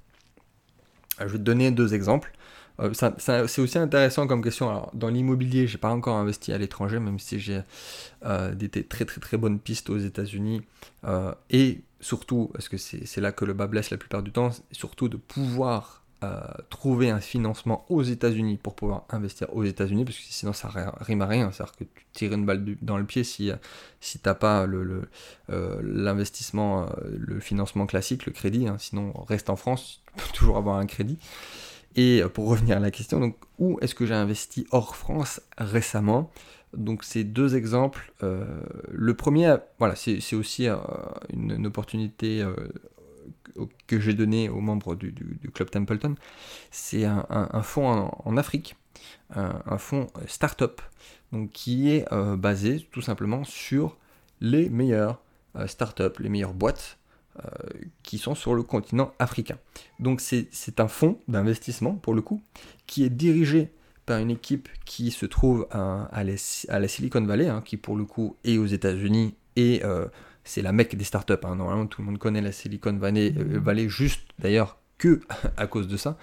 Euh, 1.21 1.27
je 1.27 1.33
vais 1.33 1.39
te 1.39 1.45
donner 1.45 1.71
deux 1.71 1.95
exemples. 1.95 2.33
Euh, 2.81 2.93
c'est 2.95 3.61
aussi 3.61 3.79
intéressant 3.79 4.27
comme 4.27 4.43
question. 4.43 4.71
Alors, 4.71 4.91
dans 4.95 5.09
l'immobilier, 5.09 5.67
j'ai 5.67 5.79
pas 5.79 5.91
encore 5.91 6.17
investi 6.17 6.53
à 6.53 6.59
l'étranger, 6.59 6.99
même 6.99 7.19
si 7.19 7.39
j'ai 7.39 7.61
euh, 8.25 8.55
des 8.55 8.69
très 8.71 9.05
très 9.05 9.21
très 9.21 9.37
bonnes 9.37 9.59
pistes 9.59 9.91
aux 9.91 9.99
États-Unis. 9.99 10.63
et 11.51 11.81
surtout, 12.01 12.51
parce 12.55 12.69
que 12.71 12.79
c'est 12.79 13.21
là 13.21 13.33
que 13.33 13.45
le 13.45 13.53
bas 13.53 13.67
blesse 13.67 13.91
la 13.91 13.99
plupart 13.99 14.23
du 14.23 14.33
temps, 14.33 14.51
surtout 14.73 15.09
de 15.09 15.19
pouvoir 15.19 16.03
trouver 16.69 17.11
un 17.11 17.21
financement 17.21 17.87
aux 17.89 18.03
États-Unis 18.03 18.59
pour 18.63 18.75
pouvoir 18.75 19.05
investir 19.09 19.55
aux 19.55 19.65
États-Unis, 19.65 20.05
parce 20.05 20.19
que 20.19 20.25
sinon 20.29 20.53
ça 20.53 20.69
rime 21.01 21.23
à 21.23 21.27
rien. 21.27 21.51
C'est-à-dire 21.51 21.77
que 21.77 21.85
tu 21.85 22.05
tires 22.13 22.33
une 22.33 22.45
balle 22.45 22.77
dans 22.83 22.99
le 22.99 23.05
pied 23.05 23.25
si, 23.25 23.51
si 24.01 24.19
tu 24.19 24.29
n'as 24.29 24.35
pas 24.35 24.67
l'investissement, 25.49 26.87
le, 27.05 27.35
le, 27.35 27.41
financement 27.41 27.87
classique, 27.87 28.27
le 28.27 28.33
crédit. 28.33 28.69
Hein. 28.69 28.77
sinon, 28.79 29.13
reste 29.27 29.49
en 29.51 29.57
France, 29.57 30.03
toujours 30.35 30.57
avoir 30.57 30.77
un 30.77 30.87
crédit. 30.87 31.19
Et 31.97 32.23
euh, 32.23 32.29
pour 32.29 32.49
revenir 32.49 32.77
à 32.77 32.81
la 32.81 32.91
question, 32.91 33.21
donc 33.21 33.37
où 33.59 33.79
est-ce 33.81 33.95
que 33.95 34.07
j'ai 34.07 34.15
investi 34.15 34.67
hors 34.71 34.97
France 34.97 35.41
récemment? 35.59 36.31
Donc 36.77 37.03
ces 37.03 37.25
deux 37.25 37.57
exemples. 37.57 38.13
Euh, 38.23 38.45
le 38.91 39.15
premier, 39.15 39.57
voilà, 39.79 39.97
c'est 39.97 40.37
aussi 40.37 40.69
euh, 40.69 40.77
une, 41.33 41.67
opportunité 41.67 42.45
que 43.87 44.01
j'ai 44.01 44.15
donnée 44.15 44.49
aux 44.49 44.61
membres 44.61 44.95
du, 44.95 45.13
club 45.53 45.71
Templeton. 45.71 46.15
C'est 46.71 47.05
un, 47.05 47.63
fonds 47.63 48.11
en, 48.25 48.37
Afrique, 48.37 48.77
un, 49.35 49.79
fonds 49.79 50.07
startup, 50.27 50.81
donc 51.33 51.51
qui 51.51 51.91
est 51.91 52.07
basé 52.37 52.87
tout 52.91 53.03
simplement 53.03 53.45
sur 53.45 53.97
les 54.41 54.69
meilleures 54.69 55.21
startups, 55.67 56.21
les 56.21 56.29
meilleures 56.29 56.55
boîtes 56.55 56.99
euh, 57.39 57.49
qui 58.03 58.19
sont 58.19 58.35
sur 58.35 58.55
le 58.55 58.65
continent 58.65 59.15
africain. 59.21 59.57
Donc 60.01 60.21
c'est 60.21 60.81
un 60.81 60.89
fonds 60.89 61.21
d'investissement, 61.29 61.95
pour 61.95 62.13
le 62.13 62.23
coup, 62.23 62.43
qui 62.89 63.05
est 63.05 63.09
dirigé 63.09 63.71
par 64.05 64.19
une 64.19 64.33
équipe 64.33 64.69
qui 64.85 65.13
se 65.13 65.27
trouve 65.27 65.69
à, 65.71 66.07
à, 66.07 66.25
la, 66.25 66.89
Silicon 66.89 67.25
Valley, 67.25 67.47
hein, 67.47 67.63
qui 67.65 67.77
pour 67.77 67.97
le 67.97 68.05
coup 68.05 68.37
est 68.43 68.59
aux 68.59 68.67
États-Unis 68.67 69.37
et 69.55 69.81
euh, 69.85 70.07
c'est 70.51 70.63
la 70.63 70.73
mecque 70.73 70.97
des 70.97 71.05
startups. 71.05 71.35
Hein. 71.45 71.57
Normalement, 71.57 71.87
tout 71.87 72.03
le 72.03 72.07
monde 72.07 72.19
connaît 72.19 72.41
la 72.41 72.53
Silicon 72.53 72.93
Valley, 72.93 73.35
euh, 73.39 73.59
Valley 73.61 73.89
juste 73.89 74.23
d'ailleurs 74.39 74.79
que 74.99 75.21
à 75.57 75.67
cause 75.67 75.89
de 75.89 75.97
ça. 75.97 76.19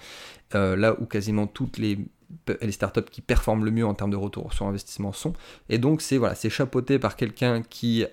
là 0.52 1.00
où 1.00 1.06
quasiment 1.06 1.46
toutes 1.46 1.78
les, 1.78 1.98
les 2.60 2.72
startups 2.72 3.10
qui 3.10 3.20
performent 3.20 3.64
le 3.64 3.70
mieux 3.70 3.86
en 3.86 3.94
termes 3.94 4.10
de 4.10 4.16
retour 4.16 4.52
sur 4.52 4.66
investissement 4.66 5.12
sont. 5.12 5.32
Et 5.68 5.78
donc, 5.78 6.02
c'est 6.02 6.18
voilà, 6.18 6.34
chapeauté 6.34 6.98
par 6.98 7.16
quelqu'un 7.16 7.62
qui 7.62 8.04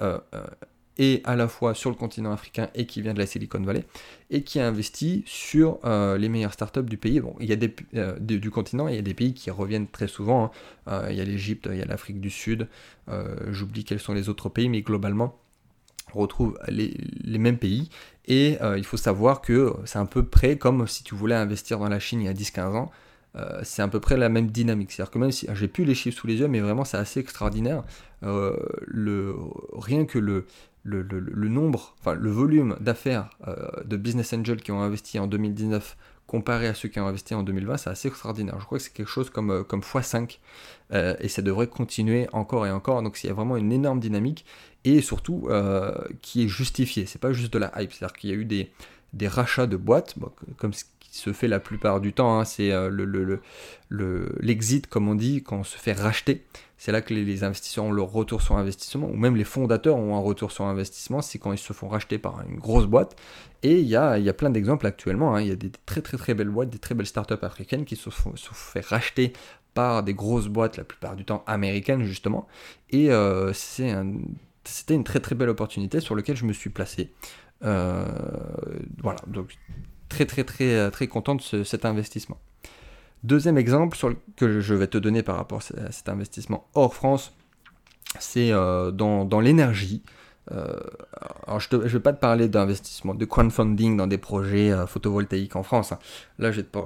et 0.98 1.22
à 1.26 1.36
la 1.36 1.48
fois 1.48 1.74
sur 1.74 1.90
le 1.90 1.96
continent 1.96 2.32
africain 2.32 2.70
et 2.74 2.86
qui 2.86 3.02
vient 3.02 3.14
de 3.14 3.20
la 3.20 3.26
Silicon 3.26 3.62
Valley 3.62 3.84
et 4.30 4.44
qui 4.44 4.60
a 4.60 4.68
investi 4.68 5.24
sur 5.26 5.80
euh, 5.84 6.18
les 6.18 6.30
meilleures 6.30 6.54
startups 6.54 6.84
du 6.84 6.98
pays. 6.98 7.20
Bon, 7.20 7.36
il 7.40 7.48
y 7.48 7.54
a 7.54 7.56
des, 7.56 7.74
euh, 7.96 8.18
du, 8.20 8.50
continent, 8.50 8.88
il 8.88 8.96
y 8.96 9.00
a 9.00 9.02
des 9.02 9.14
pays 9.14 9.34
qui 9.34 9.52
reviennent 9.52 9.88
très 9.88 10.08
souvent. 10.08 10.46
Hein. 10.46 10.52
Euh, 10.88 11.08
il 11.12 11.18
y 11.18 11.22
a 11.22 11.26
l'Égypte, 11.26 11.68
il 11.72 11.78
y 11.78 11.82
a 11.82 11.86
l'Afrique 11.86 12.20
du 12.20 12.30
Sud. 12.30 12.68
J'oublie 13.50 13.84
quels 13.84 14.00
sont 14.00 14.14
les 14.14 14.30
autres 14.30 14.50
pays, 14.50 14.68
mais 14.68 14.82
globalement, 14.82 15.38
retrouve 16.22 16.58
les, 16.68 16.98
mêmes 17.38 17.58
pays. 17.58 17.90
Et 18.28 18.58
il 18.78 18.84
faut 18.86 18.98
savoir 18.98 19.42
que 19.42 19.74
c'est 19.86 20.00
un 20.00 20.06
peu 20.06 20.24
près 20.24 20.58
comme 20.58 20.88
si 20.88 21.04
tu 21.04 21.14
voulais 21.16 21.36
investir 21.36 21.80
dans 21.80 21.90
la 21.90 22.00
Chine 22.00 22.22
il 22.22 22.26
y 22.26 22.30
a 22.30 22.34
10-15 22.34 22.76
ans. 22.76 22.92
c'est 23.64 23.82
à 23.84 23.88
peu 23.88 24.00
près 24.00 24.18
la 24.18 24.30
même 24.30 24.48
dynamique. 24.48 24.92
C'est-à-dire 24.92 25.12
que 25.12 25.20
même 25.20 25.32
si 25.32 25.48
j'ai 25.54 25.68
plus 25.68 25.86
les 25.86 25.94
chiffres 25.94 26.18
sous 26.18 26.28
les 26.28 26.38
yeux, 26.38 26.48
mais 26.48 26.60
vraiment 26.60 26.86
c'est 26.86 26.98
assez 26.98 27.20
extraordinaire. 27.20 27.84
le, 28.24 29.36
rien 29.74 30.06
que 30.06 30.18
le, 30.18 30.46
nombre, 31.50 31.96
enfin 32.00 32.16
le 32.16 32.30
volume 32.32 32.78
d'affaires 32.80 33.30
euh, 33.48 33.56
de 33.86 33.98
business 33.98 34.34
angels 34.34 34.62
qui 34.62 34.72
ont 34.72 34.82
investi 34.82 35.20
en 35.20 35.28
2019 35.28 35.98
comparé 36.28 36.68
à 36.68 36.74
ceux 36.74 36.90
qui 36.90 37.00
ont 37.00 37.08
investi 37.08 37.34
en 37.34 37.44
2020, 37.44 37.78
c'est 37.78 37.90
assez 37.90 38.08
extraordinaire. 38.08 38.60
Je 38.60 38.66
crois 38.66 38.78
que 38.78 38.84
c'est 38.84 38.94
quelque 38.94 39.10
chose 39.10 39.30
comme, 39.30 39.52
euh, 39.52 39.64
comme 39.64 39.82
x5 39.82 40.40
euh, 40.94 41.16
et 41.20 41.28
ça 41.28 41.42
devrait 41.42 41.68
continuer 41.68 42.28
encore 42.34 42.66
et 42.66 42.72
encore. 42.72 43.02
Donc 43.02 43.24
il 43.24 43.28
y 43.28 43.30
a 43.30 43.34
vraiment 43.34 43.58
une 43.58 43.72
énorme 43.72 44.00
dynamique 44.00 44.46
et 44.84 45.02
surtout 45.02 45.50
qui 46.22 46.44
est 46.44 46.48
justifiée. 46.48 47.08
C'est 47.08 47.20
pas 47.20 47.34
juste 47.34 47.52
de 47.52 47.58
la 47.58 47.72
hype, 47.82 47.92
c'est-à-dire 47.92 48.16
qu'il 48.16 48.30
y 48.30 48.34
a 48.34 48.36
eu 48.36 48.46
des, 48.46 48.70
rachats 49.28 49.66
de 49.66 49.78
boîtes, 49.78 50.14
comme 50.58 50.74
ce 50.74 50.84
qui 51.00 51.18
se 51.18 51.34
fait 51.34 51.48
la 51.48 51.60
plupart 51.60 52.02
du 52.02 52.14
temps, 52.14 52.40
hein, 52.40 52.46
c'est 52.46 52.70
le, 52.70 53.42
l'exit, 53.90 54.86
comme 54.86 55.08
on 55.08 55.16
dit, 55.16 55.42
quand 55.42 55.58
on 55.58 55.64
se 55.64 55.76
fait 55.76 55.94
racheter. 55.94 56.46
C'est 56.78 56.92
là 56.92 57.02
que 57.02 57.14
les, 57.14 57.44
investisseurs 57.44 57.86
ont 57.86 57.92
leur 57.92 58.12
retour 58.12 58.42
sur 58.42 58.58
investissement, 58.58 59.08
ou 59.08 59.16
même 59.16 59.36
les 59.36 59.46
fondateurs 59.46 59.96
ont 59.96 60.16
un 60.16 60.20
retour 60.20 60.52
sur 60.52 60.66
investissement, 60.66 61.22
c'est 61.22 61.40
quand 61.40 61.54
ils 61.54 61.58
se 61.58 61.74
font 61.74 61.88
racheter 61.88 62.18
par 62.18 62.42
une 62.48 62.58
grosse 62.58 62.86
boîte. 62.86 63.16
Et 63.64 63.80
il 63.80 63.88
y 63.88 63.96
a, 63.96 64.20
y 64.20 64.30
a 64.30 64.34
plein 64.34 64.50
d'exemples 64.50 64.86
actuellement, 64.86 65.36
hein. 65.36 65.42
il 65.42 65.48
y 65.48 65.52
a 65.52 65.56
des 65.56 65.72
très 65.86 66.02
très 66.02 66.18
très 66.18 66.34
belles 66.34 66.50
boîtes, 66.50 66.70
des 66.70 66.80
très 66.80 66.94
belles 66.94 67.08
startups 67.08 67.34
africaines 67.42 67.86
qui 67.86 67.96
se 67.96 68.10
font, 68.10 68.34
fait 68.36 68.86
racheter 68.86 69.34
par 69.74 70.04
des 70.04 70.14
grosses 70.14 70.48
boîtes, 70.48 70.78
la 70.78 70.84
plupart 70.84 71.16
du 71.16 71.26
temps 71.26 71.44
américaines 71.48 72.04
justement. 72.04 72.48
Et 72.90 73.10
euh, 73.12 73.54
c'était 73.54 74.96
une 74.96 75.04
très 75.04 75.20
très 75.20 75.36
belle 75.36 75.50
opportunité 75.50 76.02
sur 76.02 76.16
laquelle 76.16 76.38
je 76.38 76.46
me 76.46 76.54
suis 76.54 76.70
placé. 76.70 77.12
Euh, 77.64 78.06
voilà, 79.02 79.20
donc 79.28 79.58
très 80.10 80.26
très 80.26 80.44
très 80.44 80.92
très 80.92 81.08
content 81.08 81.36
de 81.36 81.64
cet 81.64 81.86
investissement. 81.86 82.38
Deuxième 83.24 83.58
exemple 83.58 83.98
que 84.36 84.60
je 84.60 84.74
vais 84.74 84.88
te 84.88 84.98
donner 84.98 85.24
par 85.24 85.38
rapport 85.38 85.62
à 85.78 85.92
cet 85.92 86.10
investissement 86.10 86.68
hors 86.74 86.94
France, 86.94 87.34
c'est 88.20 88.52
euh, 88.52 88.92
dans, 88.92 89.40
l'énergie. 89.40 90.04
Euh, 90.52 90.78
alors 91.48 91.60
je 91.60 91.76
ne 91.76 91.88
vais 91.88 92.00
pas 92.00 92.14
te 92.14 92.20
parler 92.20 92.48
d'investissement, 92.48 93.16
de 93.16 93.26
crowdfunding 93.26 93.98
dans 93.98 94.08
des 94.08 94.20
projets 94.20 94.72
euh, 94.72 94.86
photovoltaïques 94.86 95.56
en 95.56 95.64
France. 95.64 95.92
Hein. 95.92 96.00
Là, 96.38 96.52
je 96.52 96.58
vais 96.58 96.68
te 96.68 96.78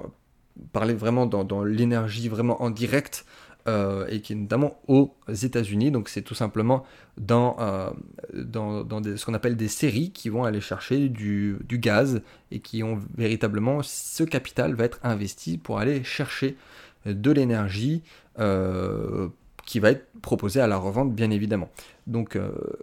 parler 0.71 0.93
vraiment 0.93 1.25
dans 1.25 1.63
l'énergie, 1.63 2.29
vraiment 2.29 2.61
en 2.61 2.69
direct. 2.69 3.25
Euh, 3.69 4.07
et 4.07 4.21
qui 4.21 4.33
est 4.33 4.35
notamment 4.35 4.79
aux 4.87 5.13
États-Unis. 5.27 5.91
Donc 5.91 6.09
c'est 6.09 6.23
tout 6.23 6.33
simplement 6.33 6.83
dans, 7.17 7.55
euh, 7.59 7.91
dans, 8.33 9.03
ce 9.03 9.23
qu'on 9.23 9.35
appelle 9.35 9.57
des 9.57 9.67
séries 9.67 10.11
qui 10.11 10.29
vont 10.29 10.43
aller 10.43 10.61
chercher 10.61 11.07
du, 11.07 11.59
gaz 11.69 12.21
et 12.49 12.61
qui 12.61 12.81
ont 12.81 12.99
véritablement 13.15 13.81
ce 13.83 14.23
capital 14.23 14.73
va 14.73 14.85
être 14.85 14.99
investi 15.03 15.59
pour 15.59 15.77
aller 15.77 16.03
chercher 16.03 16.57
de 17.05 17.31
l'énergie 17.31 18.01
euh, 18.39 19.27
qui 19.67 19.79
va 19.79 19.91
être 19.91 20.07
proposée 20.23 20.61
à 20.61 20.67
la 20.67 20.77
revente 20.77 21.13
bien 21.13 21.29
évidemment. 21.29 21.69
Donc 22.07 22.39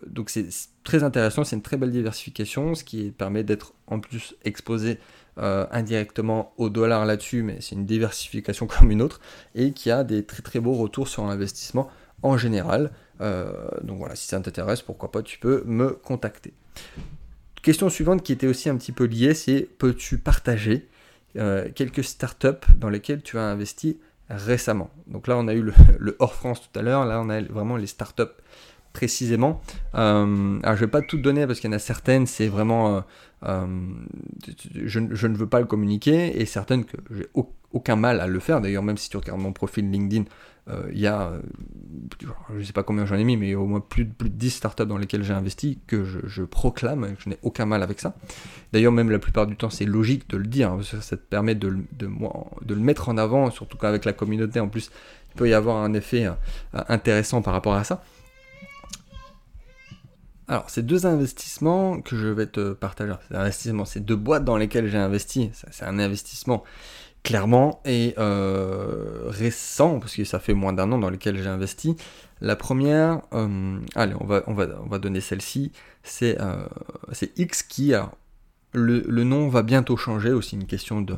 donc 0.06 0.30
c'est 0.30 0.46
très 0.84 1.02
intéressant, 1.02 1.42
c'est 1.42 1.56
une 1.56 1.62
très 1.62 1.78
belle 1.78 1.90
diversification, 1.90 2.76
ce 2.76 2.84
qui 2.84 3.10
permet 3.10 3.42
d'être 3.42 3.72
en 3.88 3.98
plus 3.98 4.36
exposé 4.44 4.98
indirectement 5.36 6.52
au 6.56 6.70
dollar 6.70 7.04
là-dessus, 7.04 7.42
mais 7.42 7.58
c'est 7.60 7.74
une 7.74 7.86
diversification 7.86 8.66
comme 8.78 8.90
une 8.90 9.02
autre, 9.02 9.20
et 9.54 9.72
qui 9.72 9.90
a 9.90 10.04
des 10.04 10.24
très 10.24 10.42
très 10.42 10.60
beaux 10.60 10.74
retours 10.74 11.08
sur 11.08 11.24
investissement 11.24 11.90
en 12.22 12.36
général. 12.38 12.90
donc 13.20 13.98
voilà, 13.98 14.16
si 14.16 14.26
ça 14.28 14.40
t'intéresse, 14.40 14.82
pourquoi 14.82 15.12
pas, 15.12 15.22
tu 15.22 15.38
peux 15.38 15.62
me 15.66 15.90
contacter. 15.90 16.54
Question 17.62 17.90
suivante 17.90 18.22
qui 18.22 18.32
était 18.32 18.46
aussi 18.46 18.68
un 18.68 18.76
petit 18.76 18.92
peu 18.92 19.04
liée, 19.04 19.34
c'est 19.34 19.68
peux-tu 19.78 20.18
partager 20.18 20.88
quelques 21.74 22.04
startups 22.04 22.66
dans 22.78 22.88
lesquelles 22.88 23.22
tu 23.22 23.38
as 23.38 23.44
investi 23.44 23.98
récemment? 24.30 24.90
Donc 25.06 25.26
là, 25.26 25.36
on 25.36 25.48
a 25.48 25.54
eu 25.54 25.62
le, 25.98 26.16
hors 26.18 26.34
France 26.34 26.60
tout 26.60 26.78
à 26.78 26.82
l'heure. 26.82 27.04
Là, 27.04 27.20
on 27.20 27.28
a 27.28 27.40
vraiment 27.42 27.76
les 27.76 27.86
startups 27.86 28.22
précisément. 28.96 29.60
Euh, 29.94 30.58
alors, 30.62 30.76
je 30.76 30.80
vais 30.80 30.90
pas 30.90 31.02
tout 31.02 31.18
donner 31.18 31.46
parce 31.46 31.60
qu'il 31.60 31.70
y 31.70 31.72
en 31.72 31.76
a 31.76 31.78
certaines, 31.78 32.26
c'est 32.26 32.48
vraiment. 32.48 32.96
Euh, 32.96 33.00
euh, 33.44 33.66
je, 34.86 34.98
ne 35.00 35.36
veux 35.36 35.46
pas 35.46 35.60
le 35.60 35.66
communiquer 35.66 36.40
et 36.40 36.46
certaines 36.46 36.86
que 36.86 36.96
j'ai 37.10 37.28
aucun 37.72 37.96
mal 37.96 38.20
à 38.20 38.26
le 38.26 38.40
faire. 38.40 38.62
D'ailleurs, 38.62 38.82
même 38.82 38.96
si 38.96 39.10
tu 39.10 39.18
regardes 39.18 39.40
mon 39.40 39.52
profil 39.52 39.90
LinkedIn, 39.90 40.24
euh, 40.68 40.88
il 40.92 40.98
y 40.98 41.06
a, 41.06 41.32
je 42.22 42.58
ne 42.58 42.62
sais 42.64 42.72
pas 42.72 42.82
combien 42.82 43.04
j'en 43.04 43.16
ai 43.16 43.24
mis, 43.24 43.36
mais 43.36 43.54
au 43.54 43.66
moins 43.66 43.80
plus 43.80 44.06
de, 44.06 44.12
plus 44.12 44.30
de 44.30 44.34
10 44.34 44.50
startups 44.50 44.86
dans 44.86 44.96
lesquelles 44.96 45.22
j'ai 45.22 45.34
investi 45.34 45.78
que 45.86 46.02
je, 46.04 46.42
proclame, 46.42 47.14
je 47.18 47.28
n'ai 47.28 47.38
aucun 47.42 47.66
mal 47.66 47.82
avec 47.82 48.00
ça. 48.00 48.16
D'ailleurs, 48.72 48.92
même 48.92 49.10
la 49.10 49.18
plupart 49.18 49.46
du 49.46 49.56
temps, 49.56 49.70
c'est 49.70 49.84
logique 49.84 50.26
de 50.30 50.38
le 50.38 50.46
dire, 50.46 50.70
parce 50.74 50.92
que 50.92 51.00
ça 51.00 51.18
te 51.18 51.22
permet 51.22 51.54
de, 51.54 51.76
de, 51.98 52.08
de 52.64 52.74
le 52.74 52.80
mettre 52.80 53.10
en 53.10 53.18
avant, 53.18 53.50
surtout 53.50 53.76
qu'avec 53.76 54.06
la 54.06 54.14
communauté, 54.14 54.58
en 54.58 54.68
plus, 54.68 54.90
il 55.34 55.36
peut 55.36 55.48
y 55.50 55.54
avoir 55.54 55.84
un 55.84 55.92
effet 55.92 56.26
intéressant 56.72 57.42
par 57.42 57.52
rapport 57.52 57.74
à 57.74 57.84
ça. 57.84 58.02
Alors, 60.48 60.70
ces 60.70 60.82
deux 60.82 61.06
investissements 61.06 62.00
que 62.00 62.16
je 62.16 62.28
vais 62.28 62.46
te 62.46 62.72
partager, 62.72 63.14
ces 63.84 64.00
deux 64.00 64.16
boîtes 64.16 64.44
dans 64.44 64.56
lesquelles 64.56 64.88
j'ai 64.88 64.98
investi, 64.98 65.50
c'est 65.52 65.84
un 65.84 65.98
investissement 65.98 66.62
clairement, 67.24 67.80
et 67.84 68.14
euh, 68.18 69.24
récent, 69.26 69.98
parce 69.98 70.14
que 70.14 70.22
ça 70.22 70.38
fait 70.38 70.54
moins 70.54 70.72
d'un 70.72 70.92
an 70.92 70.98
dans 70.98 71.10
lequel 71.10 71.36
j'ai 71.42 71.48
investi. 71.48 71.96
La 72.40 72.54
première, 72.54 73.22
euh, 73.32 73.80
allez, 73.96 74.14
on 74.20 74.26
va, 74.26 74.44
on 74.46 74.54
va, 74.54 74.66
on 74.84 74.88
va 74.88 74.98
donner 75.00 75.20
celle-ci, 75.20 75.72
c'est 76.04 76.40
euh, 76.40 76.64
X 77.36 77.64
qui, 77.64 77.94
le, 78.72 79.24
nom 79.24 79.48
va 79.48 79.62
bientôt 79.62 79.96
changer, 79.96 80.32
aussi 80.32 80.56
une 80.56 80.66
question 80.66 81.00
de, 81.00 81.16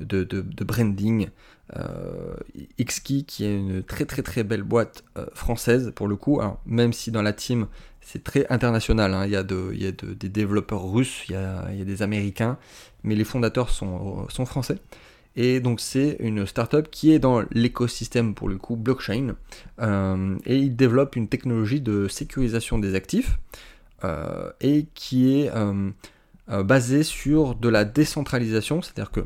de, 0.00 0.24
de, 0.24 0.64
branding. 0.64 1.28
Euh, 1.76 2.34
Xkey 2.80 3.22
qui 3.22 3.44
est 3.44 3.56
une 3.56 3.84
très 3.84 4.04
très 4.04 4.22
très 4.22 4.42
belle 4.42 4.64
boîte 4.64 5.04
française 5.34 5.92
pour 5.94 6.08
le 6.08 6.16
coup, 6.16 6.40
même 6.66 6.92
si 6.92 7.12
dans 7.12 7.22
la 7.22 7.32
team 7.32 7.68
c'est 8.00 8.24
très 8.24 8.46
international, 8.50 9.14
hein. 9.14 9.24
il 9.26 9.32
y 9.32 9.36
a, 9.36 9.42
de, 9.42 9.70
il 9.72 9.82
y 9.82 9.86
a 9.86 9.92
de, 9.92 10.14
des 10.14 10.28
développeurs 10.28 10.90
russes, 10.90 11.24
il 11.28 11.32
y 11.32 11.36
a, 11.36 11.68
il 11.70 11.78
y 11.78 11.82
a, 11.82 11.84
des 11.84 12.02
américains, 12.02 12.58
mais 13.04 13.14
les 13.14 13.24
fondateurs 13.24 13.70
sont, 13.70 14.26
sont 14.28 14.46
français. 14.46 14.78
Et 15.36 15.60
donc 15.60 15.80
c'est 15.80 16.16
une 16.18 16.44
startup 16.46 16.90
qui 16.90 17.12
est 17.12 17.18
dans 17.18 17.42
l'écosystème 17.52 18.34
pour 18.34 18.48
le 18.48 18.56
coup 18.56 18.76
blockchain 18.76 19.36
euh, 19.80 20.36
et 20.44 20.56
il 20.56 20.74
développe 20.74 21.14
une 21.14 21.28
technologie 21.28 21.80
de 21.80 22.08
sécurisation 22.08 22.78
des 22.78 22.96
actifs 22.96 23.38
euh, 24.02 24.50
et 24.60 24.86
qui 24.94 25.40
est 25.40 25.50
euh, 26.48 26.62
basée 26.62 27.02
sur 27.02 27.54
de 27.54 27.68
la 27.68 27.84
décentralisation, 27.84 28.82
c'est-à-dire 28.82 29.10
que 29.10 29.20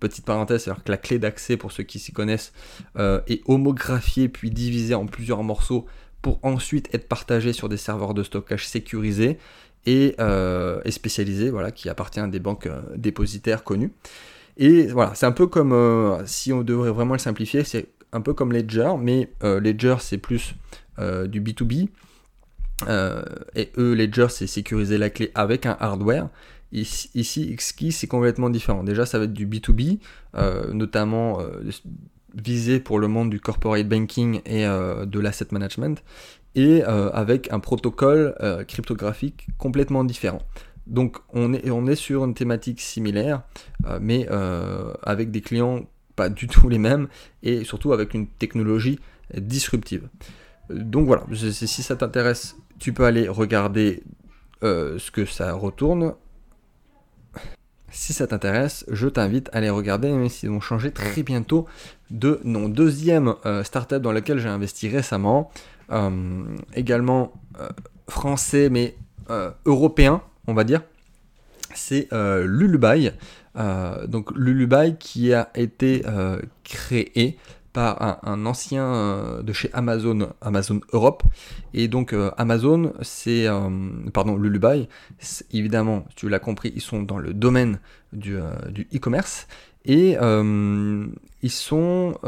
petite 0.00 0.24
parenthèse, 0.26 0.64
c'est-à-dire 0.64 0.84
que 0.84 0.90
la 0.90 0.98
clé 0.98 1.18
d'accès 1.18 1.56
pour 1.56 1.72
ceux 1.72 1.82
qui 1.82 1.98
s'y 1.98 2.12
connaissent 2.12 2.52
est 2.98 3.40
homographiée 3.46 4.28
puis 4.28 4.50
divisée 4.50 4.94
en 4.94 5.06
plusieurs 5.06 5.42
morceaux 5.42 5.86
pour 6.20 6.38
ensuite 6.42 6.94
être 6.94 7.08
partagée 7.08 7.54
sur 7.54 7.70
des 7.70 7.78
serveurs 7.78 8.12
de 8.12 8.22
stockage 8.22 8.68
sécurisés 8.68 9.38
et, 9.86 10.16
et 10.84 10.90
spécialisés, 10.90 11.48
voilà, 11.48 11.70
qui 11.70 11.88
appartient 11.88 12.20
à 12.20 12.26
des 12.26 12.40
banques 12.40 12.68
dépositaires 12.94 13.64
connues. 13.64 13.90
Et 14.56 14.86
voilà, 14.86 15.14
c'est 15.14 15.26
un 15.26 15.32
peu 15.32 15.46
comme, 15.46 15.72
euh, 15.72 16.24
si 16.26 16.52
on 16.52 16.62
devrait 16.62 16.90
vraiment 16.90 17.12
le 17.12 17.18
simplifier, 17.18 17.62
c'est 17.64 17.88
un 18.12 18.20
peu 18.20 18.32
comme 18.32 18.52
Ledger, 18.52 18.92
mais 18.98 19.30
euh, 19.44 19.60
Ledger 19.60 19.96
c'est 20.00 20.18
plus 20.18 20.54
euh, 20.98 21.26
du 21.26 21.40
B2B. 21.40 21.88
Et 23.54 23.72
eux, 23.78 23.94
Ledger, 23.94 24.26
c'est 24.30 24.46
sécuriser 24.46 24.98
la 24.98 25.10
clé 25.10 25.30
avec 25.34 25.66
un 25.66 25.76
hardware. 25.80 26.28
Ici, 26.72 27.56
Xkey, 27.56 27.90
c'est 27.90 28.06
complètement 28.06 28.50
différent. 28.50 28.84
Déjà, 28.84 29.06
ça 29.06 29.18
va 29.18 29.24
être 29.24 29.32
du 29.32 29.46
B2B, 29.46 29.98
notamment 30.72 31.38
visé 32.34 32.80
pour 32.80 32.98
le 32.98 33.08
monde 33.08 33.30
du 33.30 33.40
corporate 33.40 33.88
banking 33.88 34.40
et 34.44 34.64
de 34.64 35.20
l'asset 35.20 35.46
management, 35.52 36.02
et 36.54 36.82
avec 36.82 37.52
un 37.52 37.60
protocole 37.60 38.34
cryptographique 38.66 39.46
complètement 39.58 40.04
différent. 40.04 40.42
Donc 40.86 41.18
on 41.32 41.52
est, 41.52 41.94
sur 41.96 42.24
une 42.24 42.34
thématique 42.34 42.80
similaire, 42.80 43.42
euh, 43.86 43.98
mais 44.00 44.28
euh, 44.30 44.92
avec 45.02 45.30
des 45.30 45.40
clients 45.40 45.80
pas 46.14 46.28
du 46.28 46.46
tout 46.46 46.68
les 46.68 46.78
mêmes 46.78 47.08
et 47.42 47.64
surtout 47.64 47.92
avec 47.92 48.14
une 48.14 48.26
technologie 48.26 48.98
disruptive. 49.36 50.08
Donc 50.70 51.06
voilà, 51.06 51.24
si 51.32 51.82
ça 51.82 51.96
t'intéresse, 51.96 52.56
tu 52.78 52.92
peux 52.92 53.04
aller 53.04 53.28
regarder 53.28 54.02
euh, 54.62 54.98
ce 54.98 55.10
que 55.10 55.24
ça 55.24 55.52
retourne. 55.52 56.14
Si 57.90 58.12
ça 58.12 58.26
t'intéresse, 58.26 58.84
je 58.90 59.08
t'invite 59.08 59.48
à 59.52 59.58
aller 59.58 59.70
regarder, 59.70 60.10
même 60.10 60.28
s'ils 60.28 60.50
vont 60.50 60.60
changer 60.60 60.90
très 60.90 61.22
bientôt 61.22 61.66
de 62.10 62.40
nom. 62.44 62.68
Deuxième 62.68 63.34
startup 63.62 64.02
dans 64.02 64.12
laquelle 64.12 64.38
j'ai 64.38 64.50
investi 64.50 64.88
récemment, 64.88 65.50
également 66.74 67.32
français 68.06 68.68
mais 68.68 68.96
européen, 69.64 70.20
on 70.46 70.52
va 70.52 70.64
dire, 70.64 70.82
c'est 71.76 72.08
euh, 72.12 72.46
Lulubai. 72.46 73.12
Euh, 73.56 74.06
donc 74.06 74.30
Lulubai 74.36 74.96
qui 74.98 75.32
a 75.32 75.50
été 75.54 76.02
euh, 76.06 76.40
créé 76.64 77.38
un, 77.76 78.46
ancien 78.46 79.42
de 79.42 79.52
chez 79.52 79.70
Amazon, 79.72 80.30
Amazon 80.40 80.80
Europe. 80.92 81.22
Et 81.74 81.88
donc 81.88 82.14
Amazon, 82.36 82.92
c'est, 83.02 83.46
pardon, 84.12 84.36
Lulubai, 84.36 84.88
évidemment, 85.52 86.04
tu 86.16 86.28
l'as 86.28 86.38
compris, 86.38 86.72
ils 86.74 86.82
sont 86.82 87.02
dans 87.02 87.18
le 87.18 87.34
domaine 87.34 87.80
du, 88.12 88.36
e-commerce. 88.94 89.46
Et 89.84 90.16
ils 91.42 91.50
sont, 91.50 92.18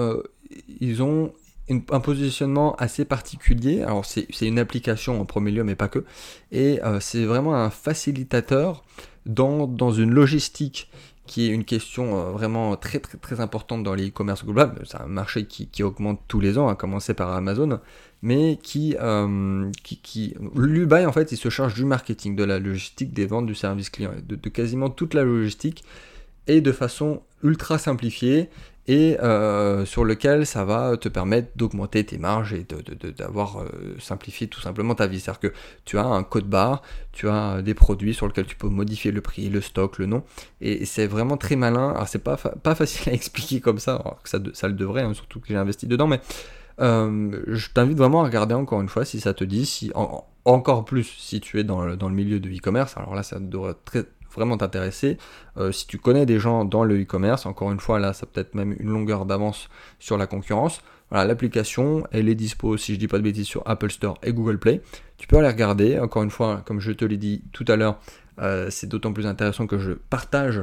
ils 0.81 1.03
ont 1.03 1.33
un 1.71 2.01
positionnement 2.01 2.75
assez 2.77 3.05
particulier. 3.05 3.83
Alors 3.83 4.05
c'est 4.05 4.27
une 4.41 4.59
application 4.59 5.21
en 5.21 5.25
premier 5.25 5.51
lieu, 5.51 5.65
mais 5.65 5.75
pas 5.75 5.89
que. 5.89 6.05
Et 6.53 6.83
euh, 6.85 7.01
c'est 7.01 7.25
vraiment 7.25 7.55
un 7.55 7.71
facilitateur 7.71 8.85
dans, 9.27 9.67
dans, 9.67 9.93
une 9.93 10.11
logistique 10.11 10.91
qui 11.29 11.49
est 11.49 11.53
une 11.53 11.65
question 11.65 12.19
euh, 12.19 12.31
vraiment 12.33 12.75
très 12.77 12.99
très 12.99 13.19
très 13.19 13.41
importante 13.41 13.85
dans 13.85 13.95
les 13.95 14.09
e-commerce 14.09 14.45
global. 14.45 14.75
C'est 14.85 15.01
un 15.01 15.07
marché 15.07 15.47
qui, 15.47 15.69
qui, 15.69 15.85
augmente 15.85 16.21
tous 16.27 16.41
les 16.41 16.59
ans, 16.59 16.67
à 16.69 16.75
commencer 16.75 17.15
par 17.15 17.31
Amazon, 17.33 17.79
mais 18.23 18.59
qui, 18.61 18.97
euh, 19.01 19.71
qui, 19.85 20.35
en 20.37 21.13
fait, 21.13 21.31
il 21.31 21.37
se 21.37 21.49
charge 21.51 21.75
du 21.75 21.85
marketing, 21.85 22.35
de 22.35 22.45
la 22.45 22.59
logistique, 22.59 23.13
des 23.13 23.27
ventes, 23.27 23.47
du 23.47 23.55
service 23.55 23.91
client, 23.91 24.13
de 24.27 24.49
quasiment 24.49 24.91
toute 24.91 25.15
la 25.15 25.23
logistique 25.23 25.85
et 26.49 26.61
de 26.61 26.73
façon 26.73 27.23
ultra 27.45 27.79
simplifiée 27.79 28.49
et 28.89 29.21
euh, 29.21 29.85
sur 29.85 30.03
lequel 30.03 30.47
ça 30.47 30.65
va 30.65 30.97
te 30.97 31.11
permettre 31.11 31.51
d'augmenter 31.57 32.05
tes 32.05 32.17
marges 32.17 32.55
et 32.55 32.67
d'avoir 33.17 33.61
euh, 33.61 33.69
simplifié 33.99 34.49
tout 34.49 34.63
simplement 34.63 34.95
ta 34.95 35.07
vie. 35.07 35.21
C'est-à-dire 35.21 35.41
que 35.41 35.53
tu 35.85 35.99
as 35.99 36.07
un 36.07 36.23
code 36.23 36.49
barre, 36.49 36.83
tu 37.13 37.29
as 37.29 37.61
des 37.61 37.75
produits 37.75 38.15
sur 38.15 38.27
lesquels 38.27 38.47
tu 38.47 38.57
peux 38.57 38.69
modifier 38.69 39.13
le 39.13 39.21
prix, 39.21 39.51
le 39.51 39.61
stock, 39.61 39.99
le 39.99 40.07
nom, 40.07 40.25
et 40.63 40.87
c'est 40.87 41.07
vraiment 41.07 41.37
très 41.37 41.55
malin. 41.55 41.91
Alors 41.91 42.09
c'est 42.09 42.25
pas, 42.25 42.39
facile 42.75 43.11
à 43.11 43.13
expliquer 43.15 43.61
comme 43.61 43.79
ça, 43.79 43.97
alors 43.97 44.23
que 44.23 44.29
ça, 44.29 44.69
le 44.69 44.75
devrait, 44.75 45.03
hein, 45.03 45.13
surtout 45.13 45.39
que 45.41 45.49
j'ai 45.49 45.57
investi 45.57 45.87
dedans, 45.87 46.07
mais 46.07 46.21
euh, 46.81 47.43
je 47.47 47.69
t'invite 47.69 47.99
vraiment 47.99 48.23
à 48.23 48.25
regarder 48.25 48.55
encore 48.55 48.81
une 48.81 48.89
fois 48.89 49.05
si 49.05 49.21
ça 49.21 49.35
te 49.35 49.45
dit, 49.45 49.67
si 49.67 49.93
encore 50.45 50.87
plus 50.87 51.05
si 51.05 51.41
tu 51.41 51.61
es 51.61 51.65
dans 51.65 51.83
le, 51.83 51.97
dans 51.97 52.09
le 52.09 52.15
milieu 52.15 52.41
de 52.41 52.49
e-commerce, 52.49 52.97
alors 52.97 53.15
là 53.15 53.23
ça 53.23 53.39
devrait 53.39 53.75
très, 53.85 54.05
vraiment 54.39 54.57
t'intéresser. 54.57 55.19
Euh, 55.59 55.73
si 55.73 55.87
tu 55.87 55.99
connais 55.99 56.25
des 56.25 56.39
gens 56.39 56.65
dans 56.65 56.85
le 56.85 57.03
e-commerce, 57.03 57.45
encore 57.45 57.73
une 57.73 57.81
fois, 57.81 57.99
là, 57.99 58.13
ça 58.13 58.27
peut-être 58.27 58.55
même 58.55 58.75
une 58.79 58.89
longueur 58.89 59.27
d'avance 59.27 59.69
sur 59.99 60.17
la 60.17 60.27
concurrence. 60.27 60.81
Voilà, 61.11 61.27
l'application, 61.27 62.07
elle 62.13 62.29
est 62.29 62.35
dispo, 62.35 62.77
si 62.77 62.95
je 62.95 62.99
dis 62.99 63.09
pas 63.09 63.19
de 63.19 63.23
bêtises, 63.25 63.47
sur 63.47 63.63
Apple 63.67 63.91
Store 63.91 64.19
et 64.23 64.33
Google 64.33 64.59
Play. 64.59 64.81
Tu 65.17 65.27
peux 65.27 65.39
aller 65.39 65.49
regarder. 65.49 65.99
Encore 65.99 66.23
une 66.23 66.31
fois, 66.31 66.63
comme 66.65 66.81
je 66.81 66.93
te 66.93 67.05
l'ai 67.05 67.17
dit 67.17 67.43
tout 67.53 67.65
à 67.67 67.77
l'heure, 67.77 67.99
euh, 68.41 68.69
c'est 68.71 68.87
d'autant 68.87 69.13
plus 69.13 69.27
intéressant 69.27 69.67
que 69.67 69.79
je 69.79 69.93
partage 69.93 70.63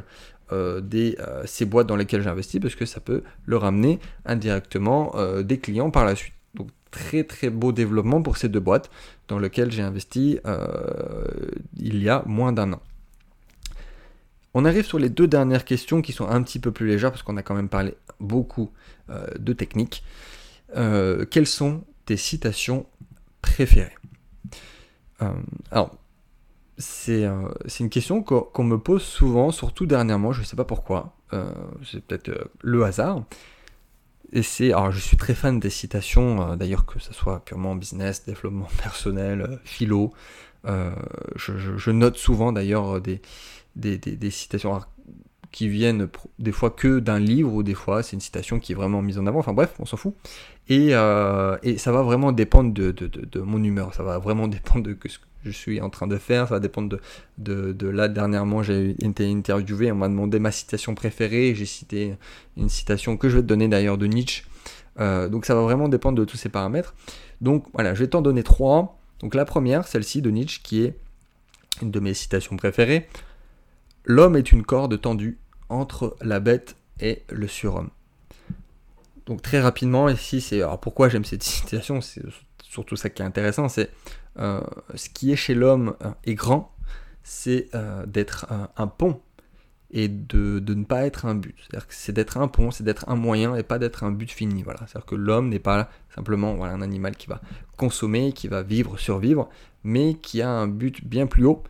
euh, 0.54 0.80
des, 0.80 1.18
ces 1.46 1.66
boîtes 1.66 1.88
dans 1.88 1.96
lesquelles 1.96 2.22
j'investis 2.22 2.62
parce 2.62 2.76
que 2.76 2.86
ça 2.86 3.02
peut 3.02 3.24
leur 3.46 3.66
amener 3.66 4.00
indirectement 4.26 5.14
des 5.44 5.60
clients 5.60 5.90
par 5.92 6.06
la 6.06 6.16
suite. 6.16 6.36
Donc 6.54 6.70
très 6.92 7.26
très 7.26 7.50
beau 7.50 7.74
développement 7.74 8.22
pour 8.22 8.38
ces 8.38 8.48
deux 8.48 8.62
boîtes 8.62 8.90
dans 9.28 9.40
lesquelles 9.40 9.72
j'ai 9.72 9.82
investi 9.82 10.40
il 11.76 12.04
y 12.04 12.08
a 12.08 12.24
moins 12.26 12.54
d'un 12.54 12.74
an. 12.74 12.82
On 14.58 14.64
arrive 14.64 14.86
sur 14.86 15.00
les 15.00 15.10
deux 15.10 15.28
dernières 15.28 15.66
questions 15.66 16.02
qui 16.02 16.14
sont 16.14 16.30
un 16.30 16.42
petit 16.42 16.60
peu 16.60 16.72
plus 16.72 16.88
légères 16.88 17.12
parce 17.12 17.24
qu'on 17.24 17.36
a 17.36 17.44
quand 17.44 17.56
même 17.56 17.68
parlé 17.68 17.94
beaucoup 18.22 18.72
euh, 19.10 19.28
de 19.38 19.52
technique. 19.52 20.02
Euh, 20.78 21.26
quelles 21.26 21.46
sont 21.46 21.84
tes 22.06 22.16
citations 22.16 22.86
préférées? 23.42 23.92
Euh, 25.22 25.34
Alors, 25.72 25.92
c'est 26.78 27.28
une 27.82 27.90
question 27.90 28.24
qu'on 28.24 28.64
me 28.64 28.78
pose 28.78 29.04
souvent, 29.04 29.52
surtout 29.52 29.86
dernièrement, 29.86 30.32
je 30.32 30.40
ne 30.40 30.46
sais 30.46 30.56
pas 30.56 30.66
pourquoi, 30.66 31.16
c'est 31.84 32.02
peut-être 32.06 32.50
le 32.62 32.84
hasard. 32.84 33.24
Et 34.32 34.42
c'est, 34.42 34.74
alors 34.74 34.92
je 34.92 35.00
suis 35.00 35.16
très 35.18 35.36
fan 35.36 35.60
des 35.60 35.70
citations, 35.70 36.56
d'ailleurs 36.58 36.86
que 36.86 37.00
ce 37.00 37.14
soit 37.14 37.44
purement 37.46 37.76
business, 37.76 38.26
développement 38.26 38.68
personnel, 38.84 39.60
philo. 39.64 40.14
Je, 40.66 41.92
note 41.92 42.18
souvent 42.18 42.52
d'ailleurs 42.52 43.00
des, 43.00 43.22
des, 43.76 44.32
citations 44.32 44.82
qui 45.52 45.70
viennent 45.70 46.08
des 46.40 46.52
fois 46.52 46.70
que 46.70 47.00
d'un 47.00 47.20
livre 47.20 47.54
ou 47.54 47.64
des 47.64 47.74
fois 47.76 48.04
c'est 48.04 48.14
une 48.14 48.22
citation 48.22 48.60
qui 48.60 48.74
est 48.74 48.76
vraiment 48.76 49.02
mise 49.02 49.18
en 49.18 49.26
avant. 49.28 49.40
Enfin 49.40 49.54
bref, 49.54 49.74
on 49.80 49.86
s'en 49.86 49.98
fout. 49.98 50.14
Et, 50.68 50.90
et, 50.90 51.78
ça 51.78 51.92
va 51.92 52.02
vraiment 52.02 52.32
dépendre 52.32 52.74
de, 52.74 53.40
mon 53.42 53.64
humeur. 53.64 53.94
Ça 53.94 54.04
va 54.04 54.18
vraiment 54.20 54.48
dépendre 54.50 54.84
de 54.84 54.98
ce 55.08 55.20
que 55.20 55.26
je 55.46 55.52
suis 55.52 55.80
en 55.82 55.90
train 55.90 56.08
de 56.08 56.18
faire. 56.18 56.48
Ça 56.48 56.56
va 56.56 56.60
dépendre 56.60 56.98
de, 57.38 57.72
de, 57.72 57.88
là. 57.88 58.08
Dernièrement, 58.08 58.64
j'ai 58.64 58.92
été 59.04 59.30
interviewé. 59.32 59.92
On 59.92 59.96
m'a 59.96 60.10
demandé 60.10 60.40
ma 60.40 60.52
citation 60.52 60.96
préférée. 60.96 61.54
J'ai 61.56 61.66
cité 61.66 62.16
une 62.58 62.70
citation 62.70 63.18
que 63.18 63.30
je 63.30 63.38
vais 63.38 63.42
te 63.42 63.48
donner 63.48 63.68
d'ailleurs 63.68 63.98
de 63.98 64.08
Nietzsche. 64.08 64.44
Euh, 65.00 65.28
donc 65.28 65.46
ça 65.46 65.56
va 65.56 65.62
vraiment 65.62 65.90
dépendre 65.90 66.18
de 66.18 66.26
tous 66.26 66.38
ces 66.38 66.50
paramètres. 66.50 66.96
Donc 67.42 67.66
voilà, 67.74 67.94
je 67.94 68.00
vais 68.00 68.10
t'en 68.10 68.22
donner 68.22 68.44
trois. 68.44 69.00
Donc 69.20 69.36
la 69.36 69.46
première, 69.46 69.88
celle-ci 69.88 70.22
de 70.22 70.30
Nietzsche, 70.30 70.62
qui 70.64 70.84
est 70.84 70.96
une 71.82 71.92
de 71.92 72.00
mes 72.00 72.14
citations 72.14 72.56
préférées. 72.58 73.08
L'homme 74.06 74.36
est 74.36 74.52
une 74.52 74.64
corde 74.64 75.00
tendue 75.02 75.38
entre 75.70 76.16
la 76.22 76.40
bête 76.40 76.76
et 77.00 77.24
le 77.30 77.48
surhomme. 77.48 77.90
Donc 79.26 79.42
très 79.42 79.60
rapidement, 79.60 80.08
ici, 80.10 80.42
c'est 80.42 80.62
alors 80.62 80.80
pourquoi 80.80 81.10
j'aime 81.10 81.26
cette 81.26 81.44
citation, 81.44 82.02
c'est 82.02 82.22
surtout 82.62 82.96
ça 82.96 83.10
qui 83.10 83.22
est 83.22 83.26
intéressant, 83.26 83.70
c'est 83.70 83.90
euh, 84.38 84.62
ce 84.96 85.10
qui 85.10 85.32
est 85.32 85.36
chez 85.36 85.56
l'homme 85.56 85.96
euh, 86.04 86.12
est 86.26 86.36
grand, 86.36 86.76
c'est 87.24 87.70
euh, 87.74 88.06
d'être 88.06 88.46
un, 88.76 88.88
pont 88.88 89.20
et 89.90 90.08
de, 90.08 90.62
ne 90.68 90.84
pas 90.84 91.06
être 91.06 91.26
un 91.26 91.34
but. 91.34 91.56
C'est 91.90 92.12
d'être 92.12 92.38
un 92.38 92.48
pont, 92.48 92.70
c'est 92.70 92.84
d'être 92.84 93.10
un 93.10 93.16
moyen 93.16 93.56
et 93.56 93.64
pas 93.64 93.80
d'être 93.80 94.04
un 94.04 94.12
but 94.12 94.30
fini. 94.30 94.62
Voilà. 94.62 94.82
C'est-à-dire 94.82 95.06
que 95.06 95.16
l'homme 95.16 95.50
n'est 95.50 95.60
pas 95.60 95.90
simplement 96.14 96.64
un 96.64 96.82
animal 96.82 97.16
qui 97.16 97.28
va 97.28 97.42
consommer, 97.78 98.32
qui 98.34 98.48
va 98.48 98.62
vivre, 98.62 99.00
survivre, 99.00 99.50
mais 99.84 100.14
qui 100.16 100.44
a 100.44 100.50
un 100.50 100.68
but 100.68 101.04
bien 101.04 101.26
plus 101.26 101.46
haut, 101.46 101.64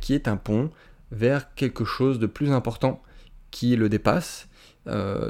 qui 0.00 0.14
est 0.14 0.28
un 0.28 0.38
pont 0.38 0.70
vers 1.10 1.54
quelque 1.54 1.84
chose 1.84 2.18
de 2.18 2.26
plus 2.26 2.50
important 2.50 3.02
qui 3.50 3.76
le 3.76 3.88
dépasse, 3.88 4.48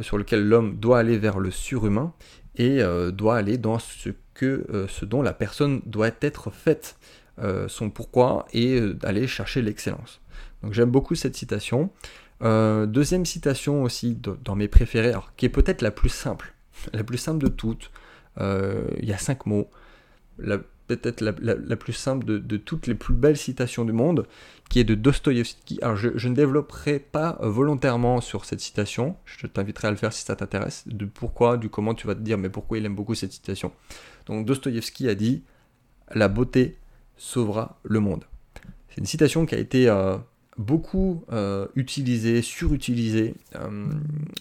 sur 0.02 0.18
lequel 0.18 0.46
l'homme 0.46 0.76
doit 0.76 0.98
aller 0.98 1.16
vers 1.16 1.38
le 1.38 1.50
surhumain 1.50 2.12
et 2.56 2.82
doit 3.12 3.36
aller 3.36 3.56
dans 3.56 3.78
ce 3.78 4.10
que 4.36 4.66
euh, 4.72 4.86
ce 4.88 5.04
dont 5.04 5.22
la 5.22 5.32
personne 5.32 5.82
doit 5.86 6.10
être 6.20 6.50
faite, 6.50 6.96
euh, 7.38 7.68
son 7.68 7.90
pourquoi, 7.90 8.46
et 8.52 8.78
euh, 8.78 8.94
d'aller 8.94 9.26
chercher 9.26 9.62
l'excellence. 9.62 10.20
Donc 10.62 10.72
j'aime 10.72 10.90
beaucoup 10.90 11.14
cette 11.14 11.36
citation. 11.36 11.90
deuxième 12.40 13.24
citation 13.24 13.82
aussi 13.82 14.18
dans 14.44 14.56
mes 14.56 14.68
préférés, 14.68 15.14
qui 15.36 15.46
est 15.46 15.50
peut-être 15.50 15.82
la 15.82 15.90
plus 15.90 16.10
simple, 16.10 16.54
la 16.92 17.02
plus 17.02 17.18
simple 17.18 17.42
de 17.42 17.48
toutes. 17.48 17.90
Il 18.38 19.04
y 19.04 19.12
a 19.12 19.18
cinq 19.18 19.46
mots. 19.46 19.70
Peut-être 20.86 21.20
la, 21.20 21.76
plus 21.76 21.92
simple 21.92 22.24
de, 22.24 22.56
toutes 22.56 22.86
les 22.86 22.94
plus 22.94 23.14
belles 23.14 23.36
citations 23.36 23.84
du 23.84 23.92
monde, 23.92 24.26
qui 24.68 24.80
est 24.80 24.84
de 24.84 24.94
Dostoïevski. 24.94 25.78
Alors 25.82 25.96
je, 25.96 26.28
ne 26.28 26.34
développerai 26.34 26.98
pas 26.98 27.38
volontairement 27.40 28.20
sur 28.20 28.44
cette 28.44 28.60
citation, 28.60 29.16
je 29.24 29.46
t'inviterai 29.46 29.88
à 29.88 29.90
le 29.90 29.96
faire 29.96 30.12
si 30.12 30.24
ça 30.24 30.36
t'intéresse, 30.36 30.84
de 30.86 31.04
pourquoi, 31.04 31.56
du 31.56 31.68
comment 31.68 31.94
tu 31.94 32.06
vas 32.06 32.14
te 32.14 32.20
dire, 32.20 32.38
mais 32.38 32.48
pourquoi 32.48 32.78
il 32.78 32.86
aime 32.86 32.94
beaucoup 32.94 33.14
cette 33.14 33.32
citation. 33.32 33.72
Donc 34.26 34.46
Dostoïevski 34.46 35.08
a 35.08 35.14
dit 35.14 35.42
La 36.14 36.28
beauté 36.28 36.76
sauvera 37.16 37.78
le 37.82 38.00
monde. 38.00 38.24
C'est 38.88 38.98
une 38.98 39.06
citation 39.06 39.46
qui 39.46 39.54
a 39.54 39.58
été 39.58 39.88
euh, 39.88 40.16
beaucoup 40.56 41.24
euh, 41.32 41.66
utilisée, 41.74 42.42
surutilisée, 42.42 43.34
euh, 43.56 43.88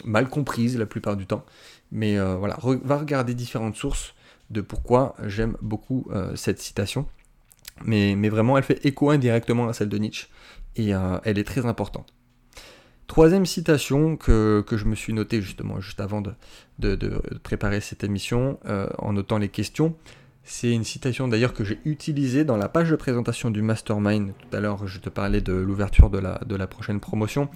mal 0.06 0.30
comprise 0.30 0.78
la 0.78 0.86
plupart 0.86 1.18
du 1.18 1.26
temps. 1.26 1.44
Mais 1.92 2.18
voilà, 2.18 2.58
va 2.84 2.98
regarder 2.98 3.36
différentes 3.36 3.76
sources 3.76 4.16
de 4.50 4.62
pourquoi 4.62 5.16
j'aime 5.26 5.58
beaucoup 5.62 6.08
cette 6.36 6.60
citation. 6.60 7.08
Mais, 7.84 8.16
mais, 8.16 8.30
vraiment, 8.30 8.58
elle 8.58 8.64
fait 8.64 8.86
écho 8.86 9.10
indirectement 9.10 9.68
à 9.68 9.74
celle 9.74 9.90
de 9.90 9.98
Nietzsche 9.98 10.28
et 10.76 10.92
elle 11.24 11.38
est 11.38 11.44
très 11.44 11.66
importante. 11.66 12.16
Troisième 13.08 13.46
citation 13.46 14.18
que, 14.18 14.66
je 14.72 14.86
me 14.86 14.96
suis 14.96 15.14
notée 15.14 15.42
justement 15.42 15.80
juste 15.80 16.00
avant 16.00 16.22
de, 16.22 17.22
préparer 17.44 17.80
cette 17.80 18.04
émission 18.04 18.60
euh, 18.66 18.88
en 18.98 19.14
notant 19.14 19.38
les 19.38 19.50
questions, 19.50 19.96
c'est 20.44 20.72
une 20.72 20.84
citation 20.84 21.28
d'ailleurs 21.28 21.54
que 21.54 21.64
j'ai 21.64 21.80
utilisée 21.86 22.44
dans 22.44 22.58
la 22.58 22.68
page 22.68 22.90
de 22.90 22.96
présentation 22.96 23.52
du 23.52 23.62
Mastermind. 23.62 24.34
Tout 24.38 24.58
à 24.58 24.60
l'heure, 24.60 24.88
je 24.88 25.00
te 25.00 25.10
parlais 25.10 25.42
de 25.42 25.54
l'ouverture 25.54 26.10
de 26.10 26.20
la, 26.20 26.40
de 26.46 26.56
la 26.56 26.68
prochaine 26.68 27.00
promotion 27.00 27.50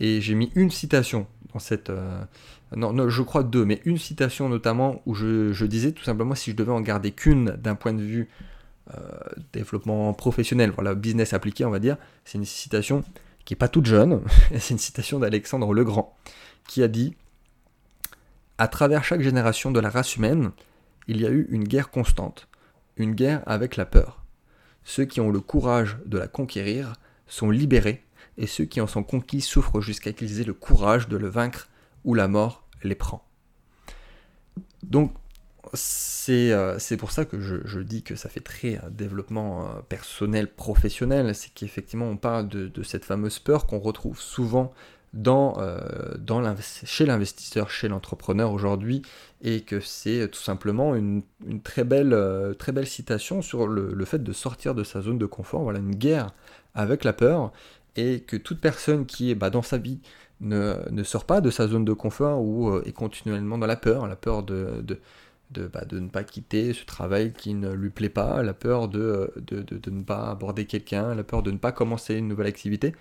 et 0.00 0.20
j'ai 0.20 0.34
mis 0.34 0.50
une 0.54 0.70
citation 0.70 1.26
cette. 1.58 1.90
Euh, 1.90 2.24
non, 2.76 3.08
je 3.08 3.22
crois 3.22 3.42
deux, 3.42 3.64
mais 3.64 3.80
une 3.84 3.98
citation 3.98 4.48
notamment 4.48 5.02
où 5.06 5.14
je, 5.14 5.64
disais 5.64 5.92
tout 5.92 6.04
simplement 6.04 6.34
si 6.34 6.50
je 6.50 6.56
devais 6.56 6.72
en 6.72 6.80
garder 6.80 7.12
qu'une 7.12 7.52
d'un 7.52 7.74
point 7.74 7.92
de 7.92 8.02
vue 8.02 8.28
euh, 8.92 9.00
développement 9.52 10.12
professionnel, 10.12 10.70
voilà, 10.70 10.94
business 10.94 11.32
appliqué, 11.32 11.64
on 11.64 11.70
va 11.70 11.78
dire, 11.78 11.96
c'est 12.24 12.38
une 12.38 12.44
citation 12.44 13.04
qui 13.44 13.54
n'est 13.54 13.58
pas 13.58 13.68
toute 13.68 13.86
jeune, 13.86 14.22
c'est 14.58 14.70
une 14.70 14.78
citation 14.78 15.18
d'Alexandre 15.18 15.72
le 15.72 15.84
Grand, 15.84 16.16
qui 16.66 16.82
a 16.82 16.88
dit 16.88 17.14
À 18.58 18.68
travers 18.68 19.04
chaque 19.04 19.20
génération 19.22 19.70
de 19.70 19.80
la 19.80 19.90
race 19.90 20.16
humaine, 20.16 20.50
il 21.06 21.20
y 21.20 21.26
a 21.26 21.30
eu 21.30 21.46
une 21.50 21.64
guerre 21.64 21.90
constante, 21.90 22.48
une 22.96 23.14
guerre 23.14 23.42
avec 23.46 23.76
la 23.76 23.86
peur. 23.86 24.24
Ceux 24.84 25.04
qui 25.04 25.20
ont 25.20 25.30
le 25.30 25.40
courage 25.40 25.96
de 26.06 26.18
la 26.18 26.28
conquérir 26.28 26.94
sont 27.26 27.50
libérés, 27.50 28.03
et 28.38 28.46
ceux 28.46 28.64
qui 28.64 28.80
en 28.80 28.86
sont 28.86 29.02
conquis 29.02 29.40
souffrent 29.40 29.80
jusqu'à 29.80 30.12
qu'ils 30.12 30.40
aient 30.40 30.44
le 30.44 30.54
courage 30.54 31.08
de 31.08 31.16
le 31.16 31.28
vaincre, 31.28 31.68
ou 32.04 32.14
la 32.14 32.28
mort 32.28 32.66
les 32.82 32.94
prend. 32.94 33.24
Donc 34.82 35.12
euh, 36.28 36.76
c'est 36.78 36.96
pour 36.96 37.10
ça 37.10 37.24
que 37.24 37.40
je, 37.40 37.78
dis 37.80 38.02
que 38.02 38.16
ça 38.16 38.28
fait 38.28 38.40
très 38.40 38.76
euh, 38.76 38.90
développement 38.90 39.64
euh, 39.64 39.80
personnel, 39.88 40.48
professionnel. 40.48 41.34
C'est 41.34 41.52
qu'effectivement, 41.52 42.06
on 42.06 42.16
parle 42.16 42.48
de, 42.48 42.82
cette 42.82 43.04
fameuse 43.04 43.38
peur 43.38 43.66
qu'on 43.66 43.78
retrouve 43.78 44.20
souvent 44.20 44.72
dans, 45.12 45.58
dans 46.18 46.42
chez 46.84 47.06
l'investisseur, 47.06 47.70
chez 47.70 47.86
l'entrepreneur 47.86 48.50
aujourd'hui, 48.50 49.02
et 49.42 49.60
que 49.60 49.78
c'est 49.78 50.28
tout 50.28 50.40
simplement 50.40 50.96
une, 50.96 51.22
très, 51.62 51.84
belle, 51.84 52.18
très 52.58 52.72
belle 52.72 52.88
citation 52.88 53.40
sur 53.40 53.68
le, 53.68 54.04
fait 54.04 54.24
de 54.24 54.32
sortir 54.32 54.74
de 54.74 54.82
sa 54.82 55.02
zone 55.02 55.18
de 55.18 55.26
confort. 55.26 55.62
Voilà, 55.62 55.78
une 55.78 55.94
guerre 55.94 56.32
avec 56.74 57.04
la 57.04 57.12
peur, 57.12 57.52
et 57.96 58.20
que 58.20 58.36
toute 58.36 58.60
personne 58.60 59.06
qui 59.06 59.30
est 59.30 59.34
bah, 59.34 59.50
dans 59.50 59.62
sa 59.62 59.78
vie 59.78 60.00
ne, 60.40 61.02
sort 61.04 61.24
pas 61.24 61.40
de 61.40 61.50
sa 61.50 61.68
zone 61.68 61.84
de 61.84 61.92
confort 61.92 62.42
ou 62.42 62.78
est 62.80 62.92
continuellement 62.92 63.56
dans 63.58 63.66
la 63.66 63.76
peur, 63.76 64.06
la 64.06 64.16
peur 64.16 64.42
de 64.42 64.82
bah, 65.50 65.84
de, 65.84 66.00
ne 66.00 66.08
pas 66.08 66.24
quitter 66.24 66.72
ce 66.72 66.84
travail 66.84 67.32
qui 67.32 67.54
ne 67.54 67.72
lui 67.72 67.90
plaît 67.90 68.08
pas, 68.08 68.42
la 68.42 68.54
peur 68.54 68.88
de, 68.88 69.32
de, 69.36 69.90
ne 69.90 70.02
pas 70.02 70.30
aborder 70.30 70.64
quelqu'un, 70.64 71.14
la 71.14 71.22
peur 71.22 71.42
de 71.42 71.50
ne 71.50 71.58
pas 71.58 71.70
commencer 71.70 72.16
une 72.16 72.28
nouvelle 72.28 72.46
activité, 72.46 72.94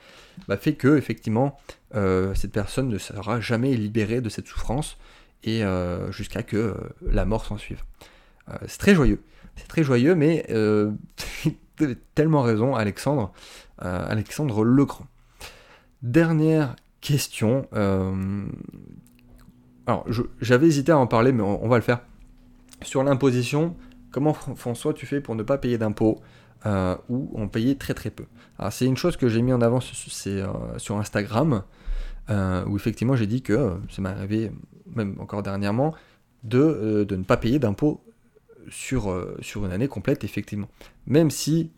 bah, 0.47 0.57
fait 0.57 0.73
que 0.75 0.97
effectivement 0.97 1.57
euh, 1.95 2.33
cette 2.35 2.51
personne 2.51 2.89
ne 2.89 2.97
sera 2.97 3.39
jamais 3.39 3.75
libérée 3.75 4.21
de 4.21 4.29
cette 4.29 4.47
souffrance 4.47 4.97
et 5.43 5.63
euh, 5.63 6.11
jusqu'à 6.11 6.43
que 6.43 6.57
euh, 6.57 6.73
la 7.01 7.25
mort 7.25 7.45
s'en 7.45 7.57
suive. 7.57 7.83
c'est 8.67 8.77
très 8.77 8.93
joyeux, 8.93 9.21
c'est 9.55 9.67
très 9.67 9.83
joyeux, 9.83 10.15
mais 10.15 10.45
tellement 12.15 12.41
raison, 12.41 12.75
Alexandre, 12.75 13.31
Alexandre 13.79 14.63
Legrand. 14.63 15.07
Dernière 16.01 16.75
question. 17.01 17.67
alors, 19.85 20.05
j'avais 20.41 20.67
hésité 20.67 20.91
à 20.91 20.97
en 20.97 21.07
parler, 21.07 21.31
mais 21.31 21.43
on 21.43 21.67
va 21.67 21.77
le 21.77 21.83
faire 21.83 21.99
sur 22.83 23.03
l'imposition, 23.03 23.75
comment 24.11 24.33
François 24.33 24.93
tu 24.93 25.05
fais 25.05 25.21
pour 25.21 25.35
ne 25.35 25.43
pas 25.43 25.57
payer 25.57 25.77
d'impôts 25.77 26.21
euh, 26.65 26.95
ou 27.09 27.31
en 27.35 27.47
payer 27.47 27.75
très 27.75 27.93
très 27.93 28.09
peu? 28.09 28.25
C'est 28.69 28.85
une 28.85 28.97
chose 28.97 29.17
que 29.17 29.27
j'ai 29.27 29.41
mis 29.41 29.53
en 29.53 29.61
avant 29.61 29.79
c'est, 29.81 30.29
euh, 30.29 30.47
sur 30.77 30.97
Instagram, 30.97 31.63
euh, 32.29 32.65
où 32.65 32.75
effectivement 32.75 33.15
j'ai 33.15 33.27
dit 33.27 33.41
que, 33.41 33.73
ça 33.89 34.01
m'est 34.01 34.09
arrivé 34.09 34.51
même 34.95 35.15
encore 35.19 35.43
dernièrement, 35.43 35.93
de, 36.43 37.05
de 37.07 37.15
ne 37.15 37.23
pas 37.23 37.37
payer 37.37 37.59
d'impôts 37.59 38.03
sur, 38.69 39.13
sur 39.41 39.65
une 39.65 39.71
année 39.71 39.87
complète, 39.87 40.23
effectivement. 40.23 40.67
Même 41.07 41.31
si 41.31 41.71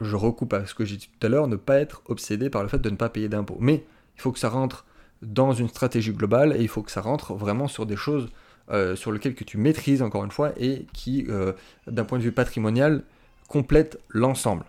je 0.00 0.16
recoupe 0.16 0.52
à 0.52 0.66
ce 0.66 0.74
que 0.74 0.84
j'ai 0.84 0.96
dit 0.96 1.08
tout 1.18 1.26
à 1.26 1.30
l'heure, 1.30 1.48
ne 1.48 1.56
pas 1.56 1.78
être 1.78 2.02
obsédé 2.06 2.50
par 2.50 2.62
le 2.62 2.68
fait 2.68 2.78
de 2.78 2.90
ne 2.90 2.96
pas 2.96 3.08
payer 3.08 3.28
d'impôts. 3.28 3.58
Mais 3.60 3.84
il 4.16 4.20
faut 4.20 4.32
que 4.32 4.38
ça 4.38 4.48
rentre 4.48 4.84
dans 5.22 5.52
une 5.52 5.68
stratégie 5.68 6.12
globale 6.12 6.54
et 6.56 6.62
il 6.62 6.68
faut 6.68 6.82
que 6.82 6.90
ça 6.90 7.00
rentre 7.00 7.34
vraiment 7.34 7.68
sur 7.68 7.86
des 7.86 7.96
choses 7.96 8.28
euh, 8.70 8.96
sur 8.96 9.12
lequel 9.12 9.34
que 9.34 9.44
tu 9.44 9.58
maîtrises 9.58 10.02
encore 10.02 10.24
une 10.24 10.30
fois 10.30 10.52
et 10.56 10.86
qui, 10.92 11.26
euh, 11.28 11.52
d'un 11.86 12.04
point 12.04 12.18
de 12.18 12.22
vue 12.22 12.32
patrimonial, 12.32 13.04
complète 13.48 14.00
l'ensemble. 14.08 14.64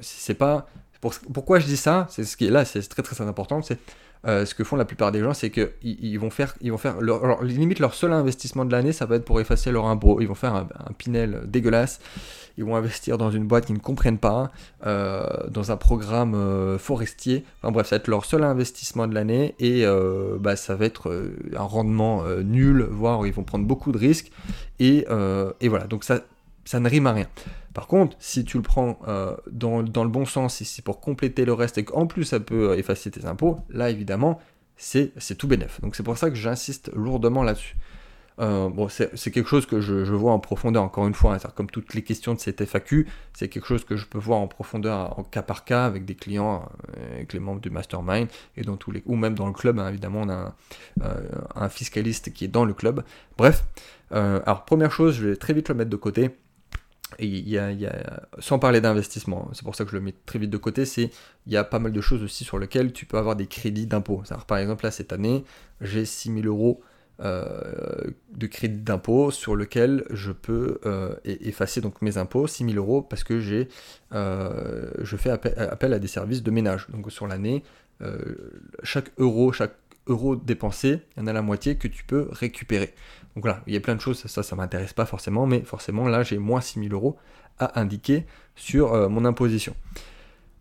C'est 0.00 0.34
pas 0.34 0.68
pourquoi 1.32 1.58
je 1.58 1.66
dis 1.66 1.76
ça? 1.76 2.06
C'est 2.10 2.24
ce 2.24 2.36
qui 2.36 2.46
est 2.46 2.50
là, 2.50 2.64
c'est 2.64 2.82
très 2.82 3.02
très 3.02 3.20
important. 3.24 3.62
C'est 3.62 3.78
euh, 4.26 4.44
ce 4.44 4.54
que 4.54 4.64
font 4.64 4.76
la 4.76 4.84
plupart 4.84 5.12
des 5.12 5.20
gens, 5.20 5.34
c'est 5.34 5.50
qu'ils 5.50 5.70
ils 5.82 6.18
vont 6.18 6.30
faire, 6.30 6.54
ils 6.60 6.72
vont 6.72 6.78
faire 6.78 7.00
leur, 7.00 7.42
limite 7.42 7.78
leur 7.78 7.94
seul 7.94 8.12
investissement 8.12 8.64
de 8.64 8.72
l'année, 8.72 8.92
ça 8.92 9.06
va 9.06 9.16
être 9.16 9.24
pour 9.24 9.40
effacer 9.40 9.70
leur 9.70 9.86
impôt. 9.86 10.20
Ils 10.20 10.28
vont 10.28 10.34
faire 10.34 10.54
un, 10.54 10.66
Pinel 10.98 11.42
dégueulasse. 11.46 12.00
Ils 12.58 12.64
vont 12.64 12.74
investir 12.74 13.18
dans 13.18 13.30
une 13.30 13.46
boîte 13.46 13.66
qu'ils 13.66 13.74
ne 13.74 13.80
comprennent 13.80 14.18
pas, 14.18 14.50
euh, 14.86 15.26
dans 15.50 15.72
un 15.72 15.76
programme 15.76 16.34
euh, 16.34 16.78
forestier. 16.78 17.44
Enfin 17.60 17.70
bref, 17.70 17.88
ça 17.88 17.96
va 17.96 18.00
être 18.00 18.08
leur 18.08 18.24
seul 18.24 18.44
investissement 18.44 19.06
de 19.06 19.14
l'année 19.14 19.54
et 19.60 19.84
bah, 20.40 20.56
ça 20.56 20.74
va 20.74 20.86
être 20.86 21.28
un 21.54 21.62
rendement 21.62 22.24
nul, 22.42 22.86
voire 22.90 23.26
ils 23.26 23.32
vont 23.32 23.44
prendre 23.44 23.66
beaucoup 23.66 23.92
de 23.92 23.98
risques. 23.98 24.30
Et, 24.78 25.06
et 25.60 25.68
voilà, 25.68 25.86
donc 25.86 26.04
ça, 26.04 26.20
ça 26.66 26.80
ne 26.80 26.88
rime 26.90 27.06
à 27.06 27.12
rien. 27.12 27.26
Par 27.72 27.86
contre, 27.86 28.16
si 28.18 28.44
tu 28.44 28.56
le 28.56 28.62
prends 28.62 28.98
euh, 29.06 29.36
dans, 29.50 29.80
le 29.80 30.08
bon 30.08 30.26
sens, 30.26 30.60
et 30.60 30.64
c'est 30.64 30.82
pour 30.82 31.00
compléter 31.00 31.44
le 31.44 31.52
reste 31.52 31.78
et 31.78 31.84
qu'en 31.84 32.06
plus 32.06 32.24
ça 32.24 32.40
peut 32.40 32.70
euh, 32.70 32.76
effacer 32.76 33.10
tes 33.10 33.24
impôts, 33.24 33.58
là 33.70 33.88
évidemment, 33.88 34.40
c'est 34.76 35.12
tout 35.38 35.46
bénef. 35.46 35.80
Donc 35.80 35.94
c'est 35.94 36.02
pour 36.02 36.18
ça 36.18 36.28
que 36.28 36.36
j'insiste 36.36 36.90
lourdement 36.94 37.42
là-dessus. 37.42 37.76
Euh, 38.38 38.68
bon, 38.68 38.88
c'est 38.88 39.30
quelque 39.30 39.48
chose 39.48 39.64
que 39.64 39.80
je, 39.80 40.12
vois 40.12 40.32
en 40.32 40.38
profondeur, 40.38 40.82
encore 40.82 41.06
une 41.06 41.14
fois, 41.14 41.34
hein, 41.34 41.50
comme 41.54 41.70
toutes 41.70 41.94
les 41.94 42.02
questions 42.02 42.34
de 42.34 42.38
cette 42.38 42.64
FAQ, 42.64 43.06
c'est 43.32 43.48
quelque 43.48 43.66
chose 43.66 43.84
que 43.84 43.96
je 43.96 44.04
peux 44.04 44.18
voir 44.18 44.40
en 44.40 44.48
profondeur 44.48 45.18
en 45.18 45.22
cas 45.22 45.42
par 45.42 45.64
cas 45.64 45.86
avec 45.86 46.04
des 46.04 46.14
clients, 46.14 46.68
avec 47.14 47.32
les 47.32 47.40
membres 47.40 47.60
du 47.60 47.70
mastermind, 47.70 48.28
et 48.56 48.62
dans 48.62 48.76
tous 48.76 48.90
les, 48.90 49.02
ou 49.06 49.16
même 49.16 49.34
dans 49.34 49.46
le 49.46 49.54
club, 49.54 49.78
hein, 49.78 49.88
évidemment, 49.88 50.22
on 50.22 50.28
a 50.30 50.54
un, 51.54 51.68
fiscaliste 51.70 52.32
qui 52.32 52.44
est 52.44 52.48
dans 52.48 52.66
le 52.66 52.74
club. 52.74 53.04
Bref, 53.38 53.64
alors 54.10 54.66
première 54.66 54.92
chose, 54.92 55.14
je 55.14 55.28
vais 55.28 55.36
très 55.36 55.54
vite 55.54 55.70
le 55.70 55.74
mettre 55.74 55.90
de 55.90 55.96
côté, 55.96 56.30
y, 57.20 57.56
a, 57.56 58.28
sans 58.38 58.58
parler 58.58 58.80
d'investissement, 58.80 59.48
c'est 59.52 59.62
pour 59.62 59.74
ça 59.74 59.84
que 59.84 59.90
je 59.90 59.96
le 59.96 60.02
mets 60.02 60.14
très 60.26 60.38
vite 60.38 60.50
de 60.50 60.56
côté, 60.56 60.84
c'est 60.84 61.10
il 61.46 61.52
y 61.52 61.56
a 61.56 61.64
pas 61.64 61.78
mal 61.78 61.92
de 61.92 62.00
choses 62.00 62.22
aussi 62.22 62.44
sur 62.44 62.58
lesquelles 62.58 62.92
tu 62.92 63.06
peux 63.06 63.16
avoir 63.16 63.36
des 63.36 63.46
crédits 63.46 63.86
d'impôt. 63.86 64.22
Par 64.46 64.58
exemple, 64.58 64.84
là, 64.84 64.90
cette 64.90 65.12
année, 65.12 65.44
j'ai 65.80 66.04
6000 66.04 66.46
euros 66.46 66.82
euh, 67.18 68.10
de 68.34 68.46
crédit 68.46 68.82
d'impôt 68.82 69.30
sur 69.30 69.56
lequel 69.56 70.04
je 70.10 70.32
peux 70.32 70.78
euh, 70.84 71.14
effacer 71.24 71.80
donc 71.80 72.02
mes 72.02 72.18
impôts, 72.18 72.46
6000 72.46 72.76
euros, 72.76 73.00
parce 73.00 73.24
que 73.24 73.66
euh, 74.12 74.90
je 75.00 75.16
fais 75.16 75.30
appel, 75.30 75.54
appel, 75.58 75.94
à 75.94 75.98
des 75.98 76.08
services 76.08 76.42
de 76.42 76.50
ménage. 76.50 76.86
Donc 76.90 77.10
sur 77.10 77.26
l'année, 77.26 77.62
chaque 78.82 79.10
euro, 79.16 79.50
chaque 79.52 79.74
euro 80.08 80.36
dépensé, 80.36 81.00
il 81.16 81.20
y 81.20 81.22
en 81.22 81.26
a 81.26 81.32
la 81.32 81.40
moitié 81.40 81.76
que 81.76 81.88
tu 81.88 82.04
peux 82.04 82.28
récupérer. 82.32 82.92
Donc 83.36 83.44
voilà, 83.44 83.60
il 83.66 83.74
y 83.74 83.76
a 83.76 83.80
plein 83.80 83.94
de 83.94 84.00
choses, 84.00 84.24
ça, 84.26 84.42
ça 84.42 84.56
m'intéresse 84.56 84.94
pas 84.94 85.04
forcément, 85.04 85.46
mais 85.46 85.60
forcément 85.60 86.08
là 86.08 86.22
j'ai 86.22 86.38
moins 86.38 86.62
6000 86.62 86.90
euros 86.94 87.18
à 87.58 87.78
indiquer 87.78 88.24
sur 88.54 88.94
euh, 88.94 89.10
mon 89.10 89.26
imposition. 89.26 89.76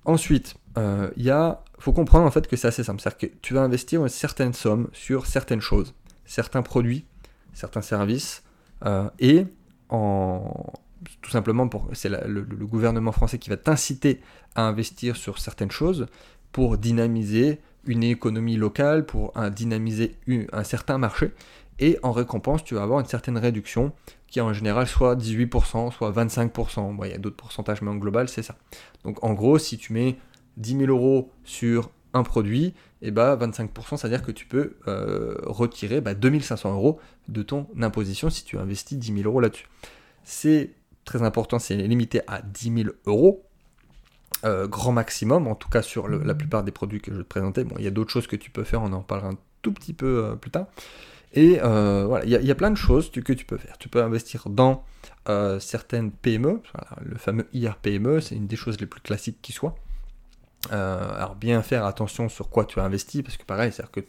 Ensuite, 0.03 0.55
euh, 0.77 1.09
il 1.15 1.33
faut 1.79 1.93
comprendre 1.93 2.25
en 2.25 2.31
fait 2.31 2.47
que 2.47 2.57
c'est 2.57 2.67
assez 2.67 2.83
simple, 2.83 3.01
c'est-à-dire 3.01 3.29
que 3.29 3.37
tu 3.41 3.53
vas 3.53 3.61
investir 3.61 4.01
une 4.01 4.09
certaine 4.09 4.51
somme 4.51 4.89
sur 4.91 5.25
certaines 5.25 5.61
choses, 5.61 5.93
certains 6.25 6.61
produits, 6.61 7.05
certains 7.53 7.81
services, 7.81 8.43
euh, 8.85 9.09
et 9.19 9.45
en, 9.87 10.73
tout 11.21 11.31
simplement 11.31 11.69
pour 11.69 11.87
c'est 11.93 12.09
le, 12.09 12.41
gouvernement 12.43 13.13
français 13.13 13.39
qui 13.39 13.49
va 13.49 13.57
t'inciter 13.57 14.19
à 14.55 14.63
investir 14.63 15.15
sur 15.15 15.39
certaines 15.39 15.71
choses 15.71 16.07
pour 16.51 16.77
dynamiser 16.77 17.61
une 17.87 18.03
économie 18.03 18.57
locale, 18.57 19.05
pour 19.05 19.33
dynamiser 19.51 20.15
un 20.51 20.63
certain 20.63 20.97
marché 20.97 21.31
et 21.79 21.99
en 22.03 22.11
récompense, 22.11 22.63
tu 22.63 22.75
vas 22.75 22.83
avoir 22.83 22.99
une 22.99 23.05
certaine 23.05 23.37
réduction 23.37 23.91
qui 24.27 24.39
est 24.39 24.41
en 24.41 24.53
général 24.53 24.87
soit 24.87 25.15
18%, 25.15 25.91
soit 25.91 26.11
25%. 26.11 26.97
il 27.05 27.11
y 27.11 27.13
a 27.13 27.17
d'autres 27.17 27.35
pourcentages, 27.35 27.81
mais 27.81 27.89
en 27.89 27.95
global, 27.95 28.29
c'est 28.29 28.43
ça. 28.43 28.55
Donc 29.03 29.23
en 29.23 29.33
gros, 29.33 29.57
si 29.57 29.77
tu 29.77 29.93
mets 29.93 30.17
10 30.57 30.77
000 30.77 30.91
euros 30.91 31.31
sur 31.43 31.91
un 32.13 32.23
produit, 32.23 32.73
et 33.01 33.11
bah 33.11 33.37
25%, 33.37 33.97
c'est-à-dire 33.97 34.23
que 34.23 34.31
tu 34.31 34.45
peux 34.45 34.77
euh, 34.87 35.35
retirer 35.43 36.01
bah, 36.01 36.13
2500 36.13 36.73
euros 36.73 36.99
de 37.27 37.43
ton 37.43 37.67
imposition 37.81 38.29
si 38.29 38.45
tu 38.45 38.57
investis 38.57 38.97
10 38.97 39.13
000 39.17 39.29
euros 39.29 39.41
là-dessus. 39.41 39.67
C'est 40.23 40.71
très 41.03 41.21
important, 41.21 41.59
c'est 41.59 41.75
limité 41.75 42.21
à 42.27 42.41
10 42.41 42.83
000 42.83 42.89
euros. 43.05 43.43
Euh, 44.43 44.67
grand 44.67 44.91
maximum, 44.91 45.47
en 45.47 45.55
tout 45.55 45.69
cas 45.69 45.81
sur 45.81 46.07
la 46.07 46.35
plupart 46.35 46.63
des 46.63 46.71
produits 46.71 47.01
que 47.01 47.13
je 47.13 47.17
te 47.17 47.23
présentais. 47.23 47.63
Bon, 47.63 47.75
il 47.79 47.83
y 47.83 47.87
a 47.87 47.91
d'autres 47.91 48.11
choses 48.11 48.27
que 48.27 48.35
tu 48.35 48.51
peux 48.51 48.63
faire, 48.63 48.81
on 48.81 48.91
en 48.93 49.01
parlera 49.01 49.29
un 49.29 49.37
tout 49.61 49.71
petit 49.71 49.93
peu 49.93 50.25
euh, 50.25 50.35
plus 50.35 50.51
tard. 50.51 50.67
Et 51.35 51.59
euh, 51.61 52.05
voilà, 52.07 52.25
il 52.25 52.31
y, 52.31 52.51
a 52.51 52.55
plein 52.55 52.71
de 52.71 52.77
choses 52.77 53.11
que 53.11 53.33
tu 53.33 53.45
peux 53.45 53.57
faire. 53.57 53.77
Tu 53.77 53.89
peux 53.89 54.01
investir 54.01 54.47
dans 54.49 54.85
euh, 55.27 55.59
certaines 55.59 56.11
PME, 56.11 56.61
le 57.01 57.17
fameux 57.17 57.47
IRPME, 57.53 58.21
c'est 58.21 58.35
une 58.35 58.47
des 58.47 58.55
choses 58.55 58.79
les 58.79 58.85
plus 58.85 59.01
classiques 59.01 59.41
qui 59.41 59.51
soit. 59.51 59.75
Euh, 60.71 61.13
alors 61.15 61.35
bien 61.35 61.61
faire 61.61 61.85
attention 61.85 62.29
sur 62.29 62.49
quoi 62.49 62.63
tu 62.63 62.79
as 62.79 62.83
investi, 62.83 63.21
parce 63.21 63.35
que 63.35 63.43
pareil, 63.43 63.73
c'est-à-dire 63.73 63.91
que 63.91 63.99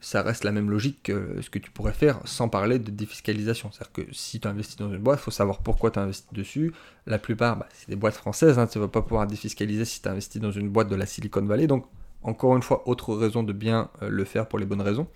ça 0.00 0.22
reste 0.22 0.44
la 0.44 0.52
même 0.52 0.70
logique 0.70 1.04
que 1.04 1.40
ce 1.40 1.48
que 1.48 1.58
tu 1.58 1.70
pourrais 1.70 1.94
faire 1.94 2.20
sans 2.26 2.50
parler 2.50 2.78
de 2.78 2.90
défiscalisation. 2.90 3.70
C'est-à-dire 3.72 3.92
que 3.92 4.14
si 4.14 4.38
tu 4.38 4.46
investis 4.46 4.76
dans 4.76 4.92
une 4.92 4.98
boîte, 4.98 5.20
il 5.20 5.22
faut 5.22 5.30
savoir 5.30 5.58
pourquoi 5.60 5.90
tu 5.90 5.98
as 5.98 6.02
investi 6.02 6.28
dessus. 6.32 6.74
La 7.06 7.18
plupart, 7.18 7.56
bah, 7.56 7.68
c'est 7.72 7.88
des 7.88 7.96
boîtes 7.96 8.14
françaises, 8.14 8.58
hein, 8.58 8.66
tu 8.66 8.78
ne 8.78 8.84
vas 8.84 8.88
pas 8.88 9.02
pouvoir 9.02 9.26
défiscaliser 9.26 9.86
si 9.86 10.02
tu 10.02 10.08
as 10.08 10.12
investi 10.12 10.38
dans 10.38 10.52
une 10.52 10.68
boîte 10.68 10.88
de 10.88 10.96
la 10.96 11.06
Silicon 11.06 11.42
Valley. 11.42 11.66
Donc 11.66 11.86
encore 12.22 12.56
une 12.56 12.62
fois, 12.62 12.82
autre 12.88 13.14
raison 13.14 13.42
de 13.42 13.52
bien 13.52 13.90
euh, 14.02 14.08
le 14.08 14.24
faire 14.24 14.48
pour 14.48 14.58
les 14.58 14.66
bonnes 14.66 14.80
raisons. 14.80 15.06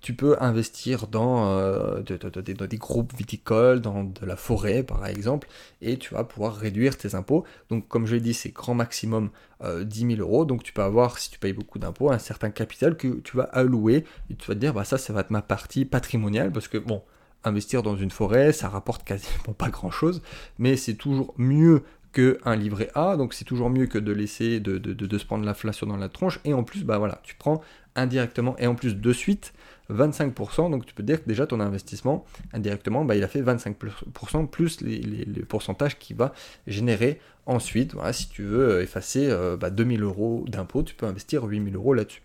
Tu 0.00 0.14
peux 0.14 0.36
investir 0.40 1.06
dans, 1.06 1.46
euh, 1.52 2.02
des 2.02 2.76
groupes 2.76 3.14
viticoles, 3.16 3.80
dans 3.80 4.04
de 4.04 4.26
la 4.26 4.36
forêt 4.36 4.82
par 4.82 5.06
exemple, 5.06 5.48
et 5.80 5.96
tu 5.96 6.12
vas 6.12 6.24
pouvoir 6.24 6.56
réduire 6.56 6.96
tes 6.96 7.14
impôts. 7.14 7.44
Donc 7.70 7.88
comme 7.88 8.06
je 8.06 8.16
l'ai 8.16 8.20
dit, 8.20 8.34
c'est 8.34 8.50
grand 8.50 8.74
maximum 8.74 9.30
10 9.62 9.66
euh, 10.04 10.08
000 10.16 10.20
euros. 10.20 10.44
Donc 10.44 10.62
tu 10.62 10.72
peux 10.72 10.82
avoir, 10.82 11.18
si 11.18 11.30
tu 11.30 11.38
payes 11.38 11.52
beaucoup 11.52 11.78
d'impôts, 11.78 12.10
un 12.10 12.18
certain 12.18 12.50
capital 12.50 12.96
que 12.96 13.20
tu 13.20 13.36
vas 13.36 13.44
allouer, 13.44 14.04
et 14.28 14.34
tu 14.34 14.48
vas 14.48 14.54
te 14.54 14.60
dire, 14.60 14.74
bah 14.74 14.84
ça, 14.84 14.98
ça 14.98 15.12
va 15.12 15.20
être 15.20 15.30
ma 15.30 15.42
partie 15.42 15.84
patrimoniale, 15.84 16.52
parce 16.52 16.68
que 16.68 16.78
bon, 16.78 17.02
investir 17.44 17.82
dans 17.82 17.96
une 17.96 18.10
forêt, 18.10 18.52
ça 18.52 18.68
rapporte 18.68 19.04
quasiment 19.04 19.52
pas 19.56 19.70
grand 19.70 19.90
chose, 19.90 20.22
mais 20.58 20.76
c'est 20.76 20.94
toujours 20.94 21.32
mieux 21.38 21.82
qu'un 22.12 22.56
livret 22.56 22.90
A, 22.94 23.16
donc 23.16 23.34
c'est 23.34 23.44
toujours 23.44 23.70
mieux 23.70 23.86
que 23.86 23.98
de 23.98 24.12
laisser 24.12 24.60
de, 24.60 25.18
se 25.18 25.24
prendre 25.24 25.44
l'inflation 25.44 25.86
dans 25.86 25.96
la 25.96 26.08
tronche, 26.08 26.40
et 26.44 26.52
en 26.52 26.62
plus, 26.62 26.84
bah 26.84 26.98
voilà, 26.98 27.20
tu 27.22 27.34
prends 27.34 27.62
indirectement, 27.96 28.56
et 28.58 28.66
en 28.66 28.74
plus 28.74 28.96
de 28.96 29.12
suite, 29.12 29.52
25%, 29.90 30.70
donc 30.70 30.86
tu 30.86 30.94
peux 30.94 31.02
dire 31.02 31.22
que 31.22 31.28
déjà 31.28 31.46
ton 31.46 31.60
investissement, 31.60 32.24
indirectement, 32.52 33.04
bah, 33.04 33.16
il 33.16 33.24
a 33.24 33.28
fait 33.28 33.42
25% 33.42 34.46
plus 34.48 34.80
les, 34.80 35.26
pourcentages 35.48 35.98
qu'il 35.98 36.16
va 36.16 36.32
générer 36.66 37.20
ensuite. 37.46 37.94
Voilà, 37.94 38.12
si 38.12 38.28
tu 38.28 38.42
veux 38.42 38.80
effacer 38.80 39.28
euh, 39.28 39.56
bah, 39.56 39.70
2000 39.70 40.02
euros 40.02 40.44
d'impôt, 40.48 40.82
tu 40.82 40.94
peux 40.94 41.06
investir 41.06 41.44
8000 41.44 41.74
euros 41.74 41.94
là-dessus. 41.94 42.22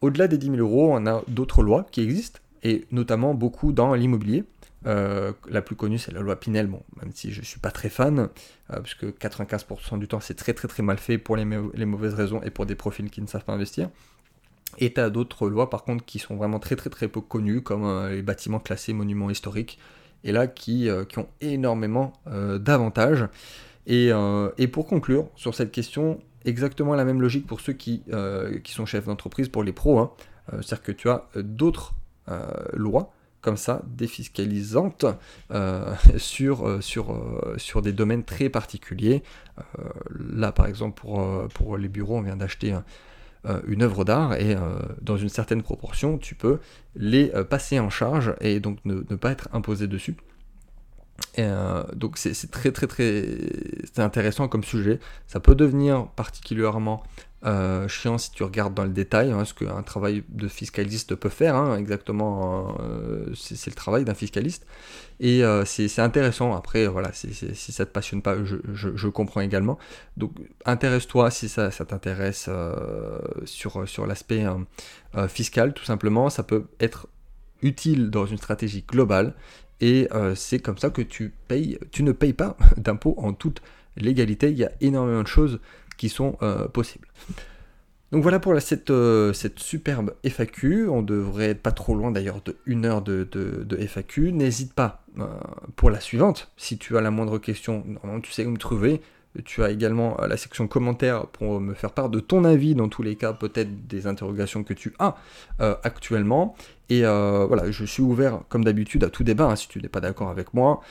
Au-delà 0.00 0.26
des 0.26 0.38
10 0.38 0.46
000 0.46 0.56
euros, 0.58 0.90
on 0.92 1.06
a 1.06 1.22
d'autres 1.28 1.62
lois 1.62 1.86
qui 1.90 2.00
existent, 2.02 2.40
et 2.64 2.86
notamment 2.90 3.34
beaucoup 3.34 3.72
dans 3.72 3.94
l'immobilier. 3.94 4.44
Euh, 4.86 5.32
la 5.48 5.62
plus 5.62 5.76
connue, 5.76 5.98
c'est 5.98 6.12
la 6.12 6.20
loi 6.20 6.38
Pinel, 6.38 6.66
bon, 6.66 6.82
même 7.00 7.12
si 7.14 7.32
je 7.32 7.40
ne 7.40 7.44
suis 7.44 7.60
pas 7.60 7.70
très 7.70 7.88
fan, 7.88 8.18
euh, 8.18 8.26
parce 8.66 8.94
que 8.94 9.06
95% 9.06 9.98
du 9.98 10.08
temps, 10.08 10.20
c'est 10.20 10.34
très 10.34 10.54
très 10.54 10.68
très 10.68 10.82
mal 10.82 10.98
fait 10.98 11.18
pour 11.18 11.36
les, 11.36 11.44
mauvaises 11.44 12.14
raisons 12.14 12.42
et 12.42 12.50
pour 12.50 12.66
des 12.66 12.74
profils 12.74 13.08
qui 13.10 13.22
ne 13.22 13.26
savent 13.26 13.44
pas 13.44 13.52
investir. 13.52 13.90
Et 14.78 14.92
tu 14.92 15.00
as 15.00 15.10
d'autres 15.10 15.48
lois, 15.48 15.70
par 15.70 15.84
contre, 15.84 16.04
qui 16.04 16.18
sont 16.18 16.34
vraiment 16.34 16.58
très 16.58 16.76
très 16.76 16.90
très 16.90 17.08
peu 17.08 17.20
connues, 17.20 17.62
comme 17.62 17.84
euh, 17.84 18.10
les 18.10 18.22
bâtiments 18.22 18.58
classés 18.58 18.92
monuments 18.92 19.30
historiques, 19.30 19.78
et 20.24 20.32
là, 20.32 20.46
qui, 20.46 20.88
qui 21.08 21.18
ont 21.18 21.26
énormément 21.40 22.12
d'avantages. 22.26 23.26
Et, 23.88 24.12
et, 24.56 24.68
pour 24.68 24.86
conclure 24.86 25.28
sur 25.34 25.52
cette 25.52 25.72
question, 25.72 26.20
exactement 26.44 26.94
la 26.94 27.04
même 27.04 27.20
logique 27.20 27.44
pour 27.44 27.60
ceux 27.60 27.72
qui, 27.72 28.04
qui 28.62 28.72
sont 28.72 28.86
chefs 28.86 29.06
d'entreprise, 29.06 29.48
pour 29.48 29.64
les 29.64 29.72
pros, 29.72 29.98
hein. 29.98 30.12
c'est-à-dire 30.52 30.82
que 30.82 30.92
tu 30.92 31.08
as 31.08 31.26
d'autres 31.34 31.94
lois 32.72 33.12
comme 33.42 33.56
ça, 33.56 33.82
défiscalisantes 33.86 35.04
euh, 35.50 35.94
sur, 36.16 36.66
euh, 36.66 36.80
sur, 36.80 37.12
euh, 37.12 37.54
sur 37.58 37.82
des 37.82 37.92
domaines 37.92 38.24
très 38.24 38.48
particuliers. 38.48 39.22
là, 40.18 40.52
par 40.52 40.66
exemple, 40.66 40.98
pour, 41.00 41.48
pour 41.54 41.76
les 41.76 41.88
bureaux, 41.88 42.16
on 42.16 42.22
vient 42.22 42.36
d'acheter 42.36 42.74
une 43.66 43.82
œuvre 43.82 44.04
d'art 44.04 44.34
et 44.34 44.56
dans 45.02 45.16
une 45.16 45.28
certaine 45.28 45.62
proportion, 45.62 46.16
tu 46.16 46.34
peux 46.34 46.58
les 46.96 47.28
passer 47.50 47.78
en 47.78 47.90
charge 47.90 48.34
et 48.40 48.60
donc 48.60 48.78
ne, 48.84 49.02
pas 49.16 49.32
être 49.32 49.48
imposé 49.52 49.86
dessus. 49.88 50.16
Donc 51.36 52.16
c'est 52.16 52.50
très 52.50 52.72
très 52.72 52.86
très 52.86 53.38
intéressant 53.98 54.48
comme 54.48 54.64
sujet. 54.64 55.00
Ça 55.26 55.38
peut 55.38 55.54
devenir 55.54 56.06
particulièrement 56.16 57.02
euh, 57.44 57.88
chiant 57.88 58.18
si 58.18 58.30
tu 58.30 58.44
regardes 58.44 58.72
dans 58.72 58.84
le 58.84 58.90
détail, 58.90 59.32
hein, 59.32 59.44
ce 59.44 59.52
qu'un 59.52 59.82
travail 59.82 60.22
de 60.28 60.46
fiscaliste 60.46 61.16
peut 61.16 61.28
faire, 61.28 61.56
hein, 61.56 61.76
exactement, 61.76 62.76
euh, 62.80 63.26
c'est 63.34 63.66
le 63.66 63.74
travail 63.74 64.04
d'un 64.04 64.14
fiscaliste. 64.14 64.64
Et 65.18 65.42
euh, 65.42 65.64
c'est 65.64 65.98
intéressant, 65.98 66.54
après, 66.54 66.86
voilà, 66.86 67.12
si 67.12 67.34
ça 67.34 67.84
te 67.84 67.90
passionne 67.90 68.22
pas, 68.22 68.36
je, 68.44 69.08
comprends 69.08 69.40
également. 69.40 69.76
Donc 70.16 70.32
intéresse-toi 70.64 71.30
si 71.32 71.48
ça, 71.48 71.70
ça 71.72 71.84
t'intéresse 71.84 72.48
sur, 73.44 73.88
sur 73.88 74.06
l'aspect 74.06 74.46
fiscal, 75.28 75.74
tout 75.74 75.84
simplement, 75.84 76.30
ça 76.30 76.44
peut 76.44 76.66
être 76.78 77.08
utile 77.62 78.10
dans 78.10 78.26
une 78.26 78.38
stratégie 78.38 78.84
globale, 78.86 79.34
et 79.80 80.08
c'est 80.34 80.60
comme 80.60 80.78
ça 80.78 80.90
que 80.90 81.02
tu 81.02 81.34
payes, 81.48 81.78
tu 81.90 82.04
ne 82.04 82.12
payes 82.12 82.32
pas 82.32 82.56
d'impôts 82.76 83.14
en 83.18 83.32
toute 83.32 83.62
légalité, 83.96 84.50
il 84.50 84.58
y 84.58 84.64
a 84.64 84.72
énormément 84.80 85.22
de 85.22 85.28
choses 85.28 85.60
qui 85.96 86.08
sont 86.08 86.36
possibles. 86.72 87.08
Donc 88.12 88.22
voilà 88.22 88.40
pour 88.40 88.60
cette, 88.60 88.92
cette, 89.32 89.58
superbe 89.58 90.14
FAQ. 90.22 90.88
On 90.88 91.02
devrait 91.02 91.50
être 91.50 91.62
pas 91.62 91.72
trop 91.72 91.94
loin 91.94 92.10
d'ailleurs 92.10 92.42
de 92.42 92.56
une 92.66 92.84
heure 92.84 93.00
de, 93.00 93.66
FAQ. 93.86 94.32
N'hésite 94.32 94.74
pas 94.74 95.04
pour 95.76 95.90
la 95.90 95.98
suivante. 95.98 96.50
Si 96.56 96.76
tu 96.76 96.98
as 96.98 97.00
la 97.00 97.10
moindre 97.10 97.38
question, 97.38 97.84
tu 98.22 98.32
sais 98.32 98.44
où 98.44 98.50
me 98.50 98.58
trouver. 98.58 99.00
Tu 99.44 99.64
as 99.64 99.70
également 99.70 100.20
euh, 100.20 100.26
la 100.26 100.36
section 100.36 100.68
commentaires 100.68 101.26
pour 101.26 101.60
me 101.60 101.72
faire 101.72 101.92
part 101.92 102.10
de 102.10 102.20
ton 102.20 102.44
avis, 102.44 102.74
dans 102.74 102.88
tous 102.88 103.02
les 103.02 103.16
cas, 103.16 103.32
peut-être 103.32 103.86
des 103.86 104.06
interrogations 104.06 104.62
que 104.62 104.74
tu 104.74 104.94
as 104.98 105.16
euh, 105.60 105.74
actuellement. 105.82 106.54
Et 106.90 107.06
euh, 107.06 107.46
voilà, 107.46 107.70
je 107.70 107.84
suis 107.86 108.02
ouvert, 108.02 108.40
comme 108.50 108.64
d'habitude, 108.64 109.04
à 109.04 109.08
tout 109.08 109.24
débat. 109.24 109.46
Hein, 109.46 109.56
si 109.56 109.68
tu 109.68 109.80
n'es 109.80 109.88
pas 109.88 110.00
d'accord 110.00 110.28
avec 110.28 110.52
moi, 110.52 110.82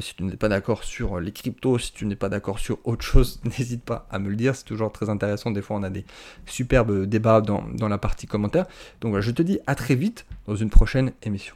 si 0.00 0.14
tu 0.14 0.24
n'es 0.24 0.36
pas 0.36 0.48
d'accord 0.48 0.84
sur 0.84 1.18
les 1.18 1.32
cryptos, 1.32 1.78
si 1.78 1.92
tu 1.94 2.04
n'es 2.04 2.16
pas 2.16 2.28
d'accord 2.28 2.58
sur 2.58 2.78
autre 2.84 3.04
chose, 3.04 3.40
n'hésite 3.44 3.82
pas 3.82 4.06
à 4.10 4.18
me 4.18 4.28
le 4.28 4.36
dire. 4.36 4.54
C'est 4.54 4.66
toujours 4.66 4.92
très 4.92 5.08
intéressant. 5.08 5.50
Des 5.50 5.62
fois, 5.62 5.76
on 5.78 5.82
a 5.82 5.90
des 5.90 6.04
superbes 6.44 7.06
débats 7.06 7.40
dans, 7.40 7.64
dans 7.72 7.88
la 7.88 7.98
partie 7.98 8.26
commentaires. 8.26 8.66
Donc 9.00 9.12
voilà, 9.12 9.22
je 9.22 9.30
te 9.30 9.42
dis 9.42 9.58
à 9.66 9.74
très 9.74 9.94
vite 9.94 10.26
dans 10.46 10.56
une 10.56 10.70
prochaine 10.70 11.12
émission. 11.22 11.54